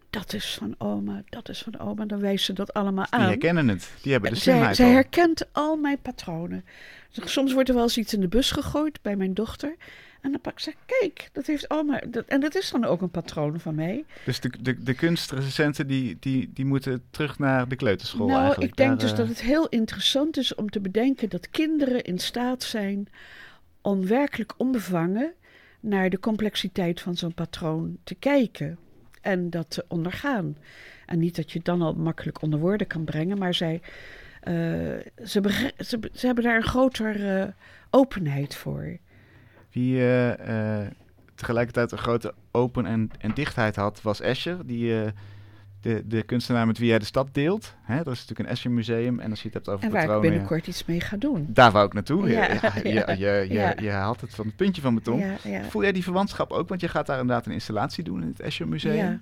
Dat 0.10 0.34
is 0.34 0.54
van 0.54 0.76
oma, 0.78 1.24
dat 1.30 1.50
is 1.50 1.62
van 1.62 1.80
oma. 1.80 2.06
Dan 2.06 2.20
wijst 2.20 2.46
ze 2.46 2.54
dat 2.54 2.74
allemaal 2.74 3.06
Die 3.06 3.14
aan. 3.14 3.28
herkennen 3.28 3.68
het. 3.68 3.92
Die 4.02 4.12
hebben 4.12 4.30
de 4.34 4.38
zij, 4.38 4.68
al. 4.68 4.74
herkent 4.76 5.48
al 5.52 5.76
mijn 5.76 6.02
patronen. 6.02 6.66
Soms 7.10 7.54
wordt 7.54 7.70
er 7.70 7.76
wel 7.76 7.84
eens 7.84 7.98
iets 7.98 8.14
in 8.14 8.22
de 8.22 8.28
bus 8.28 8.52
gegooid 8.52 9.02
bij 9.02 9.16
mijn 9.16 9.34
dochter. 9.34 9.76
En 10.22 10.32
dan 10.32 10.42
pak 10.42 10.60
ze, 10.60 10.74
kijk, 10.86 11.30
dat 11.32 11.46
heeft 11.46 11.70
oma. 11.70 12.02
Dat, 12.08 12.26
en 12.26 12.40
dat 12.40 12.56
is 12.56 12.72
dan 12.72 12.86
ook 12.86 13.02
een 13.02 13.10
patroon 13.10 13.60
van 13.60 13.76
mij. 13.76 14.06
Dus 14.26 14.40
de, 14.40 14.52
de, 14.62 14.84
de 14.84 14.94
kunstrecensenten 14.94 15.88
die, 15.88 16.18
die, 16.20 16.52
die 16.54 16.66
moeten 16.66 17.04
terug 17.10 17.40
naar 17.40 17.68
de 17.68 17.76
kleuterschool 17.76 18.28
nou, 18.28 18.40
eigenlijk. 18.40 18.72
ik 18.72 18.78
denk 18.78 18.90
Daar, 18.90 19.00
dus 19.00 19.12
eh, 19.12 19.18
dat 19.18 19.28
het 19.28 19.42
heel 19.42 19.68
interessant 19.68 20.38
is 20.38 20.56
om 20.56 20.70
te 20.70 20.80
bedenken 20.80 21.30
dat 21.30 21.50
kinderen 21.50 22.04
in 22.04 22.20
staat 22.20 22.64
zijn 22.64 23.08
om 23.82 24.08
werkelijk 24.08 24.54
onbevangen 24.58 25.34
naar 25.80 26.10
de 26.10 26.20
complexiteit 26.20 27.02
van 27.02 27.16
zo'n 27.16 27.34
patroon 27.34 27.98
te 28.04 28.16
kijken 28.16 28.78
en 29.22 29.50
dat 29.50 29.70
te 29.70 29.86
ondergaan. 29.88 30.58
En 31.06 31.20
niet 31.20 31.36
dat 31.36 31.52
je 31.52 31.58
het 31.58 31.66
dan 31.66 31.82
al 31.82 31.94
makkelijk 31.94 32.42
onder 32.42 32.60
woorden 32.60 32.88
kan 32.88 33.04
brengen, 33.04 33.38
maar 33.38 33.54
zij, 33.54 33.82
eh, 34.42 34.54
ze, 35.26 35.70
ze, 36.14 36.26
hebben 36.26 36.44
daar 36.44 36.56
een 36.56 36.64
grotere 36.64 37.42
eh, 37.42 37.54
openheid 37.90 38.56
voor. 38.56 38.98
Wie 39.72 40.08
eh, 40.08 40.88
tegelijkertijd 41.36 41.92
een 41.92 41.98
grote 41.98 42.34
open 42.52 42.86
en, 42.86 43.10
en 43.20 43.34
dichtheid 43.34 43.76
had, 43.76 44.02
was 44.02 44.22
Escher. 44.22 44.66
Die, 44.66 45.12
de, 45.82 46.04
de 46.06 46.24
kunstenaar 46.24 46.68
met 46.68 46.78
wie 46.78 46.88
jij 46.88 47.00
de 47.00 47.06
stad 47.06 47.28
deelt. 47.32 47.76
Hè, 47.82 47.96
dat 47.96 48.14
is 48.14 48.20
natuurlijk 48.20 48.40
een 48.40 48.56
Escher 48.56 48.72
museum. 48.72 49.20
En 49.20 49.30
als 49.30 49.40
je 49.40 49.46
het 49.46 49.54
hebt 49.54 49.70
over 49.70 49.86
En 49.86 49.92
waar 49.92 50.16
ik 50.16 50.22
binnenkort 50.22 50.68
iets 50.68 50.86
mee 50.86 51.02
ga 51.02 51.18
doen. 51.18 51.48
Daar 51.50 51.72
wou 51.72 51.86
ik 51.86 51.94
naartoe. 51.94 52.30
Ja, 52.30 52.44
je, 52.44 52.60
je, 52.90 53.18
ja, 53.18 53.38
je, 53.40 53.76
je, 53.82 53.90
haalt 53.90 54.22
het 54.22 54.36
van 54.36 54.46
het 54.46 54.56
puntje 54.56 54.82
van 54.82 54.94
mijn 54.94 55.06
tong. 55.06 55.22
Ja, 55.22 55.50
ja. 55.50 55.64
Voel 55.64 55.82
jij 55.82 55.92
die 55.92 56.04
verwantschap 56.04 56.52
ook? 56.52 56.70
Want 56.70 56.82
je 56.82 56.88
gaat 56.88 57.06
daar 57.06 57.20
inderdaad 57.20 57.46
een 57.46 57.52
installatie 57.52 58.04
doen 58.04 58.22
in 58.22 58.28
het 58.28 58.40
Escher 58.40 58.68
Museum. 58.68 59.22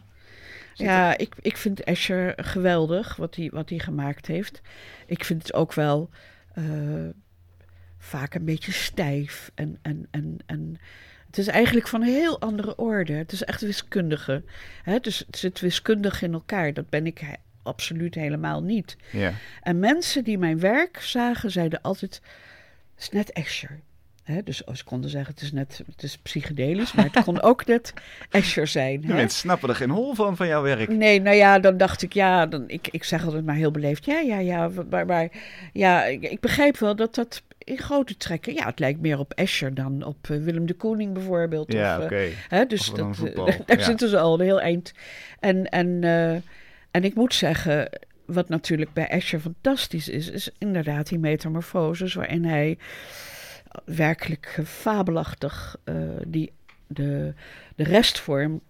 Ja, 0.73 1.17
ik, 1.17 1.35
ik 1.41 1.57
vind 1.57 1.83
Escher 1.83 2.33
geweldig 2.35 3.15
wat 3.15 3.35
hij 3.35 3.49
wat 3.53 3.71
gemaakt 3.75 4.27
heeft. 4.27 4.61
Ik 5.05 5.23
vind 5.23 5.41
het 5.41 5.53
ook 5.53 5.73
wel 5.73 6.09
eh, 6.53 6.63
vaak 7.97 8.33
een 8.33 8.45
beetje 8.45 8.71
stijf. 8.71 9.51
En, 9.55 9.77
en, 9.81 10.07
en, 10.11 10.37
en 10.45 10.77
het 11.37 11.47
is 11.47 11.53
eigenlijk 11.53 11.87
van 11.87 12.01
een 12.01 12.07
heel 12.13 12.39
andere 12.39 12.75
orde. 12.75 13.13
Het 13.13 13.31
is 13.31 13.43
echt 13.43 13.61
wiskundige. 13.61 14.43
Hè? 14.83 14.99
Dus 14.99 15.23
het 15.25 15.37
zit 15.37 15.59
wiskundig 15.59 16.21
in 16.21 16.33
elkaar. 16.33 16.73
Dat 16.73 16.89
ben 16.89 17.05
ik 17.05 17.17
he- 17.17 17.33
absoluut 17.63 18.15
helemaal 18.15 18.63
niet. 18.63 18.97
Ja. 19.11 19.33
En 19.61 19.79
mensen 19.79 20.23
die 20.23 20.37
mijn 20.37 20.59
werk 20.59 20.99
zagen, 21.01 21.51
zeiden 21.51 21.81
altijd: 21.81 22.21
het 22.95 23.03
is 23.03 23.09
net 23.09 23.31
Escher. 23.31 23.79
Hè, 24.23 24.43
dus 24.43 24.57
ze 24.73 24.83
konden 24.83 25.09
zeggen, 25.09 25.33
het 25.33 25.43
is 25.43 25.51
net 25.51 25.81
het 25.91 26.03
is 26.03 26.17
psychedelisch, 26.17 26.93
maar 26.93 27.09
het 27.11 27.23
kon 27.23 27.41
ook 27.41 27.65
net 27.65 27.93
Escher 28.29 28.67
zijn. 28.67 29.01
De 29.01 29.07
mensen 29.07 29.39
snappen 29.39 29.69
er 29.69 29.75
geen 29.75 29.89
hol 29.89 30.13
van, 30.13 30.35
van 30.35 30.47
jouw 30.47 30.61
werk. 30.61 30.89
Nee, 30.89 31.21
nou 31.21 31.35
ja, 31.35 31.59
dan 31.59 31.77
dacht 31.77 32.01
ik, 32.01 32.13
ja, 32.13 32.45
dan, 32.45 32.63
ik, 32.67 32.87
ik 32.91 33.03
zeg 33.03 33.25
altijd 33.25 33.45
maar 33.45 33.55
heel 33.55 33.71
beleefd, 33.71 34.05
ja, 34.05 34.19
ja, 34.19 34.37
ja, 34.37 34.69
maar, 34.89 35.05
maar 35.05 35.29
ja, 35.73 36.05
ik, 36.05 36.21
ik 36.23 36.39
begrijp 36.39 36.77
wel 36.77 36.95
dat 36.95 37.15
dat 37.15 37.41
in 37.67 37.77
grote 37.77 38.17
trekken, 38.17 38.53
ja, 38.53 38.65
het 38.65 38.79
lijkt 38.79 39.01
meer 39.01 39.19
op 39.19 39.33
Escher 39.33 39.73
dan 39.73 40.03
op 40.03 40.29
eh, 40.29 40.37
Willem 40.37 40.65
de 40.65 40.73
Koning 40.73 41.13
bijvoorbeeld. 41.13 41.73
Ja, 41.73 42.01
oké. 42.01 42.15
eh, 42.15 42.31
hè, 42.47 42.65
dus 42.65 42.91
dat, 42.93 43.17
eh, 43.23 43.35
daar 43.65 43.77
ja. 43.77 43.83
zitten 43.83 44.09
ze 44.09 44.19
al 44.19 44.33
een 44.33 44.45
heel 44.45 44.61
eind. 44.61 44.93
En, 45.39 45.69
en, 45.69 46.03
en 46.91 47.03
ik 47.03 47.15
moet 47.15 47.33
zeggen, 47.33 47.89
wat 48.25 48.49
natuurlijk 48.49 48.93
bij 48.93 49.07
Escher 49.07 49.39
fantastisch 49.39 50.09
is, 50.09 50.29
is 50.29 50.49
inderdaad 50.57 51.07
die 51.09 51.19
metamorfoses 51.19 52.13
waarin 52.13 52.45
hij 52.45 52.77
werkelijk 53.85 54.61
fabelachtig 54.65 55.75
die, 56.27 56.51
de, 56.87 57.33
de 57.75 57.83
restvorm 57.83 58.61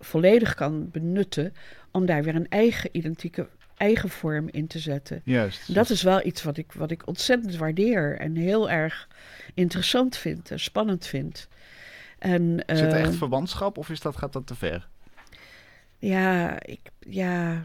volledig 0.00 0.54
kan 0.54 0.90
benutten 0.90 1.54
om 1.90 2.06
daar 2.06 2.22
weer 2.22 2.34
een 2.34 2.48
eigen 2.48 2.90
identieke 2.92 3.48
eigen 3.76 4.08
vorm 4.08 4.48
in 4.50 4.66
te 4.66 4.78
zetten. 4.78 5.20
Juist. 5.24 5.74
Dat 5.74 5.90
is 5.90 6.02
wel 6.02 6.26
iets 6.26 6.42
wat 6.42 6.56
ik, 6.56 6.72
wat 6.72 6.90
ik 6.90 7.06
ontzettend 7.06 7.56
waardeer 7.56 8.18
en 8.18 8.36
heel 8.36 8.70
erg 8.70 9.08
interessant 9.54 10.16
vind 10.16 10.50
en 10.50 10.60
spannend 10.60 11.06
vind. 11.06 11.48
En, 12.18 12.64
Is 12.66 12.80
het 12.80 12.92
eh, 12.92 13.00
echt 13.00 13.16
verwantschap 13.16 13.78
of 13.78 13.90
is 13.90 14.00
dat, 14.00 14.16
gaat 14.16 14.32
dat 14.32 14.46
te 14.46 14.54
ver? 14.54 14.88
ja, 15.98 16.62
ik, 16.62 16.80
ja 16.98 17.64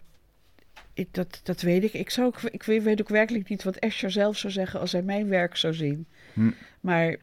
ik, 0.94 1.08
dat, 1.12 1.40
dat 1.44 1.62
weet 1.62 1.84
ik. 1.84 1.94
Ik, 1.94 2.10
zou 2.10 2.28
ook, 2.28 2.42
ik 2.42 2.64
weet, 2.64 2.84
weet 2.84 3.02
ook 3.02 3.10
werkelijk 3.10 3.50
niet 3.50 3.64
wat 3.64 3.76
Escher 3.76 4.12
zelf 4.12 4.38
zou 4.38 4.54
zeggen 4.54 4.80
als 4.80 4.92
hij 4.92 5.02
mijn 5.02 5.28
werk 5.28 5.56
zou 5.56 5.74
zien. 5.74 6.08
Hm. 6.34 6.52
Maar 6.80 7.16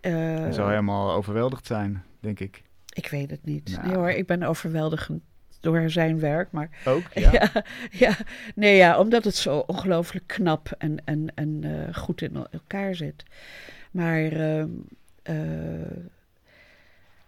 eh, 0.00 0.12
Hij 0.12 0.52
zou 0.52 0.68
helemaal 0.68 1.12
overweldigd 1.12 1.66
zijn, 1.66 2.04
denk 2.20 2.40
ik. 2.40 2.62
ik 2.92 3.06
weet 3.08 3.30
het 3.30 3.44
niet. 3.44 3.70
Nou. 3.70 3.86
Nee 3.86 3.96
hoor, 3.96 4.10
ik 4.10 4.26
ben 4.26 4.42
overweldigend 4.42 5.22
door 5.60 5.90
zijn 5.90 6.18
werk. 6.20 6.50
Maar 6.52 6.68
Ook? 6.84 7.02
ja. 7.14 7.30
Ja. 7.32 7.50
ja, 7.90 8.16
nee 8.54 8.76
ja, 8.76 8.98
omdat 8.98 9.24
het 9.24 9.34
zo 9.36 9.58
ongelooflijk 9.66 10.26
knap 10.26 10.74
en, 10.78 10.98
en, 11.04 11.32
en 11.34 11.60
eh, 11.64 11.94
goed 11.94 12.22
in 12.22 12.34
el- 12.36 12.46
elkaar 12.50 12.94
zit. 12.94 13.22
Maar 13.90 14.22
ehm, 14.32 14.68
eh, 15.22 15.34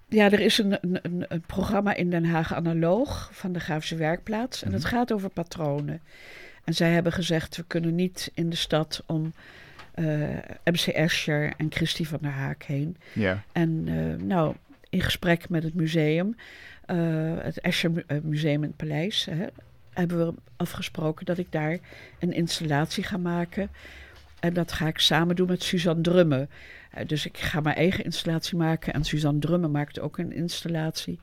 ja, 0.09 0.31
er 0.31 0.41
is 0.41 0.59
een, 0.59 0.79
een, 1.03 1.43
programma 1.47 1.95
in 1.95 2.11
Den 2.11 2.25
Haag 2.25 2.55
analoog 2.55 3.31
van 3.33 3.53
de 3.53 3.61
Grafische 3.61 3.97
Werkplaats. 3.97 4.63
En 4.63 4.73
het 4.73 4.83
Mhm. 4.83 4.91
gaat 4.95 5.13
over 5.13 5.29
patronen. 5.31 6.01
En 6.65 6.75
zij 6.75 6.91
hebben 6.91 7.13
gezegd, 7.13 7.57
we 7.57 7.65
kunnen 7.67 7.95
niet 7.95 8.31
in 8.35 8.51
de 8.51 8.57
stad 8.57 9.03
om 9.07 9.33
eh, 9.95 10.05
MC 10.65 10.87
Escher 10.87 11.53
en 11.57 11.67
Christy 11.71 12.05
van 12.05 12.19
der 12.23 12.31
Haak 12.31 12.63
heen. 12.63 12.97
ja. 13.13 13.43
En 13.53 13.85
nou, 14.27 14.55
in 14.91 15.01
gesprek 15.01 15.49
met 15.49 15.63
het 15.63 15.75
museum, 15.75 16.37
het 16.87 17.61
Escher 17.61 18.05
eh, 18.07 18.19
Museum 18.23 18.63
in 18.63 18.69
het 18.69 18.77
Paleis, 18.77 19.25
hè, 19.25 19.47
hebben 19.91 20.27
we 20.27 20.35
afgesproken 20.57 21.27
dat 21.27 21.39
ik 21.39 21.53
daar 21.53 21.79
een 22.19 22.33
installatie 22.33 23.05
ga 23.05 23.17
maken. 23.17 23.71
En 24.41 24.55
dat 24.55 24.73
ga 24.73 24.87
ik 24.87 24.99
samen 24.99 25.37
doen 25.37 25.47
met 25.47 25.63
Suzanne 25.63 26.03
Drumme. 26.03 26.49
Eh, 26.91 27.07
dus 27.07 27.27
ik 27.27 27.39
ga 27.39 27.61
mijn 27.61 27.77
eigen 27.77 28.05
installatie 28.05 28.57
maken 28.57 28.93
en 28.93 29.05
Suzanne 29.05 29.41
Drumme 29.41 29.69
maakt 29.69 30.01
ook 30.01 30.19
een 30.19 30.33
installatie. 30.33 31.21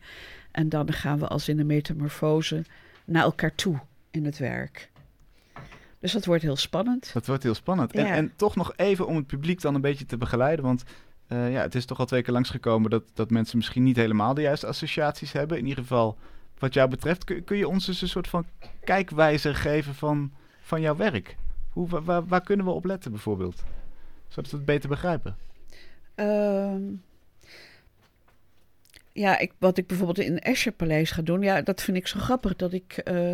En 0.51 0.69
dan 0.69 0.93
gaan 0.93 1.19
we 1.19 1.27
als 1.27 1.49
in 1.49 1.59
een 1.59 1.65
metamorfose 1.65 2.63
naar 3.05 3.23
elkaar 3.23 3.55
toe 3.55 3.79
in 4.11 4.25
het 4.25 4.37
werk. 4.37 4.89
Dus 5.99 6.11
dat 6.11 6.25
wordt 6.25 6.43
heel 6.43 6.55
spannend. 6.55 7.13
Dat 7.13 7.25
wordt 7.25 7.43
heel 7.43 7.53
spannend. 7.53 7.93
En, 7.93 8.05
en 8.05 8.31
toch 8.35 8.55
nog 8.55 8.73
even 8.75 9.07
om 9.07 9.15
het 9.15 9.27
publiek 9.27 9.61
dan 9.61 9.75
een 9.75 9.81
beetje 9.81 10.05
te 10.05 10.17
begeleiden. 10.17 10.65
Want 10.65 10.83
eh, 11.29 11.51
ja, 11.51 11.61
het 11.61 11.75
is 11.75 11.85
toch 11.85 11.99
al 11.99 12.05
twee 12.05 12.21
keer 12.21 12.33
langsgekomen 12.33 12.89
dat, 12.89 13.03
dat 13.13 13.29
mensen 13.29 13.57
misschien 13.57 13.83
niet 13.83 13.95
helemaal 13.95 14.33
de 14.33 14.41
juiste 14.41 14.67
associaties 14.67 15.31
hebben. 15.31 15.57
In 15.57 15.65
ieder 15.65 15.83
geval 15.83 16.17
wat 16.59 16.73
jou 16.73 16.89
betreft. 16.89 17.23
Kun, 17.23 17.43
kun 17.43 17.57
je 17.57 17.67
ons 17.67 17.85
dus 17.85 18.01
een 18.01 18.07
soort 18.07 18.27
van 18.27 18.45
kijkwijzer 18.83 19.55
geven 19.55 19.95
van, 19.95 20.31
van 20.61 20.81
jouw 20.81 20.95
werk? 20.95 21.35
Hoe, 21.69 21.87
wa- 21.89 22.01
waar, 22.01 22.25
waar 22.25 22.41
kunnen 22.43 22.65
we 22.65 22.71
op 22.71 22.85
letten 22.85 23.11
bijvoorbeeld? 23.11 23.63
Zodat 24.27 24.51
we 24.51 24.57
het 24.57 24.65
beter 24.65 24.89
begrijpen. 24.89 25.37
Ehm, 26.15 26.81
ja, 29.11 29.37
ik, 29.37 29.51
wat 29.57 29.77
ik 29.77 29.87
bijvoorbeeld 29.87 30.27
in 30.27 30.39
Escher 30.39 30.71
Paleis 30.71 31.11
ga 31.11 31.21
doen, 31.21 31.41
ja, 31.41 31.61
dat 31.61 31.81
vind 31.81 31.97
ik 31.97 32.07
zo 32.07 32.19
grappig 32.19 32.55
dat 32.55 32.73
ik 32.73 32.97
eh, 32.97 33.31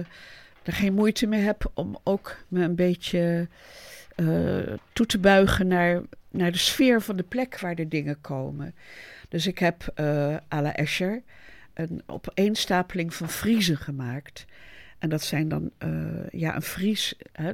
er 0.64 0.74
geen 0.74 0.93
moeite 0.93 1.28
mee 1.28 1.41
heb 1.41 1.72
om 1.74 1.98
ook 2.04 2.38
me 2.48 2.64
een 2.64 2.76
beetje 2.76 3.48
eh, 4.16 4.74
toe 4.93 5.05
te 5.05 5.20
buigen 5.20 5.68
naar, 5.68 6.01
naar 6.30 6.51
de 6.51 6.57
sfeer 6.57 7.01
van 7.01 7.16
de 7.16 7.24
plek 7.24 7.59
waar 7.59 7.76
de 7.76 7.88
dingen 7.88 8.22
komen. 8.22 8.76
Dus 9.30 9.47
ik 9.47 9.59
heb 9.59 9.91
eh 9.95 10.36
à 10.53 10.61
la 10.61 10.76
Escher 10.76 11.24
een 11.74 12.03
opeenstapeling 12.05 13.13
van 13.13 13.30
friezen 13.30 13.78
gemaakt. 13.78 14.45
En 14.99 15.09
dat 15.09 15.22
zijn 15.22 15.49
dan 15.49 15.72
eh, 15.78 16.30
ja, 16.32 16.55
een 16.55 16.61
fries. 16.61 17.16
Hè, 17.32 17.51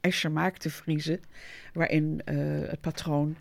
Escher 0.00 0.30
maakte 0.30 0.70
friezen, 0.70 1.20
waarin 1.72 2.20
het 2.24 2.80
patroon 2.80 3.36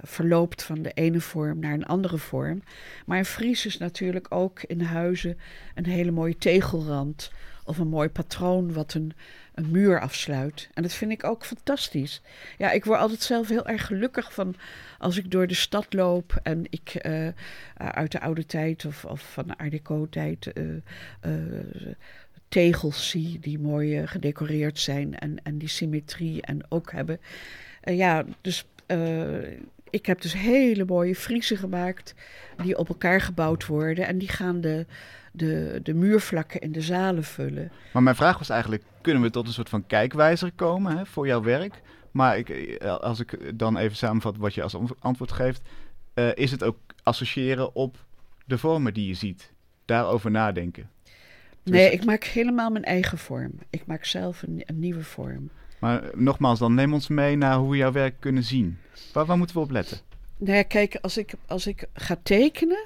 verloopt 0.00 0.62
van 0.62 0.82
de 0.82 0.90
ene 0.90 1.20
vorm 1.20 1.58
naar 1.58 1.72
een 1.72 1.86
andere 1.86 2.18
vorm. 2.18 2.62
Maar 3.06 3.18
een 3.18 3.24
fries 3.24 3.66
is 3.66 3.78
natuurlijk 3.78 4.26
ook 4.28 4.62
in 4.62 4.80
huizen 4.80 5.38
een 5.74 5.86
hele 5.86 6.10
mooie 6.10 6.36
tegelrand 6.36 7.30
of 7.66 7.78
een 7.78 7.88
mooi 7.88 8.08
patroon 8.08 8.72
wat 8.72 8.94
een, 8.94 9.12
een 9.54 9.70
muur 9.70 10.00
afsluit. 10.00 10.68
En 10.74 10.82
dat 10.82 10.92
vind 10.92 11.10
ik 11.10 11.24
ook 11.24 11.44
fantastisch. 11.44 12.22
Ja, 12.58 12.70
ik 12.70 12.84
word 12.84 13.00
altijd 13.00 13.22
zelf 13.22 13.48
heel 13.48 13.66
erg 13.66 13.86
gelukkig 13.86 14.32
van 14.32 14.54
als 14.98 15.16
ik 15.16 15.30
door 15.30 15.46
de 15.46 15.54
stad 15.54 15.92
loop 15.92 16.40
en 16.42 16.64
ik 16.70 16.94
eh, 16.94 17.28
uit 17.74 18.12
de 18.12 18.20
oude 18.20 18.46
tijd 18.46 18.84
of, 18.84 19.04
of 19.04 19.32
van 19.32 19.46
de 19.46 19.58
Art 19.58 19.70
Deco 19.70 20.08
tijd 20.08 20.52
eh, 20.52 20.64
eh, 21.20 21.32
tegels 22.48 23.10
zie 23.10 23.38
die 23.38 23.58
mooi 23.58 24.06
gedecoreerd 24.06 24.78
zijn 24.78 25.18
en, 25.18 25.42
en 25.42 25.58
die 25.58 25.68
symmetrie 25.68 26.42
en 26.42 26.60
ook 26.68 26.92
hebben. 26.92 27.20
Ja, 27.82 28.24
dus 28.40 28.64
ik 29.90 30.06
heb 30.06 30.20
dus 30.20 30.32
hele 30.32 30.84
mooie 30.84 31.14
friezen 31.14 31.56
gemaakt 31.56 32.14
die 32.62 32.78
op 32.78 32.88
elkaar 32.88 33.20
gebouwd 33.20 33.66
worden 33.66 34.06
en 34.06 34.18
die 34.18 34.28
gaan 34.28 34.60
de, 34.60 34.86
de, 35.36 35.80
de 35.82 35.94
muurvlakken 35.94 36.60
in 36.60 36.72
de 36.72 36.80
zalen 36.80 37.24
vullen. 37.24 37.70
Maar 37.92 38.02
mijn 38.02 38.16
vraag 38.16 38.38
was 38.38 38.48
eigenlijk, 38.48 38.82
kunnen 39.00 39.22
we 39.22 39.30
tot 39.30 39.46
een 39.46 39.52
soort 39.52 39.68
van 39.68 39.86
kijkwijzer 39.86 40.52
komen 40.54 40.96
hè, 40.98 41.06
voor 41.06 41.26
jouw 41.26 41.42
werk? 41.42 41.82
Maar 42.10 42.38
ik, 42.38 42.48
eh, 42.48 42.96
als 42.96 43.20
ik 43.20 43.58
dan 43.58 43.76
even 43.76 43.96
samenvat 43.96 44.36
wat 44.36 44.54
je 44.54 44.62
als 44.62 44.74
ant- 44.74 44.94
antwoord 45.00 45.32
geeft, 45.32 45.62
eh, 46.14 46.28
is 46.34 46.50
het 46.50 46.62
ook 46.62 46.76
associëren 47.02 47.74
op 47.74 47.96
de 48.44 48.58
vormen 48.58 48.94
die 48.94 49.06
je 49.08 49.14
ziet. 49.14 49.52
Daarover 49.84 50.30
nadenken. 50.30 50.90
Dus- 51.62 51.74
Nee, 51.74 51.90
ik 51.90 52.04
maak 52.04 52.24
helemaal 52.24 52.70
mijn 52.70 52.84
eigen 52.84 53.18
vorm. 53.18 53.52
Ik 53.70 53.86
maak 53.86 54.04
zelf 54.04 54.42
een, 54.42 54.62
een 54.66 54.78
nieuwe 54.78 55.02
vorm. 55.04 55.50
Maar 55.80 56.02
eh, 56.02 56.08
nogmaals, 56.14 56.58
dan 56.58 56.74
neem 56.74 56.92
ons 56.92 57.08
mee 57.08 57.36
naar 57.36 57.56
hoe 57.56 57.70
we 57.70 57.76
jouw 57.76 57.92
werk 57.92 58.14
kunnen 58.18 58.42
zien. 58.42 58.78
Waar, 59.12 59.26
waar 59.26 59.38
moeten 59.38 59.56
we 59.56 59.62
op 59.62 59.70
letten? 59.70 59.98
Nou 60.38 60.56
ja, 60.56 60.62
kijk, 60.62 60.98
als 61.00 61.18
ik, 61.18 61.32
als 61.46 61.66
ik 61.66 61.84
ga 61.94 62.16
tekenen, 62.22 62.84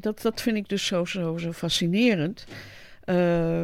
dat, 0.00 0.22
dat 0.22 0.40
vind 0.40 0.56
ik 0.56 0.68
dus 0.68 0.86
zo, 0.86 1.04
zo, 1.04 1.36
zo 1.36 1.52
fascinerend. 1.52 2.46
Eh, 3.04 3.62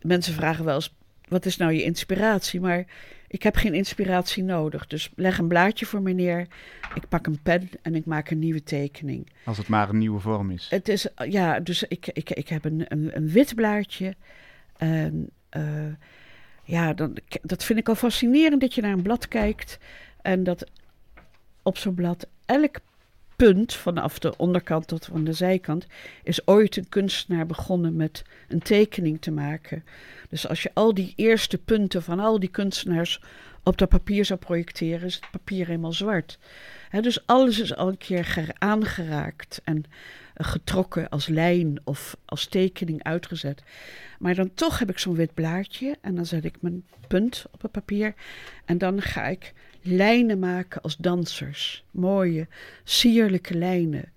mensen 0.00 0.34
vragen 0.34 0.64
wel 0.64 0.74
eens, 0.74 0.94
wat 1.28 1.46
is 1.46 1.56
nou 1.56 1.72
je 1.72 1.82
inspiratie? 1.82 2.60
Maar 2.60 2.84
ik 3.28 3.42
heb 3.42 3.56
geen 3.56 3.74
inspiratie 3.74 4.42
nodig. 4.42 4.86
Dus 4.86 5.10
leg 5.16 5.38
een 5.38 5.48
blaadje 5.48 5.86
voor 5.86 6.02
me 6.02 6.12
neer, 6.12 6.46
ik 6.94 7.08
pak 7.08 7.26
een 7.26 7.42
pen 7.42 7.68
en 7.82 7.94
ik 7.94 8.04
maak 8.04 8.30
een 8.30 8.38
nieuwe 8.38 8.62
tekening. 8.62 9.30
Als 9.44 9.58
het 9.58 9.68
maar 9.68 9.88
een 9.88 9.98
nieuwe 9.98 10.20
vorm 10.20 10.50
is. 10.50 10.66
Het 10.70 10.88
is, 10.88 11.08
ja, 11.28 11.60
dus 11.60 11.82
ik, 11.82 12.06
ik, 12.12 12.30
ik 12.30 12.48
heb 12.48 12.64
een, 12.64 12.84
een, 12.88 13.16
een 13.16 13.28
wit 13.28 13.54
blaadje. 13.54 14.14
En 14.76 15.30
eh, 15.48 15.92
ja, 16.64 16.92
dan, 16.92 17.16
dat 17.42 17.64
vind 17.64 17.78
ik 17.78 17.88
al 17.88 17.94
fascinerend 17.94 18.60
dat 18.60 18.74
je 18.74 18.80
naar 18.80 18.92
een 18.92 19.02
blad 19.02 19.28
kijkt. 19.28 19.78
En 20.22 20.44
dat 20.44 20.70
op 21.62 21.78
zo'n 21.78 21.94
blad 21.94 22.26
elk 22.46 22.76
punt, 23.36 23.74
vanaf 23.74 24.18
de 24.18 24.36
onderkant 24.36 24.86
tot 24.86 25.08
aan 25.14 25.24
de 25.24 25.32
zijkant, 25.32 25.86
is 26.22 26.46
ooit 26.46 26.76
een 26.76 26.88
kunstenaar 26.88 27.46
begonnen 27.46 27.96
met 27.96 28.22
een 28.48 28.62
tekening 28.62 29.20
te 29.20 29.30
maken. 29.30 29.84
Dus 30.28 30.48
als 30.48 30.62
je 30.62 30.70
al 30.74 30.94
die 30.94 31.12
eerste 31.16 31.58
punten 31.58 32.02
van 32.02 32.20
al 32.20 32.40
die 32.40 32.48
kunstenaars 32.48 33.20
op 33.62 33.78
dat 33.78 33.88
papier 33.88 34.24
zou 34.24 34.38
projecteren, 34.38 35.06
is 35.06 35.14
het 35.14 35.30
papier 35.30 35.66
helemaal 35.66 35.92
zwart. 35.92 36.38
Dus 37.00 37.26
alles 37.26 37.60
is 37.60 37.76
al 37.76 37.88
een 37.88 37.98
keer 37.98 38.24
ger- 38.24 38.54
aangeraakt 38.58 39.60
en 39.64 39.84
getrokken 40.34 41.08
als 41.08 41.26
lijn 41.26 41.80
of 41.84 42.16
als 42.24 42.46
tekening 42.46 43.02
uitgezet. 43.02 43.62
Maar 44.18 44.34
dan 44.34 44.54
toch 44.54 44.78
heb 44.78 44.90
ik 44.90 44.98
zo'n 44.98 45.14
wit 45.14 45.34
blaadje 45.34 45.96
en 46.00 46.14
dan 46.14 46.26
zet 46.26 46.44
ik 46.44 46.56
mijn 46.60 46.84
punt 47.08 47.44
op 47.50 47.62
het 47.62 47.70
papier 47.70 48.14
en 48.64 48.78
dan 48.78 49.02
ga 49.02 49.26
ik 49.26 49.52
lijnen 49.84 50.38
maken 50.38 50.82
als 50.82 50.96
dansers. 50.96 51.84
Mooie, 51.90 52.46
sierlijke 52.84 53.54
lijnen. 53.54 54.12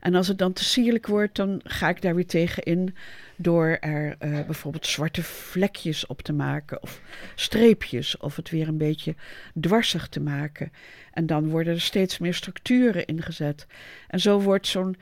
En 0.00 0.14
als 0.14 0.28
het 0.28 0.38
dan 0.38 0.52
te 0.52 0.64
sierlijk 0.64 1.06
wordt, 1.06 1.36
dan 1.36 1.60
ga 1.64 1.88
ik 1.88 2.02
daar 2.02 2.14
weer 2.14 2.26
tegen 2.26 2.62
in 2.62 2.94
door 3.36 3.66
er 3.66 4.16
eh, 4.18 4.44
bijvoorbeeld 4.44 4.86
zwarte 4.86 5.22
vlekjes 5.22 6.06
op 6.06 6.22
te 6.22 6.32
maken 6.32 6.82
of 6.82 7.00
streepjes 7.34 8.16
of 8.16 8.36
het 8.36 8.50
weer 8.50 8.68
een 8.68 8.76
beetje 8.76 9.14
dwarsig 9.60 10.08
te 10.08 10.20
maken. 10.20 10.72
En 11.12 11.26
dan 11.26 11.48
worden 11.48 11.74
er 11.74 11.80
steeds 11.80 12.18
meer 12.18 12.34
structuren 12.34 13.06
ingezet. 13.06 13.66
En 14.08 14.20
zo 14.20 14.40
wordt 14.40 14.66
zo'n 14.66 14.96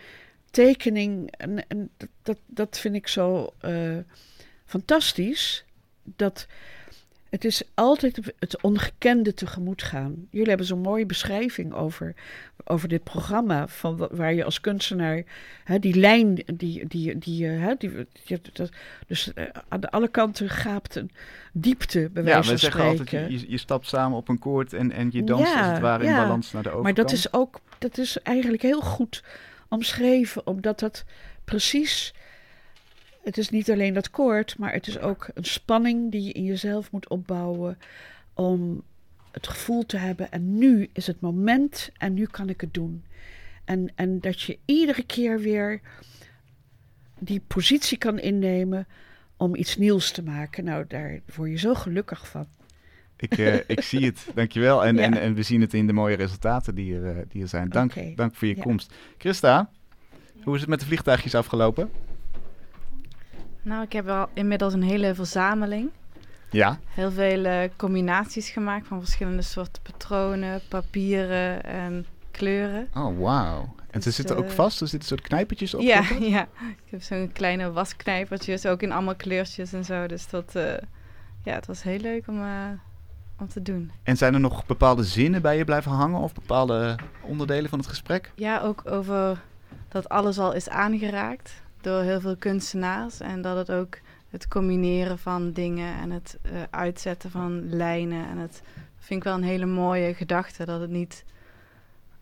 tekening, 0.51 1.31
en, 1.31 1.69
en 1.69 1.91
dat, 2.23 2.39
dat, 2.47 2.79
vind 2.79 2.95
ik 2.95 3.09
zo 3.09 3.55
eh, 3.61 3.99
fantastisch, 4.65 5.65
dat 6.03 6.47
het 7.31 7.45
is 7.45 7.63
altijd 7.75 8.33
het 8.39 8.63
ongekende 8.63 9.35
tegemoet 9.35 9.83
gaan. 9.83 10.27
Jullie 10.31 10.49
hebben 10.49 10.67
zo'n 10.67 10.81
mooie 10.81 11.07
beschrijving 11.07 11.73
over, 11.75 12.15
over 12.65 12.89
dit 12.89 13.05
programma, 13.05 13.69
van 13.69 13.97
wa- 13.97 14.09
waar 14.11 14.35
je 14.35 14.45
als 14.45 14.61
kunstenaar 14.61 15.23
hè, 15.65 15.79
die 15.79 15.95
lijn, 15.95 16.35
die, 16.55 16.87
die, 16.87 17.19
die, 17.19 17.47
eh, 17.49 17.61
hè, 17.61 17.75
die, 17.79 17.91
die- 18.27 18.41
dat, 18.53 18.71
dus 19.07 19.33
eh, 19.35 19.45
aan 19.69 19.81
de 19.81 19.91
alle 19.91 20.09
kanten 20.09 20.49
gaapt 20.49 20.95
een 20.95 21.11
diepte, 21.53 22.11
bij 22.13 22.23
Ja, 22.23 22.29
wijze 22.29 22.41
we 22.43 22.49
van 22.49 22.59
zeggen 22.59 22.81
spreken. 22.81 23.19
altijd, 23.21 23.41
je, 23.41 23.51
je 23.51 23.59
stapt 23.59 23.87
samen 23.87 24.17
op 24.19 24.29
een 24.29 24.39
koord 24.39 24.73
en, 24.73 24.93
en 24.93 25.09
je 25.13 25.25
danst 25.25 25.53
Ja, 25.53 25.59
als 25.59 25.71
het 25.71 25.81
ware 25.81 26.05
in 26.05 26.11
ja. 26.11 26.23
balans 26.23 26.53
naar 26.53 26.63
de 26.63 26.69
overkant. 26.69 26.97
Maar 26.97 27.05
dat 27.07 27.15
is 27.15 27.33
ook, 27.33 27.61
dat 27.79 27.99
is 27.99 28.23
eigenlijk 28.23 28.63
heel 28.63 28.81
goed 28.81 29.23
omschreven, 29.69 30.47
omdat 30.47 30.79
dat 30.81 31.05
precies. 31.45 32.15
Het 33.23 33.39
is 33.39 33.51
niet 33.51 33.71
alleen 33.71 33.95
dat 33.95 34.11
koord, 34.11 34.59
maar 34.59 34.73
het 34.73 34.87
is 34.87 34.99
ook 34.99 35.29
een 35.35 35.45
spanning 35.45 36.11
die 36.11 36.23
je 36.25 36.33
in 36.33 36.45
jezelf 36.45 36.91
moet 36.93 37.09
opbouwen 37.09 37.79
om 38.35 38.83
het 39.33 39.47
gevoel 39.47 39.87
te 39.87 39.97
hebben. 39.97 40.31
En 40.31 40.59
nu 40.59 40.89
is 40.93 41.07
het 41.07 41.21
moment 41.21 41.91
en 41.97 42.15
nu 42.15 42.27
kan 42.27 42.49
ik 42.49 42.61
het 42.61 42.75
doen. 42.75 43.05
En, 43.65 43.93
en 43.95 44.21
dat 44.21 44.41
je 44.41 44.59
iedere 44.65 45.03
keer 45.05 45.41
weer 45.41 45.81
die 47.19 47.43
positie 47.47 47.99
kan 47.99 48.19
innemen 48.19 48.87
om 49.37 49.55
iets 49.57 49.77
nieuws 49.77 50.11
te 50.11 50.23
maken. 50.23 50.65
Nou, 50.65 50.85
daar 50.89 51.21
word 51.35 51.51
je 51.51 51.59
zo 51.59 51.75
gelukkig 51.75 52.29
van. 52.29 52.47
Ik, 53.17 53.39
eh, 53.39 53.55
ik 53.77 53.81
zie 53.81 54.05
het, 54.07 54.27
dankjewel. 54.35 54.85
En, 54.85 54.97
Ja. 54.97 55.03
en, 55.03 55.21
en 55.21 55.35
we 55.35 55.43
zien 55.43 55.61
het 55.61 55.75
in 55.75 55.87
de 55.87 55.93
mooie 55.93 56.17
resultaten 56.17 56.75
die 56.75 56.95
er, 56.95 57.17
eh, 57.19 57.25
die 57.29 57.43
er 57.43 57.49
zijn. 57.49 57.69
Dank, 57.69 58.17
dank 58.17 58.35
voor 58.35 58.49
je 58.49 58.57
Ja. 58.57 58.63
komst. 58.63 58.95
Christa, 59.19 59.71
hoe 60.43 60.55
is 60.55 60.61
het 60.61 60.71
met 60.71 60.81
de 60.81 60.87
vliegtuigjes 60.87 61.35
afgelopen? 61.35 61.91
Nou, 63.63 63.83
ik 63.83 63.93
heb 63.93 64.05
wel 64.05 64.29
inmiddels 64.33 64.73
een 64.73 64.83
hele 64.83 65.15
verzameling. 65.15 65.91
Ja, 66.51 66.79
Heel 66.89 67.11
veel 67.11 67.45
eh, 67.45 67.69
combinaties 67.77 68.51
gemaakt 68.51 68.87
van 68.87 69.01
verschillende 69.01 69.43
soorten 69.43 69.83
patronen, 69.83 70.61
papieren 70.69 71.65
en 71.65 72.07
kleuren. 72.31 72.89
oh 72.95 73.19
wauw. 73.21 73.75
En 73.91 74.03
ze 74.03 74.09
Dus, 74.09 74.17
zitten 74.17 74.37
ook 74.37 74.45
eh, 74.45 74.51
vast, 74.51 74.81
er 74.81 74.89
zitten 74.89 75.09
soort 75.09 75.21
knijpertjes 75.21 75.75
op. 75.75 75.81
Ja, 75.81 76.03
ja, 76.21 76.43
ik 76.59 76.91
heb 76.91 77.03
zo'n 77.03 77.31
kleine 77.33 77.73
wasknijpertjes, 77.73 78.67
ook 78.67 78.83
in 78.83 78.93
allemaal 78.93 79.15
kleurtjes 79.15 79.73
en 79.73 79.85
zo. 79.85 80.07
Dus 80.07 80.29
dat, 80.29 80.55
eh, 80.55 80.73
ja, 81.43 81.55
het 81.55 81.67
was 81.67 81.83
heel 81.83 81.99
leuk 81.99 82.29
om, 82.29 82.43
om 83.39 83.49
te 83.49 83.63
doen. 83.63 83.91
En 84.03 84.17
zijn 84.17 84.35
er 84.35 84.41
nog 84.41 84.67
bepaalde 84.67 85.05
zinnen 85.05 85.43
bij 85.43 85.57
je 85.57 85.65
blijven 85.65 85.93
hangen 85.93 86.21
of 86.21 86.35
bepaalde 86.35 86.97
onderdelen 87.23 87.71
van 87.71 87.79
het 87.79 87.89
gesprek? 87.89 88.33
Ja, 88.35 88.61
ook 88.61 88.83
over 88.91 89.41
dat 89.89 90.09
alles 90.09 90.39
al 90.39 90.53
is 90.53 90.69
aangeraakt 90.69 91.53
door 91.81 92.03
heel 92.03 92.21
veel 92.21 92.37
kunstenaars. 92.37 93.21
En 93.21 93.43
dat 93.43 93.57
het 93.57 93.71
ook 93.71 93.99
het 94.31 94.49
combineren 94.49 95.19
van 95.19 95.53
dingen 95.53 95.95
en 95.95 96.11
het 96.11 96.39
eh, 96.43 96.51
uitzetten 96.71 97.31
van 97.31 97.69
lijnen. 97.69 98.29
En 98.29 98.39
het 98.39 98.63
vind 98.99 99.21
ik 99.21 99.25
wel 99.25 99.35
een 99.35 99.43
hele 99.43 99.67
mooie 99.67 100.15
gedachte. 100.15 100.65
Dat 100.65 100.81
het 100.81 100.91
niet 100.91 101.25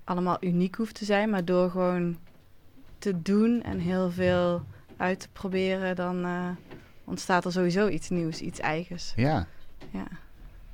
allemaal 0.05 0.37
uniek 0.41 0.75
hoeft 0.75 0.95
te 0.95 1.05
zijn, 1.05 1.31
maar 1.31 1.45
door 1.45 1.71
gewoon 1.71 2.19
te 2.99 3.23
doen 3.23 3.63
en 3.63 3.79
heel 3.79 4.11
veel 4.11 4.65
uit 4.97 5.21
te 5.21 5.29
proberen, 5.33 5.97
dan 5.97 6.25
eh, 6.25 6.49
ontstaat 7.05 7.45
er 7.45 7.53
sowieso 7.53 7.89
iets 7.89 8.09
nieuws, 8.09 8.41
iets 8.41 8.61
eigens. 8.61 9.13
Ja. 9.17 9.47
Ja. 9.91 10.07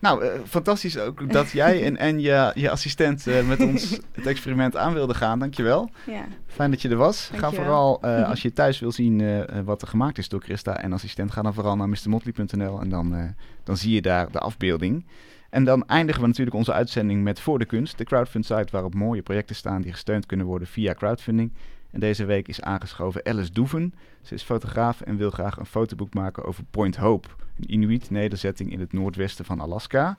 Nou, 0.02 0.24
eh, 0.24 0.40
fantastisch 0.44 0.98
ook 0.98 1.32
dat 1.32 1.50
jij 1.50 1.84
en, 1.84 1.96
en 1.96 2.20
je, 2.20 2.50
je 2.54 2.70
assistent 2.70 3.26
eh, 3.26 3.46
met 3.46 3.60
ons 3.60 3.90
het 4.12 4.26
experiment 4.26 4.76
aan 4.76 4.94
wilden 4.94 5.16
gaan. 5.16 5.38
Dankjewel. 5.38 5.90
ja. 6.06 6.24
Fijn 6.46 6.70
dat 6.70 6.82
je 6.82 6.88
er 6.88 6.96
was. 6.96 7.30
Ga 7.34 7.50
vooral, 7.50 8.02
eh, 8.02 8.28
als 8.30 8.42
je 8.42 8.52
thuis 8.52 8.80
wil 8.80 8.92
zien 8.92 9.44
wat 9.64 9.82
er 9.82 9.88
gemaakt 9.88 10.18
is 10.18 10.28
door 10.28 10.42
Christa 10.42 10.76
en 10.76 10.92
assistent, 10.92 11.30
ga 11.30 11.42
dan 11.42 11.54
vooral 11.54 11.76
naar 11.76 11.88
mrmotley.nl 11.88 12.80
en 12.80 12.88
dan, 12.88 13.34
dan 13.64 13.76
zie 13.76 13.94
je 13.94 14.02
daar 14.02 14.30
de 14.30 14.38
afbeelding. 14.38 15.06
En 15.50 15.64
dan 15.64 15.86
eindigen 15.86 16.20
we 16.20 16.26
natuurlijk 16.26 16.56
onze 16.56 16.72
uitzending 16.72 17.22
met 17.22 17.40
Voor 17.40 17.58
de 17.58 17.64
Kunst, 17.64 17.98
de 17.98 18.04
crowdfund 18.04 18.46
site 18.46 18.68
waarop 18.70 18.94
mooie 18.94 19.22
projecten 19.22 19.56
staan 19.56 19.82
die 19.82 19.92
gesteund 19.92 20.26
kunnen 20.26 20.46
worden 20.46 20.68
via 20.68 20.94
crowdfunding. 20.94 21.52
En 21.92 22.00
deze 22.00 22.24
week 22.24 22.48
is 22.48 22.60
aangeschoven 22.60 23.24
Alice 23.24 23.52
Doeven. 23.52 23.94
Ze 24.22 24.34
is 24.34 24.42
fotograaf 24.42 25.00
en 25.00 25.16
wil 25.16 25.30
graag 25.30 25.56
een 25.56 25.66
fotoboek 25.66 26.14
maken 26.14 26.44
over 26.44 26.64
Point 26.70 26.96
Hope, 26.96 27.28
een 27.60 27.72
Inuit-nederzetting 27.72 28.72
in 28.72 28.80
het 28.80 28.92
noordwesten 28.92 29.44
van 29.44 29.60
Alaska. 29.60 30.16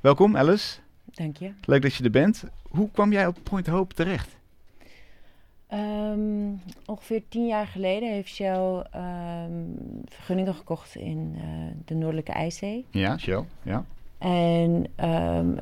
Welkom 0.00 0.36
Alice, 0.36 0.78
Dank 1.04 1.36
je. 1.36 1.52
leuk 1.64 1.82
dat 1.82 1.94
je 1.94 2.04
er 2.04 2.10
bent. 2.10 2.44
Hoe 2.62 2.90
kwam 2.90 3.12
jij 3.12 3.26
op 3.26 3.38
Point 3.42 3.66
Hope 3.66 3.94
terecht? 3.94 4.36
Ehm, 5.66 6.50
ongeveer 6.86 7.22
tien 7.28 7.46
jaar 7.46 7.66
geleden 7.66 8.10
heeft 8.10 8.28
Shell 8.28 8.86
ehm, 8.90 9.52
vergunningen 10.06 10.54
gekocht 10.54 10.96
in 10.96 11.34
eh, 11.36 11.44
de 11.84 11.94
Noordelijke 11.94 12.32
IJszee. 12.32 12.86
Ja, 12.90 13.18
Shell, 13.18 13.44
ja. 13.62 13.84
En 14.18 14.86
ehm, 14.94 15.56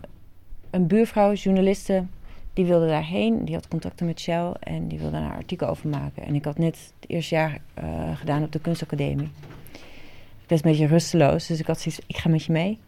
een 0.71 0.87
buurvrouw, 0.87 1.33
journaliste, 1.33 2.05
die 2.53 2.65
wilde 2.65 2.87
daarheen. 2.87 3.45
Die 3.45 3.55
had 3.55 3.69
contacten 3.69 4.07
met 4.07 4.21
Shell 4.21 4.53
en 4.61 4.89
die 4.89 4.99
wilde 4.99 5.13
daar 5.13 5.25
een 5.25 5.37
artikel 5.37 5.69
over 5.69 5.89
maken. 5.89 6.23
En 6.23 6.35
ik 6.35 6.45
had 6.45 6.59
net 6.59 6.93
het 7.01 7.11
eerste 7.11 7.35
jaar 7.35 7.59
eh, 7.75 8.17
gedaan 8.17 8.43
op 8.43 8.53
de 8.53 8.61
kunstacademie. 8.61 9.31
Ik 10.43 10.49
was 10.49 10.63
een 10.63 10.71
beetje 10.71 10.87
rusteloos, 10.87 11.47
dus 11.47 11.61
ik 11.61 11.67
had 11.67 11.81
zoiets 11.81 12.03
ik 12.07 12.17
ga 12.17 12.29
met 12.29 12.45
je 12.45 12.53
mee. 12.53 12.79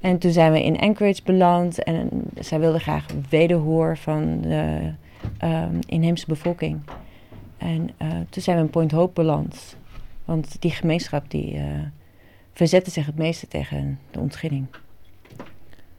En 0.00 0.18
toen 0.18 0.32
zijn 0.32 0.52
we 0.52 0.64
in 0.64 0.78
Anchorage 0.78 1.22
beland 1.24 1.82
en 1.82 2.10
zij 2.40 2.60
wilde 2.60 2.78
graag 2.78 3.06
wederhoor 3.28 3.96
van 3.96 4.40
de 4.40 4.92
ehm, 5.38 5.78
inheemse 5.86 6.26
bevolking. 6.26 6.80
En 7.56 7.90
eh, 7.96 8.08
toen 8.28 8.42
zijn 8.42 8.56
we 8.56 8.62
in 8.62 8.70
Point 8.70 8.92
Hope 8.92 9.12
beland. 9.12 9.76
Want 10.24 10.56
die 10.60 10.70
gemeenschap 10.70 11.30
die 11.30 11.54
uh, 11.54 11.62
verzette 12.52 12.90
zich 12.90 13.06
het 13.06 13.16
meeste 13.16 13.48
tegen 13.48 13.98
de 14.10 14.20
ontginning. 14.20 14.66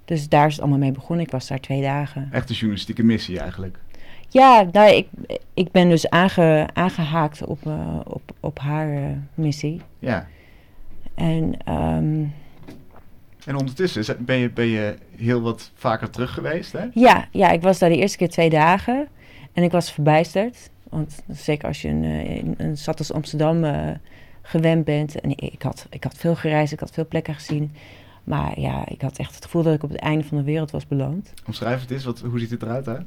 Dus 0.06 0.30
daar 0.30 0.48
is 0.48 0.52
het 0.52 0.62
allemaal 0.62 0.80
mee 0.80 0.92
begonnen. 0.92 1.26
Ik 1.26 1.32
was 1.32 1.48
daar 1.48 1.60
twee 1.60 1.82
dagen. 1.82 2.30
Echt 2.32 2.50
een 2.50 2.56
journalistieke 2.56 3.04
missie 3.04 3.40
eigenlijk. 3.40 3.78
Ja, 4.28 4.68
nou, 4.72 4.92
ik, 4.92 5.08
ik 5.54 5.72
ben 5.72 5.90
dus 5.90 6.10
aange, 6.10 6.68
aangehaakt 6.74 7.46
op, 7.46 7.66
uh, 7.68 8.00
op, 8.04 8.22
op 8.40 8.60
haar 8.60 8.94
uh, 8.94 9.06
missie. 9.34 9.82
Ja. 10.00 10.28
En, 11.16 11.74
um, 11.74 12.34
en 13.46 13.56
ondertussen 13.58 14.26
ben 14.26 14.38
je, 14.38 14.50
ben 14.50 14.66
je 14.66 14.96
heel 15.16 15.42
wat 15.42 15.72
vaker 15.76 16.10
terug 16.10 16.34
geweest, 16.34 16.72
hè? 16.72 16.86
Ja, 16.94 17.28
ja, 17.32 17.50
ik 17.52 17.62
was 17.62 17.80
daar 17.80 17.90
de 17.90 17.98
eerste 17.98 18.18
keer 18.18 18.30
twee 18.30 18.50
dagen. 18.50 19.08
En 19.54 19.64
ik 19.64 19.72
was 19.72 19.92
verbijsterd. 19.92 20.70
Want 20.90 21.24
zeker 21.28 21.68
als 21.68 21.82
je 21.82 21.90
een, 21.90 22.04
een, 22.04 22.54
een 22.58 22.78
stad 22.78 23.00
als 23.00 23.14
Amsterdam 23.14 23.64
uh, 23.64 23.90
gewend 24.42 24.86
bent. 24.86 25.22
En 25.22 25.30
ik 25.38 25.62
had, 25.62 25.88
ik 25.90 26.04
had 26.04 26.18
veel 26.18 26.36
gereisd, 26.36 26.74
ik 26.74 26.80
had 26.80 26.92
veel 26.92 27.08
plekken 27.08 27.34
gezien. 27.34 27.72
Maar 28.24 28.60
ja, 28.60 28.88
ik 28.88 29.02
had 29.02 29.18
echt 29.18 29.36
het 29.36 29.44
gevoel 29.44 29.64
dat 29.64 29.74
ik 29.74 29.84
op 29.84 29.90
het 29.90 30.00
einde 30.00 30.24
van 30.24 30.38
de 30.38 30.44
wereld 30.44 30.72
was 30.72 30.88
beland. 30.88 31.34
Omschrijf 31.48 31.82
het 31.82 31.92
eens, 31.92 32.04
wat, 32.04 32.20
hoe 32.20 32.40
ziet 32.40 32.50
het 32.50 32.62
eruit 32.62 32.86
hè? 32.86 32.98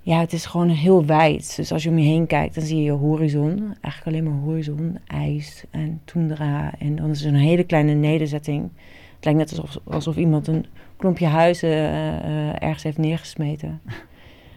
Ja, 0.00 0.20
het 0.20 0.32
is 0.32 0.46
gewoon 0.46 0.68
heel 0.68 1.04
wijd. 1.04 1.56
Dus 1.56 1.72
als 1.72 1.82
je 1.82 1.88
om 1.88 1.98
je 1.98 2.06
heen 2.06 2.26
kijkt, 2.26 2.54
dan 2.54 2.64
zie 2.64 2.82
je 2.82 2.90
horizon. 2.90 3.58
Eigenlijk 3.80 4.06
alleen 4.06 4.24
maar 4.24 4.42
horizon, 4.42 4.98
ijs 5.06 5.64
en 5.70 6.00
toendra. 6.04 6.72
En 6.78 6.96
dan 6.96 7.10
is 7.10 7.22
er 7.22 7.28
een 7.28 7.34
hele 7.34 7.64
kleine 7.64 7.92
nederzetting. 7.92 8.70
Het 9.14 9.24
lijkt 9.24 9.38
net 9.38 9.50
alsof, 9.50 9.82
alsof 9.84 10.16
iemand 10.16 10.46
een 10.46 10.66
klompje 10.96 11.26
huizen 11.26 11.70
uh, 11.70 12.62
ergens 12.62 12.82
heeft 12.82 12.98
neergesmeten. 12.98 13.80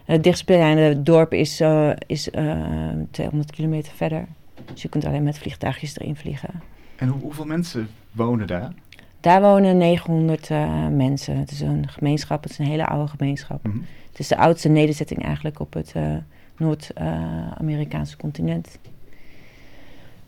Het 0.06 0.24
dichtstbijzijnde 0.24 1.02
dorp 1.04 1.34
is, 1.34 1.62
uh, 1.62 1.92
is 2.08 2.28
uh, 2.28 2.64
200 3.12 3.52
kilometer 3.52 3.94
verder. 3.94 4.28
Dus 4.74 4.82
je 4.82 4.90
kunt 4.90 5.06
alleen 5.06 5.24
met 5.24 5.38
vliegtuigjes 5.38 6.00
erin 6.00 6.16
vliegen. 6.16 6.62
En 6.96 7.08
hoe, 7.08 7.22
hoeveel 7.22 7.46
mensen 7.46 7.88
wonen 8.12 8.48
daar? 8.48 8.74
Daar 9.22 9.42
wonen 9.42 9.78
900 9.78 10.50
uh, 10.50 10.88
mensen. 10.88 11.38
Het 11.38 11.52
is 11.52 11.62
een 11.62 11.88
gemeenschap, 11.90 12.44
het 12.44 12.52
is 12.52 12.58
een 12.58 12.66
hele 12.66 12.86
oude 12.86 13.08
gemeenschap. 13.08 13.64
Mm 13.64 13.72
-hmm. 13.72 13.86
Het 14.10 14.20
is 14.20 14.28
de 14.28 14.38
oudste 14.38 14.70
nederzetting 14.70 15.24
eigenlijk 15.24 15.60
op 15.60 15.74
het 15.74 15.94
uh, 15.98 16.16
Noord-Amerikaanse 16.58 18.18
continent. 18.18 18.80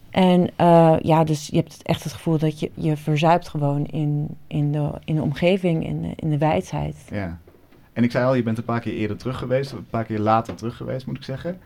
En 0.09 0.49
uh, 0.61 0.95
ja, 1.01 1.23
dus 1.23 1.47
je 1.47 1.55
hebt 1.55 1.79
echt 1.83 2.03
het 2.03 2.13
gevoel 2.13 2.37
dat 2.37 2.59
je 2.59 2.71
je 2.73 2.97
verzuipt 2.97 3.47
gewoon 3.47 3.85
in, 3.85 4.27
in, 4.47 4.71
de, 4.71 4.91
in 5.05 5.15
de 5.15 5.21
omgeving, 5.21 5.85
in 5.85 6.01
de, 6.01 6.13
in 6.15 6.29
de 6.29 6.37
wijdheid. 6.37 6.95
Ja. 7.11 7.39
En 7.93 8.03
ik 8.03 8.11
zei 8.11 8.25
al, 8.25 8.35
je 8.35 8.43
bent 8.43 8.57
een 8.57 8.63
paar 8.63 8.79
keer 8.79 8.93
eerder 8.93 9.17
terug 9.17 9.37
geweest, 9.37 9.71
een 9.71 9.89
paar 9.89 10.03
keer 10.03 10.19
later 10.19 10.55
terug 10.55 10.77
geweest, 10.77 11.05
moet 11.05 11.17
ik 11.17 11.23
zeggen. 11.23 11.59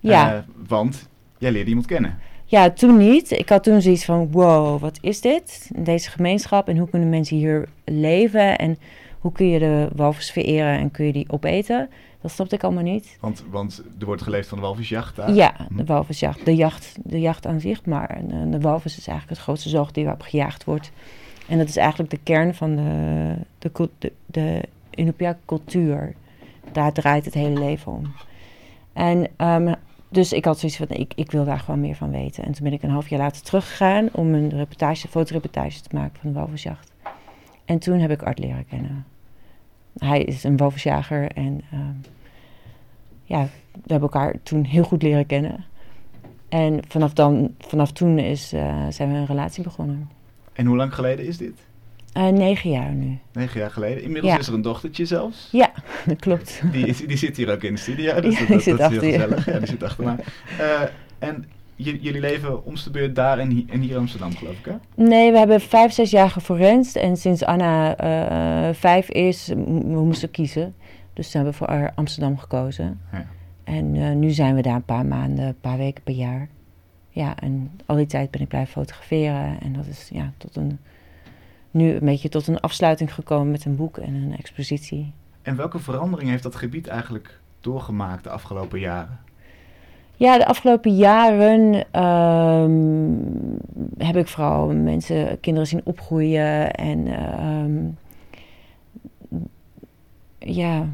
Ja. 0.00 0.44
Want 0.66 1.08
jij 1.38 1.52
leerde 1.52 1.68
iemand 1.68 1.86
kennen. 1.86 2.18
Ja, 2.48 2.70
toen 2.70 2.96
niet. 2.96 3.30
Ik 3.30 3.48
had 3.48 3.62
toen 3.62 3.82
zoiets 3.82 4.04
van, 4.04 4.30
wow, 4.30 4.80
wat 4.80 4.98
is 5.00 5.20
dit? 5.20 5.70
Deze 5.76 6.10
gemeenschap 6.10 6.68
en 6.68 6.78
hoe 6.78 6.88
kunnen 6.88 7.08
mensen 7.08 7.36
hier 7.36 7.68
leven? 7.84 8.58
En 8.58 8.78
hoe 9.18 9.32
kun 9.32 9.48
je 9.48 9.58
de 9.58 9.88
walvis 9.94 10.30
vereren 10.30 10.78
en 10.78 10.90
kun 10.90 11.06
je 11.06 11.12
die 11.12 11.30
opeten? 11.30 11.88
Dat 12.20 12.30
snapte 12.30 12.54
ik 12.54 12.64
allemaal 12.64 12.82
niet. 12.82 13.16
Want, 13.20 13.44
want 13.50 13.82
er 13.98 14.06
wordt 14.06 14.22
geleefd 14.22 14.48
van 14.48 14.58
de 14.58 14.64
walvisjacht 14.64 15.16
daar? 15.16 15.32
Ja, 15.32 15.54
de 15.70 15.84
walvisjacht. 15.84 16.44
De 16.44 16.54
jacht, 16.54 16.96
de 17.02 17.20
jacht 17.20 17.46
aan 17.46 17.60
zich, 17.60 17.84
maar 17.84 18.20
de, 18.28 18.48
de 18.48 18.60
walvis 18.60 18.98
is 18.98 19.06
eigenlijk 19.06 19.38
het 19.38 19.46
grootste 19.46 19.68
zoogdier 19.68 20.04
waarop 20.04 20.22
gejaagd 20.22 20.64
wordt. 20.64 20.90
En 21.48 21.58
dat 21.58 21.68
is 21.68 21.76
eigenlijk 21.76 22.10
de 22.10 22.20
kern 22.22 22.54
van 22.54 22.76
de, 22.76 23.34
de, 23.58 23.88
de, 23.98 24.12
de 24.26 24.62
Inupiaq-cultuur. 24.90 26.14
Daar 26.72 26.92
draait 26.92 27.24
het 27.24 27.34
hele 27.34 27.60
leven 27.60 27.92
om. 27.92 28.12
En 28.92 29.28
um, 29.36 29.74
dus 30.08 30.32
ik 30.32 30.44
had 30.44 30.58
zoiets 30.58 30.78
van, 30.78 30.88
ik, 30.88 31.12
ik 31.14 31.30
wil 31.30 31.44
daar 31.44 31.58
gewoon 31.58 31.80
meer 31.80 31.94
van 31.94 32.10
weten. 32.10 32.44
En 32.44 32.52
toen 32.52 32.64
ben 32.64 32.72
ik 32.72 32.82
een 32.82 32.90
half 32.90 33.08
jaar 33.08 33.20
later 33.20 33.42
teruggegaan 33.42 34.08
om 34.12 34.34
een 34.34 34.50
reportage, 34.50 35.08
fotoreportage 35.08 35.80
te 35.80 35.94
maken 35.96 36.20
van 36.20 36.32
de 36.32 36.38
walvisjacht. 36.38 36.92
En 37.64 37.78
toen 37.78 37.98
heb 37.98 38.10
ik 38.10 38.22
Art 38.22 38.38
leren 38.38 38.66
kennen. 38.66 39.06
Hij 39.98 40.22
is 40.22 40.44
een 40.44 40.56
walvisjager 40.56 41.32
en 41.32 41.62
uh, 41.74 41.80
ja, 43.24 43.42
we 43.72 43.80
hebben 43.92 44.10
elkaar 44.10 44.34
toen 44.42 44.64
heel 44.64 44.84
goed 44.84 45.02
leren 45.02 45.26
kennen. 45.26 45.64
En 46.48 46.80
vanaf, 46.88 47.12
dan, 47.12 47.54
vanaf 47.58 47.92
toen 47.92 48.18
is, 48.18 48.52
uh, 48.52 48.86
zijn 48.88 49.12
we 49.12 49.18
een 49.18 49.26
relatie 49.26 49.62
begonnen. 49.62 50.10
En 50.52 50.66
hoe 50.66 50.76
lang 50.76 50.94
geleden 50.94 51.26
is 51.26 51.36
dit? 51.36 51.65
Uh, 52.16 52.28
negen 52.28 52.70
jaar 52.70 52.92
nu. 52.92 53.18
Negen 53.32 53.60
jaar 53.60 53.70
geleden. 53.70 54.02
Inmiddels 54.02 54.32
Ja. 54.32 54.38
is 54.38 54.46
er 54.48 54.54
een 54.54 54.62
dochtertje 54.62 55.04
zelfs. 55.06 55.48
Ja, 55.52 55.70
dat 56.06 56.18
klopt. 56.18 56.62
Die, 56.72 57.06
die 57.06 57.16
zit 57.16 57.36
hier 57.36 57.52
ook 57.52 57.62
in 57.62 57.74
de 57.74 57.80
studio. 57.80 58.20
Dus 58.20 58.34
Ja, 58.38 58.38
dat, 58.38 58.48
die 58.48 58.54
dat, 58.56 58.62
zit 58.62 58.78
dat 58.78 58.92
is 58.92 59.00
heel 59.00 59.10
gezellig. 59.12 59.46
Ja, 59.46 59.58
die 59.58 59.68
zit 59.68 59.82
achter 59.82 60.04
mij. 60.04 60.16
Eh, 60.58 60.80
en 61.18 61.44
jullie 61.76 62.20
leven 62.20 62.64
om 62.64 62.74
de 62.84 62.90
beurt 62.90 63.14
daar 63.14 63.38
en, 63.38 63.50
hi- 63.50 63.64
en 63.68 63.80
hier 63.80 63.90
in 63.90 63.96
Amsterdam, 63.96 64.36
geloof 64.36 64.58
ik, 64.58 64.64
hè? 64.64 64.72
Nee, 65.04 65.32
we 65.32 65.38
hebben 65.38 65.60
vijf, 65.60 65.92
zes 65.92 66.10
jaar 66.10 66.30
geforenst. 66.30 66.96
En 66.96 67.16
sinds 67.16 67.44
Anna 67.44 67.96
eh, 67.96 68.74
vijf 68.74 69.08
is, 69.10 69.46
we 69.66 70.02
moesten 70.04 70.30
kiezen. 70.30 70.74
Dus 71.12 71.30
toen 71.30 71.42
hebben 71.44 71.60
we 71.60 71.66
voor 71.66 71.90
Amsterdam 71.94 72.38
gekozen. 72.38 73.00
Ja. 73.12 73.26
En 73.64 73.94
eh, 73.94 74.10
nu 74.14 74.30
zijn 74.30 74.54
we 74.54 74.62
daar 74.62 74.74
een 74.74 74.84
paar 74.84 75.06
maanden, 75.06 75.46
een 75.46 75.60
paar 75.60 75.78
weken 75.78 76.02
per 76.02 76.14
jaar. 76.14 76.48
Ja, 77.10 77.36
en 77.36 77.70
al 77.86 77.96
die 77.96 78.06
tijd 78.06 78.30
ben 78.30 78.40
ik 78.40 78.48
blijven 78.48 78.72
fotograferen. 78.72 79.60
En 79.60 79.72
dat 79.72 79.86
is 79.86 80.08
ja, 80.12 80.32
tot 80.36 80.56
een, 80.56 80.78
nu 81.76 81.92
een 81.92 82.04
beetje 82.04 82.28
tot 82.28 82.46
een 82.46 82.60
afsluiting 82.60 83.14
gekomen 83.14 83.50
met 83.50 83.64
een 83.64 83.76
boek 83.76 83.98
en 83.98 84.14
een 84.14 84.36
expositie. 84.36 85.12
En 85.42 85.56
welke 85.56 85.78
verandering 85.78 86.30
heeft 86.30 86.42
dat 86.42 86.54
gebied 86.54 86.86
eigenlijk 86.86 87.40
doorgemaakt 87.60 88.24
de 88.24 88.30
afgelopen 88.30 88.78
jaren? 88.78 89.18
Ja, 90.18 90.38
de 90.38 90.46
afgelopen 90.46 90.96
jaren 90.96 91.84
ehm, 91.90 92.84
heb 93.98 94.16
ik 94.16 94.28
vooral 94.28 94.66
mensen, 94.74 95.40
kinderen 95.40 95.68
zien 95.68 95.80
opgroeien 95.84 96.70
en 96.70 97.06
ehm, 97.06 97.88
ja, 100.38 100.86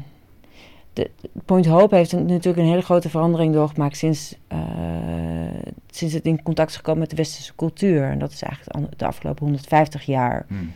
de 0.93 1.09
Point 1.45 1.65
Hope 1.65 1.95
heeft 1.95 2.11
een- 2.11 2.25
natuurlijk 2.25 2.57
een 2.57 2.69
hele 2.69 2.81
grote 2.81 3.09
verandering 3.09 3.53
doorgemaakt 3.53 3.97
sinds, 3.97 4.35
eh, 4.47 4.59
sinds 5.89 6.13
het 6.13 6.25
in 6.25 6.43
contact 6.43 6.69
is 6.69 6.75
gekomen 6.75 6.99
met 7.01 7.09
de 7.09 7.15
westerse 7.15 7.55
cultuur. 7.55 8.03
En 8.03 8.19
dat 8.19 8.31
is 8.31 8.41
eigenlijk 8.41 8.99
de 8.99 9.05
afgelopen 9.05 9.43
150 9.43 10.05
jaar. 10.05 10.45
Hmm. 10.47 10.71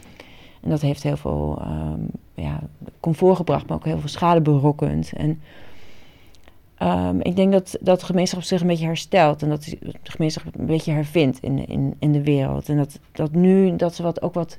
En 0.61 0.69
dat 0.69 0.81
heeft 0.81 1.03
heel 1.03 1.17
veel 1.17 1.57
ehm, 1.61 1.99
ja, 2.33 2.59
comfort 2.99 3.35
gebracht, 3.35 3.67
maar 3.67 3.77
ook 3.77 3.85
heel 3.85 3.99
veel 3.99 4.09
schade 4.09 4.41
berokkend. 4.41 5.11
En 5.13 5.41
ehm, 6.77 7.19
ik 7.19 7.35
denk 7.35 7.51
dat, 7.51 7.77
dat 7.81 7.99
de 7.99 8.05
gemeenschap 8.05 8.41
zich 8.41 8.61
een 8.61 8.67
beetje 8.67 8.85
herstelt 8.85 9.41
en 9.41 9.49
dat 9.49 9.63
de 9.63 9.93
gemeenschap 10.03 10.43
een 10.57 10.65
beetje 10.65 10.91
hervindt 10.91 11.39
in, 11.39 11.67
in, 11.67 11.95
in 11.99 12.11
de 12.11 12.23
wereld. 12.23 12.69
En 12.69 12.77
dat, 12.77 12.99
dat 13.11 13.31
nu 13.31 13.75
dat 13.75 13.95
ze 13.95 14.03
wat, 14.03 14.21
ook 14.21 14.33
wat 14.33 14.57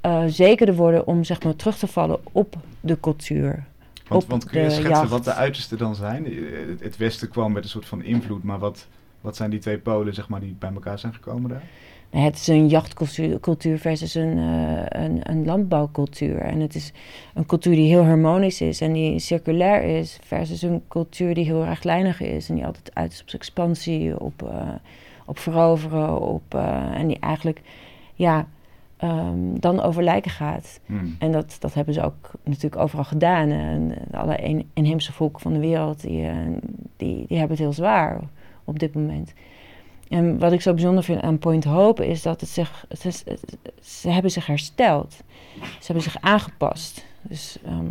eh, 0.00 0.22
zekerder 0.26 0.74
worden 0.74 1.06
om 1.06 1.24
zeg 1.24 1.42
maar, 1.42 1.56
terug 1.56 1.78
te 1.78 1.86
vallen 1.86 2.18
op 2.32 2.56
de 2.80 3.00
cultuur. 3.00 3.64
Want, 4.08 4.26
want 4.26 4.44
kun 4.44 4.62
je 4.62 4.70
schetsen 4.70 4.90
jacht. 4.90 5.10
wat 5.10 5.24
de 5.24 5.34
uitersten 5.34 5.78
dan 5.78 5.94
zijn? 5.94 6.26
Eh, 6.26 6.32
Het, 6.68 6.80
het 6.80 6.96
Westen 6.96 7.28
kwam 7.28 7.52
met 7.52 7.64
een 7.64 7.70
soort 7.70 7.86
van 7.86 8.02
invloed, 8.02 8.42
maar 8.42 8.58
wat, 8.58 8.86
wat 9.20 9.36
zijn 9.36 9.50
die 9.50 9.58
twee 9.58 9.78
polen 9.78 10.14
zeg 10.14 10.28
maar, 10.28 10.40
die 10.40 10.56
bij 10.58 10.72
elkaar 10.72 10.98
zijn 10.98 11.14
gekomen 11.14 11.50
daar? 11.50 11.62
Het 12.10 12.36
is 12.36 12.46
een 12.46 12.68
jachtcultuur 12.68 13.40
cultuur 13.40 13.78
versus 13.78 14.14
een, 14.14 14.38
eh, 14.38 15.02
een, 15.02 15.20
een 15.30 15.44
landbouwcultuur. 15.44 16.38
En 16.38 16.60
het 16.60 16.74
is 16.74 16.92
een 17.34 17.46
cultuur 17.46 17.74
die 17.74 17.88
heel 17.88 18.04
harmonisch 18.04 18.60
is 18.60 18.80
en 18.80 18.92
die 18.92 19.18
circulair 19.18 19.82
is, 19.82 20.18
versus 20.22 20.62
een 20.62 20.82
cultuur 20.88 21.34
die 21.34 21.44
heel 21.44 21.64
rechtlijnig 21.64 22.20
is 22.20 22.48
en 22.48 22.54
die 22.54 22.66
altijd 22.66 22.90
uit 22.94 23.12
is 23.12 23.20
op 23.20 23.28
expansie, 23.28 24.20
op, 24.20 24.42
eh, 24.42 24.68
op 25.24 25.38
veroveren, 25.38 26.20
op, 26.20 26.54
en 26.94 27.06
die 27.06 27.18
eigenlijk 27.20 27.60
ja, 28.14 28.46
ehm, 28.98 29.38
dan 29.60 29.80
over 29.82 30.02
lijken 30.02 30.30
gaat. 30.30 30.80
Hmm. 30.86 31.16
En 31.18 31.32
dat, 31.32 31.56
dat 31.60 31.74
hebben 31.74 31.94
ze 31.94 32.02
ook 32.02 32.30
natuurlijk 32.44 32.82
overal 32.82 33.04
gedaan. 33.04 33.50
En 33.50 33.94
alle 34.12 34.44
een- 34.48 34.70
inheemse 34.74 35.12
volken 35.12 35.40
van 35.40 35.52
de 35.52 35.58
wereld, 35.60 36.00
die, 36.00 36.26
eh, 36.26 36.36
die, 36.96 37.26
die 37.26 37.38
hebben 37.38 37.56
het 37.56 37.58
heel 37.58 37.72
zwaar 37.72 38.20
op 38.64 38.78
dit 38.78 38.94
moment. 38.94 39.32
En 40.08 40.38
wat 40.38 40.52
ik 40.52 40.60
zo 40.60 40.72
bijzonder 40.72 41.04
vind 41.04 41.20
aan 41.22 41.38
Point 41.38 41.64
Hope 41.64 42.06
is 42.08 42.22
dat 42.22 42.40
het 42.40 42.50
zich, 42.50 42.84
het 42.88 43.04
is, 43.04 43.22
het- 43.24 43.56
ze 43.82 44.10
hebben 44.10 44.30
zich 44.30 44.46
hersteld. 44.46 45.16
Ze 45.60 45.84
hebben 45.86 46.02
zich 46.02 46.16
aangepast. 46.20 47.06
Dus 47.22 47.58
ehm, 47.64 47.86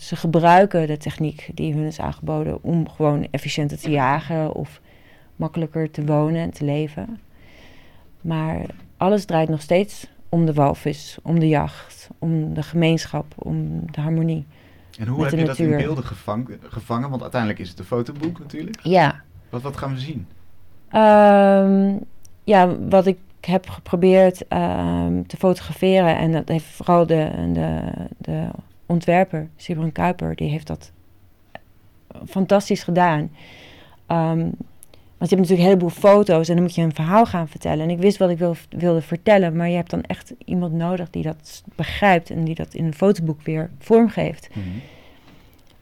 ze 0.00 0.16
gebruiken 0.16 0.86
de 0.86 0.96
techniek 0.96 1.50
die 1.54 1.74
hun 1.74 1.84
is 1.86 2.00
aangeboden 2.00 2.62
om 2.62 2.88
gewoon 2.88 3.26
efficiënter 3.30 3.78
te 3.78 3.90
jagen 3.90 4.54
of 4.54 4.80
makkelijker 5.36 5.90
te 5.90 6.04
wonen 6.04 6.40
en 6.40 6.50
te 6.50 6.64
leven. 6.64 7.20
Maar 8.20 8.60
alles 8.96 9.24
draait 9.24 9.48
nog 9.48 9.60
steeds 9.60 10.06
om 10.28 10.46
de 10.46 10.52
walvis, 10.52 11.18
om 11.22 11.38
de 11.38 11.48
jacht, 11.48 12.08
om 12.18 12.54
de 12.54 12.62
gemeenschap, 12.62 13.34
om 13.36 13.82
de 13.92 14.00
harmonie. 14.00 14.46
En 14.98 15.06
hoe 15.06 15.24
heb 15.24 15.38
je 15.38 15.44
dat 15.44 15.58
in 15.58 15.76
beelden 15.76 16.04
gevang- 16.04 16.58
gevangen? 16.62 17.10
Want 17.10 17.22
uiteindelijk 17.22 17.60
is 17.60 17.68
het 17.68 17.78
een 17.78 17.84
fotoboek 17.84 18.38
natuurlijk. 18.38 18.80
Ja, 18.82 19.22
Wat, 19.50 19.62
wat 19.62 19.76
gaan 19.76 19.92
we 19.94 19.98
zien? 20.00 20.26
Ehm, 20.88 21.96
ja, 22.44 22.78
wat 22.78 23.06
ik 23.06 23.18
heb 23.40 23.68
geprobeerd 23.68 24.48
ehm, 24.48 25.22
te 25.22 25.36
fotograferen, 25.36 26.16
en 26.16 26.32
dat 26.32 26.48
heeft 26.48 26.64
vooral 26.64 27.06
de, 27.06 27.30
de, 27.52 27.80
de 28.18 28.48
ontwerper, 28.86 29.48
Sibren 29.56 29.92
Kuiper, 29.92 30.36
die 30.36 30.50
heeft 30.50 30.66
dat 30.66 30.92
fantastisch 32.28 32.82
gedaan. 32.82 33.30
Ehm, 34.06 34.48
Want 35.18 35.30
je 35.30 35.36
hebt 35.36 35.48
natuurlijk 35.48 35.60
een 35.60 35.78
heleboel 35.78 36.10
foto's 36.10 36.48
en 36.48 36.54
dan 36.54 36.64
moet 36.64 36.74
je 36.74 36.82
een 36.82 36.94
verhaal 36.94 37.26
gaan 37.26 37.48
vertellen. 37.48 37.84
En 37.84 37.90
ik 37.90 37.98
wist 37.98 38.18
wat 38.18 38.30
ik 38.30 38.38
wil, 38.38 38.56
wilde 38.68 39.02
vertellen, 39.02 39.56
maar 39.56 39.68
je 39.68 39.76
hebt 39.76 39.90
dan 39.90 40.02
echt 40.02 40.34
iemand 40.44 40.72
nodig 40.72 41.10
die 41.10 41.22
dat 41.22 41.62
begrijpt 41.74 42.30
en 42.30 42.44
die 42.44 42.54
dat 42.54 42.74
in 42.74 42.84
een 42.84 42.94
fotoboek 42.94 43.42
weer 43.42 43.70
vormgeeft. 43.78 44.48
Mhm. 44.52 44.66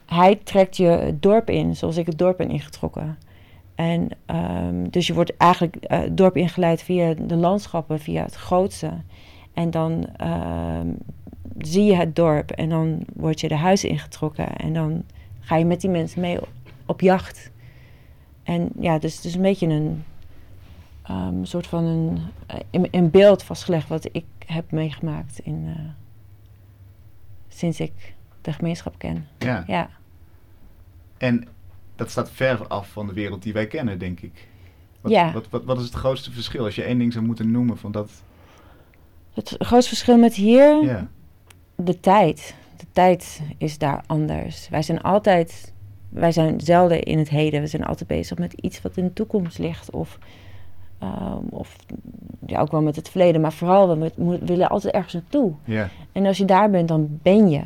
Hij 0.07 0.41
trekt 0.43 0.77
je 0.77 0.87
het 0.87 1.23
dorp 1.23 1.51
in, 1.51 1.77
zoals 1.77 1.97
ik 1.97 2.07
het 2.07 2.19
dorp 2.19 2.37
ben 2.37 2.51
ingetrokken. 2.51 3.19
En 3.75 4.09
ehm, 4.27 4.89
dus 4.91 5.07
je 5.07 5.15
wordt 5.15 5.37
eigenlijk 5.37 5.77
eh, 5.77 6.01
het 6.01 6.17
dorp 6.17 6.37
ingeleid 6.37 6.83
via 6.83 7.15
de 7.15 7.37
landschappen, 7.37 8.01
via 8.01 8.23
het 8.23 8.35
grootste. 8.35 8.91
En 9.55 9.71
dan 9.71 10.07
ehm, 10.17 10.89
zie 11.59 11.85
je 11.85 11.95
het 11.95 12.17
dorp 12.17 12.51
en 12.51 12.69
dan 12.69 13.05
word 13.15 13.41
je 13.41 13.49
de 13.49 13.57
huizen 13.57 13.89
ingetrokken. 13.89 14.57
En 14.57 14.73
dan 14.73 15.03
ga 15.41 15.57
je 15.57 15.65
met 15.65 15.81
die 15.81 15.91
mensen 15.91 16.21
mee 16.21 16.41
op, 16.41 16.49
op 16.87 17.01
jacht. 17.01 17.51
En 18.47 18.71
ja, 18.81 18.99
dus 18.99 19.17
het 19.17 19.25
is 19.25 19.35
een 19.35 19.43
beetje 19.43 19.67
een 19.67 20.05
ehm, 21.03 21.45
soort 21.45 21.67
van 21.67 21.85
een, 21.85 22.21
een, 22.71 22.89
een 22.91 23.11
beeld 23.11 23.43
vastgelegd 23.43 23.89
wat 23.89 24.09
ik 24.13 24.25
heb 24.47 24.71
meegemaakt 24.71 25.39
in, 25.39 25.65
eh, 25.77 25.83
sinds 27.49 27.81
ik 27.81 28.15
de 28.41 28.53
gemeenschap 28.53 28.95
ken. 28.99 29.27
Ja. 29.39 29.65
Ja. 29.67 29.91
En 31.19 31.49
dat 31.97 32.11
staat 32.11 32.31
ver 32.31 32.67
af 32.67 32.89
van 32.89 33.07
de 33.07 33.13
wereld 33.13 33.43
die 33.43 33.53
wij 33.53 33.67
kennen, 33.67 33.99
denk 33.99 34.21
ik. 34.21 34.49
Wat, 35.01 35.13
Ja. 35.13 35.33
wat, 35.33 35.49
wat, 35.51 35.65
wat 35.65 35.79
is 35.79 35.85
het 35.85 35.95
grootste 35.95 36.31
verschil 36.33 36.65
als 36.65 36.75
je 36.75 36.83
één 36.83 36.99
ding 36.99 37.13
zou 37.13 37.25
moeten 37.25 37.51
noemen 37.51 37.79
van 37.79 37.93
dat? 37.93 38.11
Het 39.35 39.55
grootste 39.59 39.89
verschil 39.89 40.19
met 40.19 40.35
hier, 40.35 40.83
Ja. 40.85 41.09
de 41.75 42.01
tijd. 42.01 42.55
De 42.77 42.87
tijd 42.93 43.41
is 43.59 43.79
daar 43.79 44.03
anders. 44.07 44.69
Wij 44.69 44.83
zijn 44.83 45.03
altijd, 45.03 45.73
wij 46.17 46.33
zijn 46.33 46.61
zelden 46.61 47.03
in 47.03 47.19
het 47.19 47.29
heden. 47.29 47.61
We 47.61 47.67
zijn 47.67 47.85
altijd 47.85 48.09
bezig 48.09 48.39
met 48.39 48.53
iets 48.53 48.83
wat 48.83 48.97
in 48.97 49.05
de 49.05 49.13
toekomst 49.13 49.59
ligt. 49.59 49.91
Of, 49.91 50.19
ehm, 50.99 51.45
of 51.51 51.77
ja, 52.47 52.61
ook 52.61 52.71
wel 52.71 52.83
met 52.83 52.97
het 52.97 53.09
verleden. 53.09 53.41
Maar 53.41 53.53
vooral, 53.53 53.99
we 53.99 54.39
willen 54.41 54.69
altijd 54.69 54.95
ergens 54.95 55.13
naartoe. 55.13 55.53
En 56.13 56.27
als 56.27 56.39
je 56.39 56.45
daar 56.45 56.71
bent, 56.71 56.89
dan 56.89 57.19
ben 57.23 57.49
je. 57.49 57.63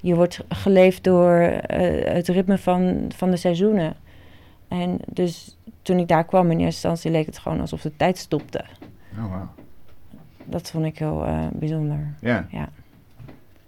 Je 0.00 0.14
wordt 0.14 0.44
geleefd 0.48 1.04
door 1.04 1.34
eh, 1.40 2.12
het 2.14 2.28
ritme 2.28 2.58
van, 2.58 3.10
van 3.14 3.30
de 3.30 3.36
seizoenen. 3.36 3.94
En 4.68 4.98
dus 5.06 5.56
toen 5.82 5.98
ik 5.98 6.08
daar 6.08 6.24
kwam 6.24 6.44
in 6.44 6.50
eerste 6.50 6.64
instantie 6.64 7.10
leek 7.10 7.26
het 7.26 7.38
gewoon 7.38 7.60
alsof 7.60 7.80
de 7.80 7.96
tijd 7.96 8.18
stopte. 8.18 8.64
Oh, 9.18 9.30
wauw. 9.30 9.48
Dat 10.44 10.70
vond 10.70 10.84
ik 10.84 10.98
heel 10.98 11.24
eh, 11.24 11.46
bijzonder. 11.52 12.14
Ja. 12.20 12.46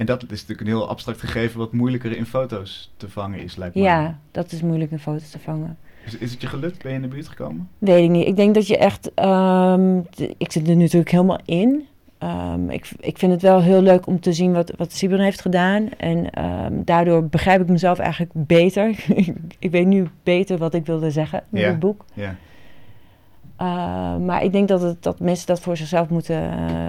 En 0.02 0.08
dat 0.08 0.22
is 0.22 0.28
natuurlijk 0.30 0.60
een 0.60 0.66
heel 0.66 0.88
abstract 0.88 1.20
gegeven 1.20 1.58
wat 1.58 1.72
moeilijker 1.72 2.16
in 2.16 2.26
foto's 2.26 2.92
te 2.96 3.08
vangen 3.08 3.40
is, 3.40 3.56
lijkt 3.56 3.74
me. 3.74 3.82
Ja, 3.82 4.18
dat 4.30 4.52
is 4.52 4.62
moeilijk 4.62 4.90
in 4.90 4.98
foto's 4.98 5.30
te 5.30 5.38
vangen. 5.38 5.76
Is, 6.06 6.16
is 6.16 6.30
het 6.32 6.40
je 6.40 6.46
gelukt? 6.46 6.82
Ben 6.82 6.90
je 6.90 6.96
in 6.96 7.02
de 7.02 7.08
buurt 7.08 7.28
gekomen? 7.28 7.68
Weet 7.78 8.04
ik 8.04 8.10
niet. 8.10 8.26
Ik 8.26 8.36
denk 8.36 8.54
dat 8.54 8.66
je 8.66 8.78
echt. 8.78 9.14
ehm, 9.14 9.98
ik 10.38 10.52
zit 10.52 10.68
er 10.68 10.76
natuurlijk 10.76 11.10
helemaal 11.10 11.38
in. 11.44 11.86
Ehm, 12.18 12.70
ik, 12.70 12.90
ik 13.00 13.18
vind 13.18 13.32
het 13.32 13.42
wel 13.42 13.60
heel 13.62 13.82
leuk 13.82 14.06
om 14.06 14.20
te 14.20 14.32
zien 14.32 14.52
wat, 14.52 14.72
wat 14.76 14.92
Sibren 14.92 15.20
heeft 15.20 15.40
gedaan. 15.40 15.88
En 15.96 16.30
ehm, 16.30 16.72
daardoor 16.84 17.26
begrijp 17.28 17.60
ik 17.60 17.68
mezelf 17.68 17.98
eigenlijk 17.98 18.32
beter. 18.34 18.88
ik 19.58 19.70
weet 19.70 19.86
nu 19.86 20.08
beter 20.22 20.58
wat 20.58 20.74
ik 20.74 20.86
wilde 20.86 21.10
zeggen 21.10 21.42
Ja. 21.50 21.68
het 21.68 21.78
boek. 21.78 22.04
Ja. 22.14 22.36
Uh, 23.60 24.16
maar 24.26 24.44
ik 24.44 24.52
denk 24.52 24.68
dat, 24.68 24.82
het, 24.82 25.02
dat 25.02 25.20
mensen 25.20 25.46
dat 25.46 25.60
voor 25.60 25.76
zichzelf 25.76 26.08
moeten 26.08 26.36
uh, 26.42 26.86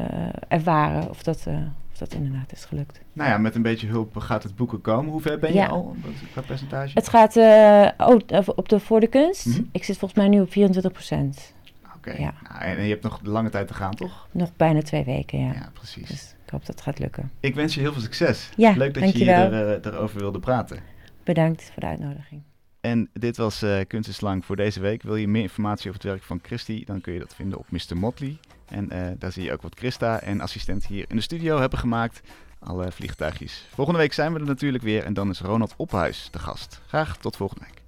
ervaren. 0.47 1.09
Of 1.09 1.23
dat, 1.23 1.45
uh, 1.47 1.53
of 1.55 1.82
dat 2.09 2.13
inderdaad 2.13 2.51
is 2.51 2.65
gelukt. 2.65 2.99
Nou 3.13 3.29
ja, 3.29 3.37
met 3.37 3.55
een 3.55 3.61
beetje 3.61 3.87
hulp 3.87 4.17
gaat 4.17 4.43
het 4.43 4.55
boeken 4.55 4.81
komen. 4.81 5.11
Hoe 5.11 5.21
ver 5.21 5.39
ben 5.39 5.49
je 5.53 5.55
Ja. 5.59 5.67
al 5.67 5.95
qua 6.31 6.41
percentage? 6.41 6.91
Het 6.93 7.09
gaat 7.09 7.35
uh, 7.35 7.87
oh, 7.97 8.19
op 8.55 8.69
de, 8.69 8.79
voor 8.79 8.99
de 8.99 9.07
kunst. 9.07 9.45
Mhm. 9.45 9.61
Ik 9.71 9.83
zit 9.83 9.97
volgens 9.97 10.19
mij 10.19 10.29
nu 10.29 10.41
op 10.41 10.51
24 10.51 10.91
procent. 10.91 11.53
Oké. 11.95 12.11
Ja. 12.11 12.33
Nou, 12.49 12.61
en, 12.63 12.77
en 12.77 12.83
je 12.83 12.89
hebt 12.89 13.03
nog 13.03 13.19
lange 13.23 13.49
tijd 13.49 13.67
te 13.67 13.73
gaan, 13.73 13.95
toch? 13.95 14.27
Nog 14.31 14.55
bijna 14.55 14.81
twee 14.81 15.03
weken, 15.03 15.39
ja. 15.39 15.53
Ja, 15.53 15.69
precies. 15.73 16.07
Dus 16.07 16.35
ik 16.45 16.49
hoop 16.49 16.65
dat 16.65 16.75
het 16.75 16.81
gaat 16.81 16.99
lukken. 16.99 17.31
Ik 17.39 17.55
wens 17.55 17.73
je 17.73 17.79
heel 17.79 17.93
veel 17.93 18.01
succes. 18.01 18.49
Ja, 18.57 18.73
Leuk 18.77 18.93
dat 18.93 19.11
je 19.11 19.17
hier 19.17 19.53
er, 19.53 19.85
erover 19.85 20.19
wilde 20.19 20.39
praten. 20.39 20.79
Bedankt 21.23 21.63
voor 21.63 21.81
de 21.81 21.87
uitnodiging. 21.87 22.41
En 22.81 23.09
dit 23.13 23.37
was 23.37 23.63
uh, 23.63 23.79
Kunst 23.87 24.09
is 24.09 24.21
Lang 24.21 24.45
voor 24.45 24.55
deze 24.55 24.79
week. 24.79 25.03
Wil 25.03 25.15
je 25.15 25.27
meer 25.27 25.41
informatie 25.41 25.89
over 25.89 26.01
het 26.01 26.11
werk 26.11 26.23
van 26.23 26.39
Christy, 26.41 26.83
dan 26.85 27.01
kun 27.01 27.13
je 27.13 27.19
dat 27.19 27.35
vinden 27.35 27.59
op 27.59 27.65
Mr. 27.71 27.97
Motley. 27.97 28.37
En 28.65 28.95
uh, 28.95 29.07
daar 29.17 29.31
zie 29.31 29.43
je 29.43 29.51
ook 29.51 29.61
wat 29.61 29.77
Christa 29.77 30.19
en 30.19 30.41
assistent 30.41 30.85
hier 30.85 31.05
in 31.07 31.15
de 31.15 31.21
studio 31.21 31.59
hebben 31.59 31.79
gemaakt. 31.79 32.21
Alle 32.59 32.91
vliegtuigjes. 32.91 33.67
Volgende 33.73 33.99
week 33.99 34.13
zijn 34.13 34.33
we 34.33 34.39
er 34.39 34.45
natuurlijk 34.45 34.83
weer 34.83 35.03
en 35.03 35.13
dan 35.13 35.29
is 35.29 35.39
Ronald 35.39 35.73
Ophuis 35.77 36.27
de 36.31 36.39
gast. 36.39 36.81
Graag 36.87 37.17
tot 37.17 37.35
volgende 37.35 37.65
week. 37.65 37.82